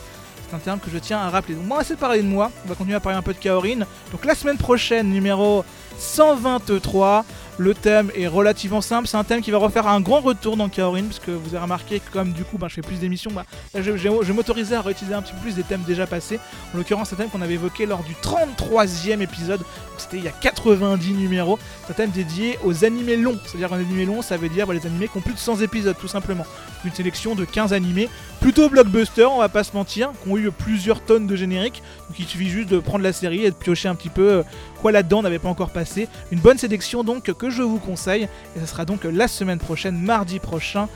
C'est 0.48 0.56
un 0.56 0.60
terme 0.60 0.80
que 0.80 0.90
je 0.90 0.98
tiens 0.98 1.20
à 1.20 1.30
rappeler. 1.30 1.56
Donc, 1.56 1.66
moi, 1.66 1.84
de 1.84 1.96
parler 1.96 2.22
de 2.22 2.28
moi. 2.28 2.52
On 2.64 2.70
va 2.70 2.76
continuer 2.76 2.96
à 2.96 3.02
parler 3.02 3.18
un 3.18 3.22
peu 3.22 3.34
de 3.34 3.40
Kaorin. 3.40 3.80
Donc, 4.12 4.24
la 4.24 4.34
semaine 4.34 4.58
prochaine, 4.58 5.10
numéro 5.10 5.66
123. 5.98 7.26
Le 7.60 7.74
thème 7.74 8.12
est 8.16 8.28
relativement 8.28 8.82
simple. 8.82 9.08
C'est 9.08 9.18
un 9.18 9.24
thème 9.24 9.42
qui 9.42 9.50
va 9.50 9.58
refaire 9.58 9.88
un 9.88 10.00
grand 10.00 10.20
retour 10.22 10.58
dans 10.58 10.70
Kaorin. 10.70 11.06
Parce 11.06 11.18
que 11.20 11.32
vous 11.32 11.56
avez 11.56 11.64
remarqué 11.64 12.00
que, 12.00 12.12
comme 12.12 12.32
du 12.32 12.44
coup, 12.44 12.58
bah, 12.60 12.68
je 12.70 12.76
fais 12.76 12.82
plus 12.82 12.98
d'émissions, 13.00 13.32
bah, 13.34 13.46
je, 13.74 13.82
je- 13.82 13.98
je 13.98 14.08
vais 14.08 14.34
m'autoriser 14.34 14.76
à 14.76 14.82
réutiliser 14.82 15.16
un 15.16 15.24
petit 15.24 15.34
peu 15.34 15.40
plus 15.40 15.56
des 15.56 15.64
thèmes 15.64 15.82
déjà 15.88 16.06
passés. 16.06 16.40
En 16.74 16.78
l'occurrence, 16.78 17.12
un 17.14 17.16
thème 17.16 17.30
qu'on 17.30 17.42
avait 17.42 17.56
évoqué 17.56 17.88
lors 17.88 18.04
du 18.04 18.14
33e 18.14 19.22
épisode. 19.22 19.62
C'était 19.98 20.18
il 20.18 20.24
y 20.24 20.28
a 20.28 20.32
90 20.32 21.14
numéros. 21.14 21.58
C'est 21.86 21.94
un 21.94 21.96
thème 21.96 22.12
dédié 22.12 22.60
aux 22.64 22.86
animés 22.86 23.18
longs. 23.18 23.40
C'est-à-dire 23.46 23.74
un 23.74 23.80
animé 23.80 24.06
long, 24.06 24.22
ça 24.22 24.38
veut 24.38 24.50
dire 24.50 24.68
bah, 24.68 24.76
les 24.76 24.86
animés 24.86 25.08
qui 25.08 25.18
ont 25.18 25.22
plus 25.22 25.34
de 25.34 25.40
100 25.40 25.62
épisodes, 25.62 25.96
tout 26.00 26.08
simplement. 26.08 26.46
Une 26.86 26.94
sélection 26.94 27.34
de 27.34 27.44
15 27.44 27.74
animés 27.74 28.08
plutôt 28.40 28.70
blockbuster, 28.70 29.26
on 29.26 29.40
va 29.40 29.50
pas 29.50 29.64
se 29.64 29.76
mentir, 29.76 30.12
qui 30.24 30.30
ont 30.30 30.38
eu 30.38 30.52
plusieurs 30.52 31.02
tonnes 31.02 31.26
de 31.26 31.36
génériques. 31.36 31.82
Donc 32.08 32.20
il 32.20 32.26
suffit 32.28 32.50
juste 32.50 32.70
de 32.70 32.78
prendre 32.78 33.04
la 33.04 33.14
série 33.14 33.44
et 33.46 33.50
de 33.50 33.56
piocher 33.56 33.88
un 33.90 33.96
petit 33.96 34.10
peu 34.10 34.30
euh, 34.32 34.44
quoi 34.78 34.92
là-dedans 34.92 35.22
n'avait 35.22 35.40
pas 35.40 35.50
encore 35.50 35.70
passé. 35.70 36.08
Une 36.32 36.40
bonne 36.40 36.58
sélection 36.58 37.04
donc 37.04 37.32
que 37.32 37.50
je 37.50 37.62
vous 37.62 37.80
conseille. 37.80 38.28
Et 38.56 38.60
ce 38.60 38.66
sera 38.66 38.86
donc 38.86 39.04
la 39.04 39.28
semaine 39.28 39.60
prochaine, 39.60 39.98
mardi 40.00 40.40
prochain, 40.40 40.88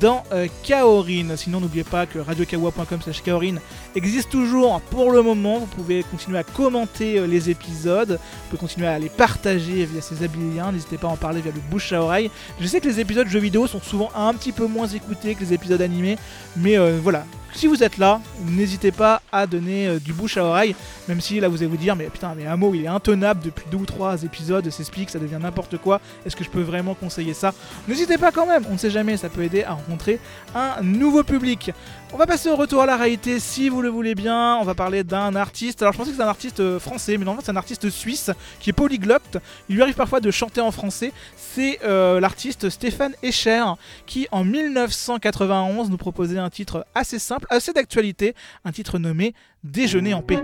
dans 0.00 0.22
euh, 0.32 0.48
Kaorin. 0.62 1.36
Sinon 1.36 1.60
n'oubliez 1.60 1.84
pas 1.84 2.06
que 2.06 2.18
radiokawa.com 2.18 3.02
slash 3.02 3.22
Kaorin 3.22 3.56
existe 3.94 4.30
toujours 4.30 4.80
pour 4.90 5.12
le 5.12 5.22
moment. 5.22 5.58
Vous 5.58 5.66
pouvez 5.66 6.02
continuer 6.04 6.38
à 6.38 6.42
commenter 6.42 7.18
euh, 7.18 7.26
les 7.26 7.50
épisodes, 7.50 8.10
vous 8.10 8.50
pouvez 8.50 8.60
continuer 8.60 8.86
à 8.86 8.98
les 8.98 9.08
partager 9.08 9.84
via 9.84 10.00
ces 10.00 10.22
habiles 10.22 10.56
liens. 10.56 10.72
N'hésitez 10.72 10.98
pas 10.98 11.08
à 11.08 11.10
en 11.10 11.16
parler 11.16 11.40
via 11.40 11.52
le 11.52 11.60
bouche 11.70 11.92
à 11.92 12.02
oreille. 12.02 12.30
Je 12.60 12.66
sais 12.66 12.80
que 12.80 12.88
les 12.88 13.00
épisodes 13.00 13.28
jeux 13.28 13.38
vidéo 13.38 13.66
sont 13.66 13.80
souvent 13.80 14.10
un 14.14 14.32
petit 14.34 14.52
peu 14.52 14.66
moins 14.66 14.88
écoutés 14.88 15.34
que 15.34 15.40
les 15.40 15.52
épisodes 15.52 15.82
animés, 15.82 16.18
mais 16.56 16.78
euh, 16.78 16.98
voilà. 17.02 17.24
Si 17.54 17.68
vous 17.68 17.84
êtes 17.84 17.98
là, 17.98 18.20
n'hésitez 18.48 18.90
pas 18.90 19.22
à 19.30 19.46
donner 19.46 19.86
euh, 19.86 19.98
du 20.00 20.12
bouche 20.12 20.36
à 20.38 20.44
oreille, 20.44 20.74
même 21.06 21.20
si 21.20 21.38
là 21.38 21.46
vous 21.46 21.58
allez 21.58 21.68
vous 21.68 21.76
dire, 21.76 21.94
mais 21.94 22.06
putain, 22.06 22.34
mais 22.36 22.46
un 22.46 22.56
mot 22.56 22.74
il 22.74 22.84
est 22.84 22.88
intenable 22.88 23.42
depuis 23.44 23.64
deux 23.70 23.76
ou 23.76 23.86
trois 23.86 24.20
épisodes, 24.24 24.68
s'explique, 24.70 25.08
ça 25.08 25.20
devient 25.20 25.38
n'importe 25.40 25.78
quoi, 25.78 26.00
est-ce 26.26 26.34
que 26.34 26.42
je 26.42 26.50
peux 26.50 26.62
vraiment 26.62 26.94
conseiller 26.94 27.32
ça? 27.32 27.54
N'hésitez 27.86 28.18
pas 28.18 28.32
quand 28.32 28.44
même, 28.44 28.64
on 28.68 28.72
ne 28.72 28.78
sait 28.78 28.90
jamais, 28.90 29.16
ça 29.16 29.28
peut 29.28 29.44
aider 29.44 29.62
à 29.62 29.74
rencontrer 29.74 30.18
un 30.56 30.82
nouveau 30.82 31.22
public. 31.22 31.70
On 32.12 32.16
va 32.16 32.26
passer 32.26 32.48
au 32.48 32.56
retour 32.56 32.82
à 32.82 32.86
la 32.86 32.96
réalité 32.96 33.38
si 33.38 33.68
vous 33.68 33.82
le 33.84 33.90
voulez 33.90 34.14
bien. 34.14 34.56
On 34.56 34.64
va 34.64 34.74
parler 34.74 35.04
d'un 35.04 35.36
artiste. 35.36 35.82
Alors 35.82 35.92
je 35.92 35.98
pensais 35.98 36.10
que 36.10 36.16
c'est 36.16 36.22
un 36.22 36.28
artiste 36.28 36.60
euh, 36.60 36.80
français, 36.80 37.16
mais 37.16 37.24
non, 37.24 37.36
c'est 37.40 37.52
un 37.52 37.56
artiste 37.56 37.88
suisse 37.90 38.30
qui 38.58 38.70
est 38.70 38.72
polyglotte. 38.72 39.36
Il 39.68 39.76
lui 39.76 39.82
arrive 39.82 39.94
parfois 39.94 40.20
de 40.20 40.30
chanter 40.30 40.60
en 40.60 40.72
français. 40.72 41.12
C'est 41.36 41.78
euh, 41.84 42.18
l'artiste 42.18 42.70
Stéphane 42.70 43.14
Escher 43.22 43.64
qui 44.06 44.26
en 44.32 44.42
1991 44.42 45.90
nous 45.90 45.96
proposait 45.96 46.38
un 46.38 46.50
titre 46.50 46.86
assez 46.94 47.18
simple, 47.18 47.46
assez 47.50 47.72
d'actualité, 47.72 48.34
un 48.64 48.72
titre 48.72 48.98
nommé 48.98 49.34
Déjeuner 49.62 50.12
en 50.12 50.22
paix. 50.22 50.42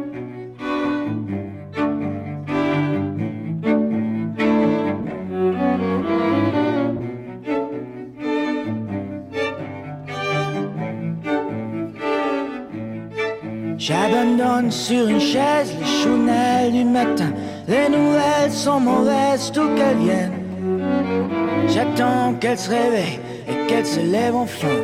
J'abandonne 13.80 14.70
sur 14.70 15.08
une 15.08 15.18
chaise 15.18 15.74
les 15.80 15.86
chounelles 15.86 16.70
du 16.70 16.84
matin. 16.84 17.32
Les 17.66 17.88
nouvelles 17.88 18.52
sont 18.52 18.78
mauvaises, 18.78 19.50
tout 19.50 19.74
qu'elles 19.74 19.96
viennent. 19.96 21.66
J'attends 21.66 22.34
qu'elle 22.34 22.58
se 22.58 22.68
réveille 22.68 23.18
et 23.48 23.66
qu'elle 23.66 23.86
se 23.86 24.00
lève 24.00 24.36
enfin. 24.36 24.80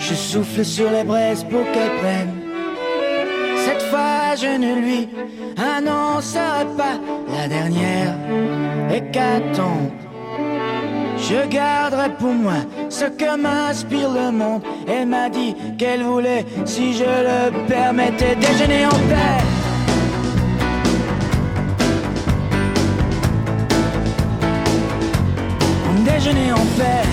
Je 0.00 0.14
souffle 0.14 0.64
sur 0.64 0.90
les 0.90 1.04
braises 1.04 1.44
pour 1.44 1.62
qu'elle 1.72 1.96
prenne. 2.00 2.32
Cette 3.66 3.82
fois, 3.82 4.34
je 4.36 4.56
ne 4.56 4.80
lui 4.80 5.08
annoncerai 5.58 6.64
pas 6.78 6.98
la 7.30 7.46
dernière 7.46 8.14
hécatombe. 8.90 9.90
Je 11.20 11.46
garderai 11.48 12.10
pour 12.18 12.32
moi 12.32 12.60
ce 12.88 13.04
que 13.04 13.36
m'inspire 13.36 14.10
le 14.10 14.30
monde. 14.30 14.62
Elle 14.86 15.08
m'a 15.08 15.28
dit 15.28 15.54
qu'elle 15.76 16.02
voulait, 16.02 16.46
si 16.64 16.94
je 16.94 17.04
le 17.04 17.66
permettais, 17.66 18.36
déjeuner 18.36 18.86
en 18.86 18.90
paix. 18.90 19.42
Déjeuner 26.04 26.52
en 26.52 26.66
paix. 26.78 27.08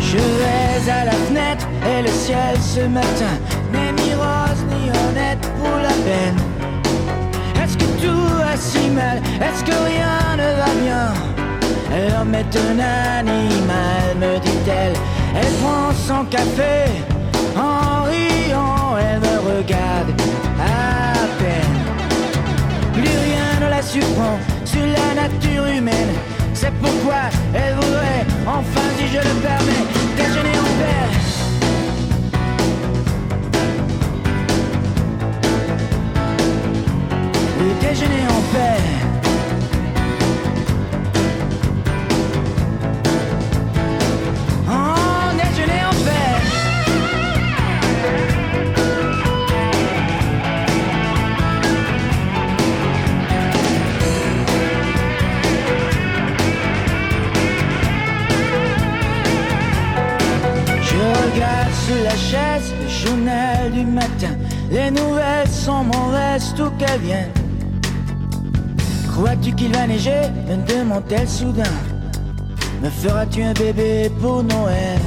Je 0.00 0.16
vais 0.16 0.90
à 0.90 1.04
la 1.04 1.12
fenêtre 1.12 1.66
et 1.86 2.02
le 2.02 2.08
ciel 2.08 2.56
ce 2.60 2.80
matin 2.80 3.34
n'est 3.72 3.92
ni 3.92 4.14
rose 4.14 4.64
ni 4.70 4.88
honnête 4.88 5.52
pour 5.60 5.76
la 5.76 5.92
peine 6.04 6.47
si 8.58 8.90
mal 8.90 9.18
Est-ce 9.40 9.64
que 9.64 9.76
rien 9.92 10.36
ne 10.36 10.48
va 10.60 10.70
bien? 10.82 11.28
L'homme 11.90 12.34
est 12.34 12.56
un 12.56 12.78
animal, 13.18 14.04
me 14.20 14.38
dit-elle. 14.38 14.94
Elle 15.34 15.52
prend 15.62 15.92
son 16.06 16.24
café 16.26 16.90
en 17.56 18.04
riant, 18.04 18.96
elle 18.98 19.20
me 19.20 19.36
regarde 19.50 20.10
à 20.60 21.26
peine. 21.38 21.76
Plus 22.92 23.16
rien 23.26 23.66
ne 23.66 23.70
la 23.70 23.82
surprend 23.82 24.38
sur 24.64 24.82
la 24.82 25.22
nature 25.22 25.66
humaine. 25.66 26.12
C'est 26.54 26.72
pourquoi 26.74 27.22
elle 27.54 27.74
voudrait, 27.74 28.26
enfin 28.46 28.86
si 28.96 29.06
je 29.06 29.18
le 29.18 29.34
permets, 29.40 29.84
déjeuner 30.16 30.58
en 30.58 30.70
paix. 30.78 31.27
Déjeuner 37.88 38.26
en 38.28 38.42
paix. 38.52 38.82
En 44.68 45.34
déjeuner 45.36 45.82
en 45.90 45.96
paix. 46.04 46.36
Je 60.82 60.96
regarde 60.96 61.72
sous 61.72 62.02
la 62.04 62.10
chaise 62.10 62.74
le 62.82 62.88
journal 62.88 63.70
du 63.72 63.84
matin. 63.84 64.36
Les 64.70 64.90
nouvelles 64.90 65.48
sont 65.48 65.84
mauvaises, 65.84 66.52
tout 66.54 66.70
qu'elles 66.78 67.00
viennent. 67.00 67.37
Crois-tu 69.18 69.52
qu'il 69.52 69.72
va 69.72 69.84
neiger? 69.84 70.30
Me 70.46 70.64
demande-t-elle 70.64 71.28
soudain. 71.28 71.64
Me 72.80 72.88
feras-tu 72.88 73.42
un 73.42 73.52
bébé 73.52 74.12
pour 74.20 74.44
Noël? 74.44 74.97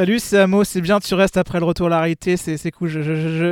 Salut, 0.00 0.18
c'est 0.18 0.38
Amo, 0.38 0.64
c'est 0.64 0.80
bien, 0.80 0.98
tu 0.98 1.12
restes 1.12 1.36
après 1.36 1.58
le 1.58 1.66
retour 1.66 1.88
à 1.88 1.90
la 1.90 2.00
réalité, 2.00 2.38
c'est 2.38 2.70
cool. 2.70 2.88
Je, 2.88 3.02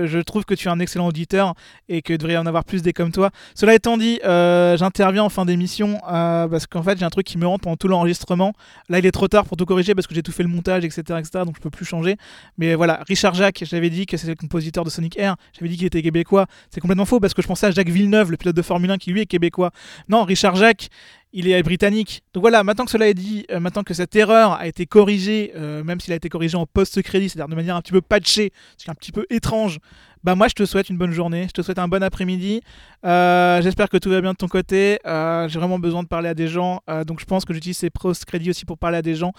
je- 0.07 0.21
trouve 0.23 0.47
que 0.47 0.55
tu 0.55 0.69
es 0.69 0.71
un 0.71 0.81
excellent 0.81 1.07
auditeur 1.07 1.53
et 1.91 2.01
que 2.01 2.15
devrait 2.15 2.39
en 2.39 2.47
avoir 2.47 2.65
plus 2.65 2.81
des 2.81 2.95
comme 2.95 3.13
toi. 3.13 3.29
Cela 3.55 3.75
étant 3.75 3.99
dit, 3.99 4.19
euh, 4.25 4.75
j'interviens 4.79 5.25
en 5.25 5.29
fin 5.29 5.45
d'émission 5.45 6.01
euh, 6.11 6.49
parce 6.49 6.67
qu'en 6.67 6.83
fait 6.83 6.99
j'ai 6.99 7.05
un 7.05 7.11
truc 7.11 7.27
qui 7.27 7.37
me 7.37 7.47
rentre 7.47 7.65
pendant 7.65 7.77
tout 7.77 7.87
l'enregistrement. 7.87 8.55
Là 8.89 8.99
il 8.99 9.05
est 9.05 9.11
trop 9.11 9.29
tard 9.29 9.45
pour 9.45 9.59
tout 9.59 9.67
corriger 9.67 9.95
parce 9.95 10.07
que 10.07 10.15
j'ai 10.15 10.23
tout 10.23 10.33
fait 10.33 10.43
le 10.43 10.49
montage, 10.49 10.87
etc., 10.87 11.03
etc. 11.19 11.45
Donc 11.45 11.57
je 11.57 11.61
peux 11.61 11.69
plus 11.69 11.85
changer. 11.85 12.17
Mais 12.57 12.75
voilà, 12.75 13.03
Richard 13.07 13.35
Jacques, 13.35 13.65
j'avais 13.67 13.91
dit 13.91 14.07
que 14.07 14.17
c'était 14.17 14.31
le 14.33 14.37
compositeur 14.37 14.85
de 14.85 14.91
Sonic 14.91 15.19
Air, 15.19 15.37
j'avais 15.53 15.69
dit 15.69 15.77
qu'il 15.77 15.87
était 15.87 16.01
québécois. 16.01 16.47
C'est 16.71 16.81
complètement 16.81 17.05
faux 17.05 17.21
parce 17.21 17.35
que 17.35 17.43
je 17.43 17.47
pensais 17.47 17.67
à 17.67 17.73
Jacques 17.73 17.91
Villeneuve, 17.91 18.31
le 18.31 18.39
pilote 18.39 18.57
de 18.57 18.63
Formule 18.63 18.91
1 18.91 18.97
qui 18.97 19.13
lui 19.13 19.21
est 19.21 19.27
québécois. 19.27 19.71
Non, 20.09 20.25
Richard 20.25 20.57
Jacques, 20.57 20.89
il 21.33 21.49
est 21.49 21.63
britannique. 21.63 22.23
Donc 22.33 22.43
voilà, 22.43 22.65
maintenant 22.65 22.85
que 22.85 22.91
cela 22.91 23.09
est 23.09 23.15
dit, 23.15 23.45
euh, 23.51 23.61
maintenant 23.61 23.83
que 23.83 23.95
cette 23.95 24.15
erreur 24.17 24.53
a 24.53 24.67
été 24.67 24.87
corrigée, 24.87 25.53
euh, 25.57 25.85
même 25.85 26.01
s'il 26.01 26.13
a 26.13 26.17
été 26.17 26.29
corrigé 26.29 26.57
en 26.57 26.67
post-crédit, 26.67 27.29
c'est-à-dire 27.29 27.49
de 27.49 27.55
manière 27.55 27.77
un 27.77 27.83
petit 27.83 27.93
peu 27.93 28.01
patchée, 28.01 28.53
ce 28.77 28.85
qui 28.85 28.91
est 28.91 28.93
un 28.93 28.95
petit 28.95 29.13
peu 29.13 29.27
étrange, 29.31 29.79
bah 30.25 30.35
moi 30.35 30.49
je 30.49 30.55
te 30.55 30.65
souhaite 30.65 30.91
une 30.91 30.99
bonne 30.99 31.13
journée, 31.13 31.45
je 31.49 31.53
te 31.53 31.63
souhaite 31.63 31.79
un 31.79 31.87
bon 31.87 32.03
après-midi. 32.03 32.61
Euh, 33.05 33.63
J'espère 33.63 33.89
que 33.89 33.99
tout 33.99 34.11
va 34.11 34.21
bien 34.21 34.33
de 34.33 34.37
ton 34.37 34.49
côté. 34.49 34.99
J'ai 35.05 35.59
vraiment 35.59 35.79
besoin 35.79 36.03
de 36.03 36.09
parler 36.09 36.29
à 36.29 36.35
des 36.35 36.49
gens, 36.49 36.83
donc 37.07 37.21
je 37.21 37.25
pense 37.25 37.45
que 37.45 37.55
j'utilise 37.55 37.79
ces 37.79 37.91
post-crédits 37.91 38.51
aussi 38.51 38.65
pour 38.65 38.79
parler 38.79 38.99
à 38.99 39.03
des 39.03 39.15
gens. 39.15 39.33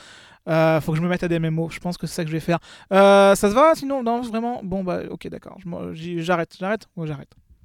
Faut 0.48 0.92
que 0.94 0.98
je 0.98 1.02
me 1.02 1.10
mette 1.10 1.24
à 1.24 1.28
des 1.28 1.40
mémos, 1.40 1.74
je 1.74 1.80
pense 1.80 1.98
que 1.98 2.08
c'est 2.08 2.16
ça 2.16 2.24
que 2.24 2.30
je 2.30 2.36
vais 2.36 2.40
faire. 2.40 2.60
Ça 2.92 3.36
se 3.36 3.54
va 3.54 3.76
sinon? 3.76 4.04
Non, 4.04 4.22
vraiment? 4.22 4.62
Bon 4.64 4.84
bah 4.84 5.02
ok 5.10 5.28
d'accord, 5.28 5.58
j'arrête, 5.94 6.56
j'arrête 6.58 6.88
Ouais, 6.96 7.08
j'arrête? 7.08 7.36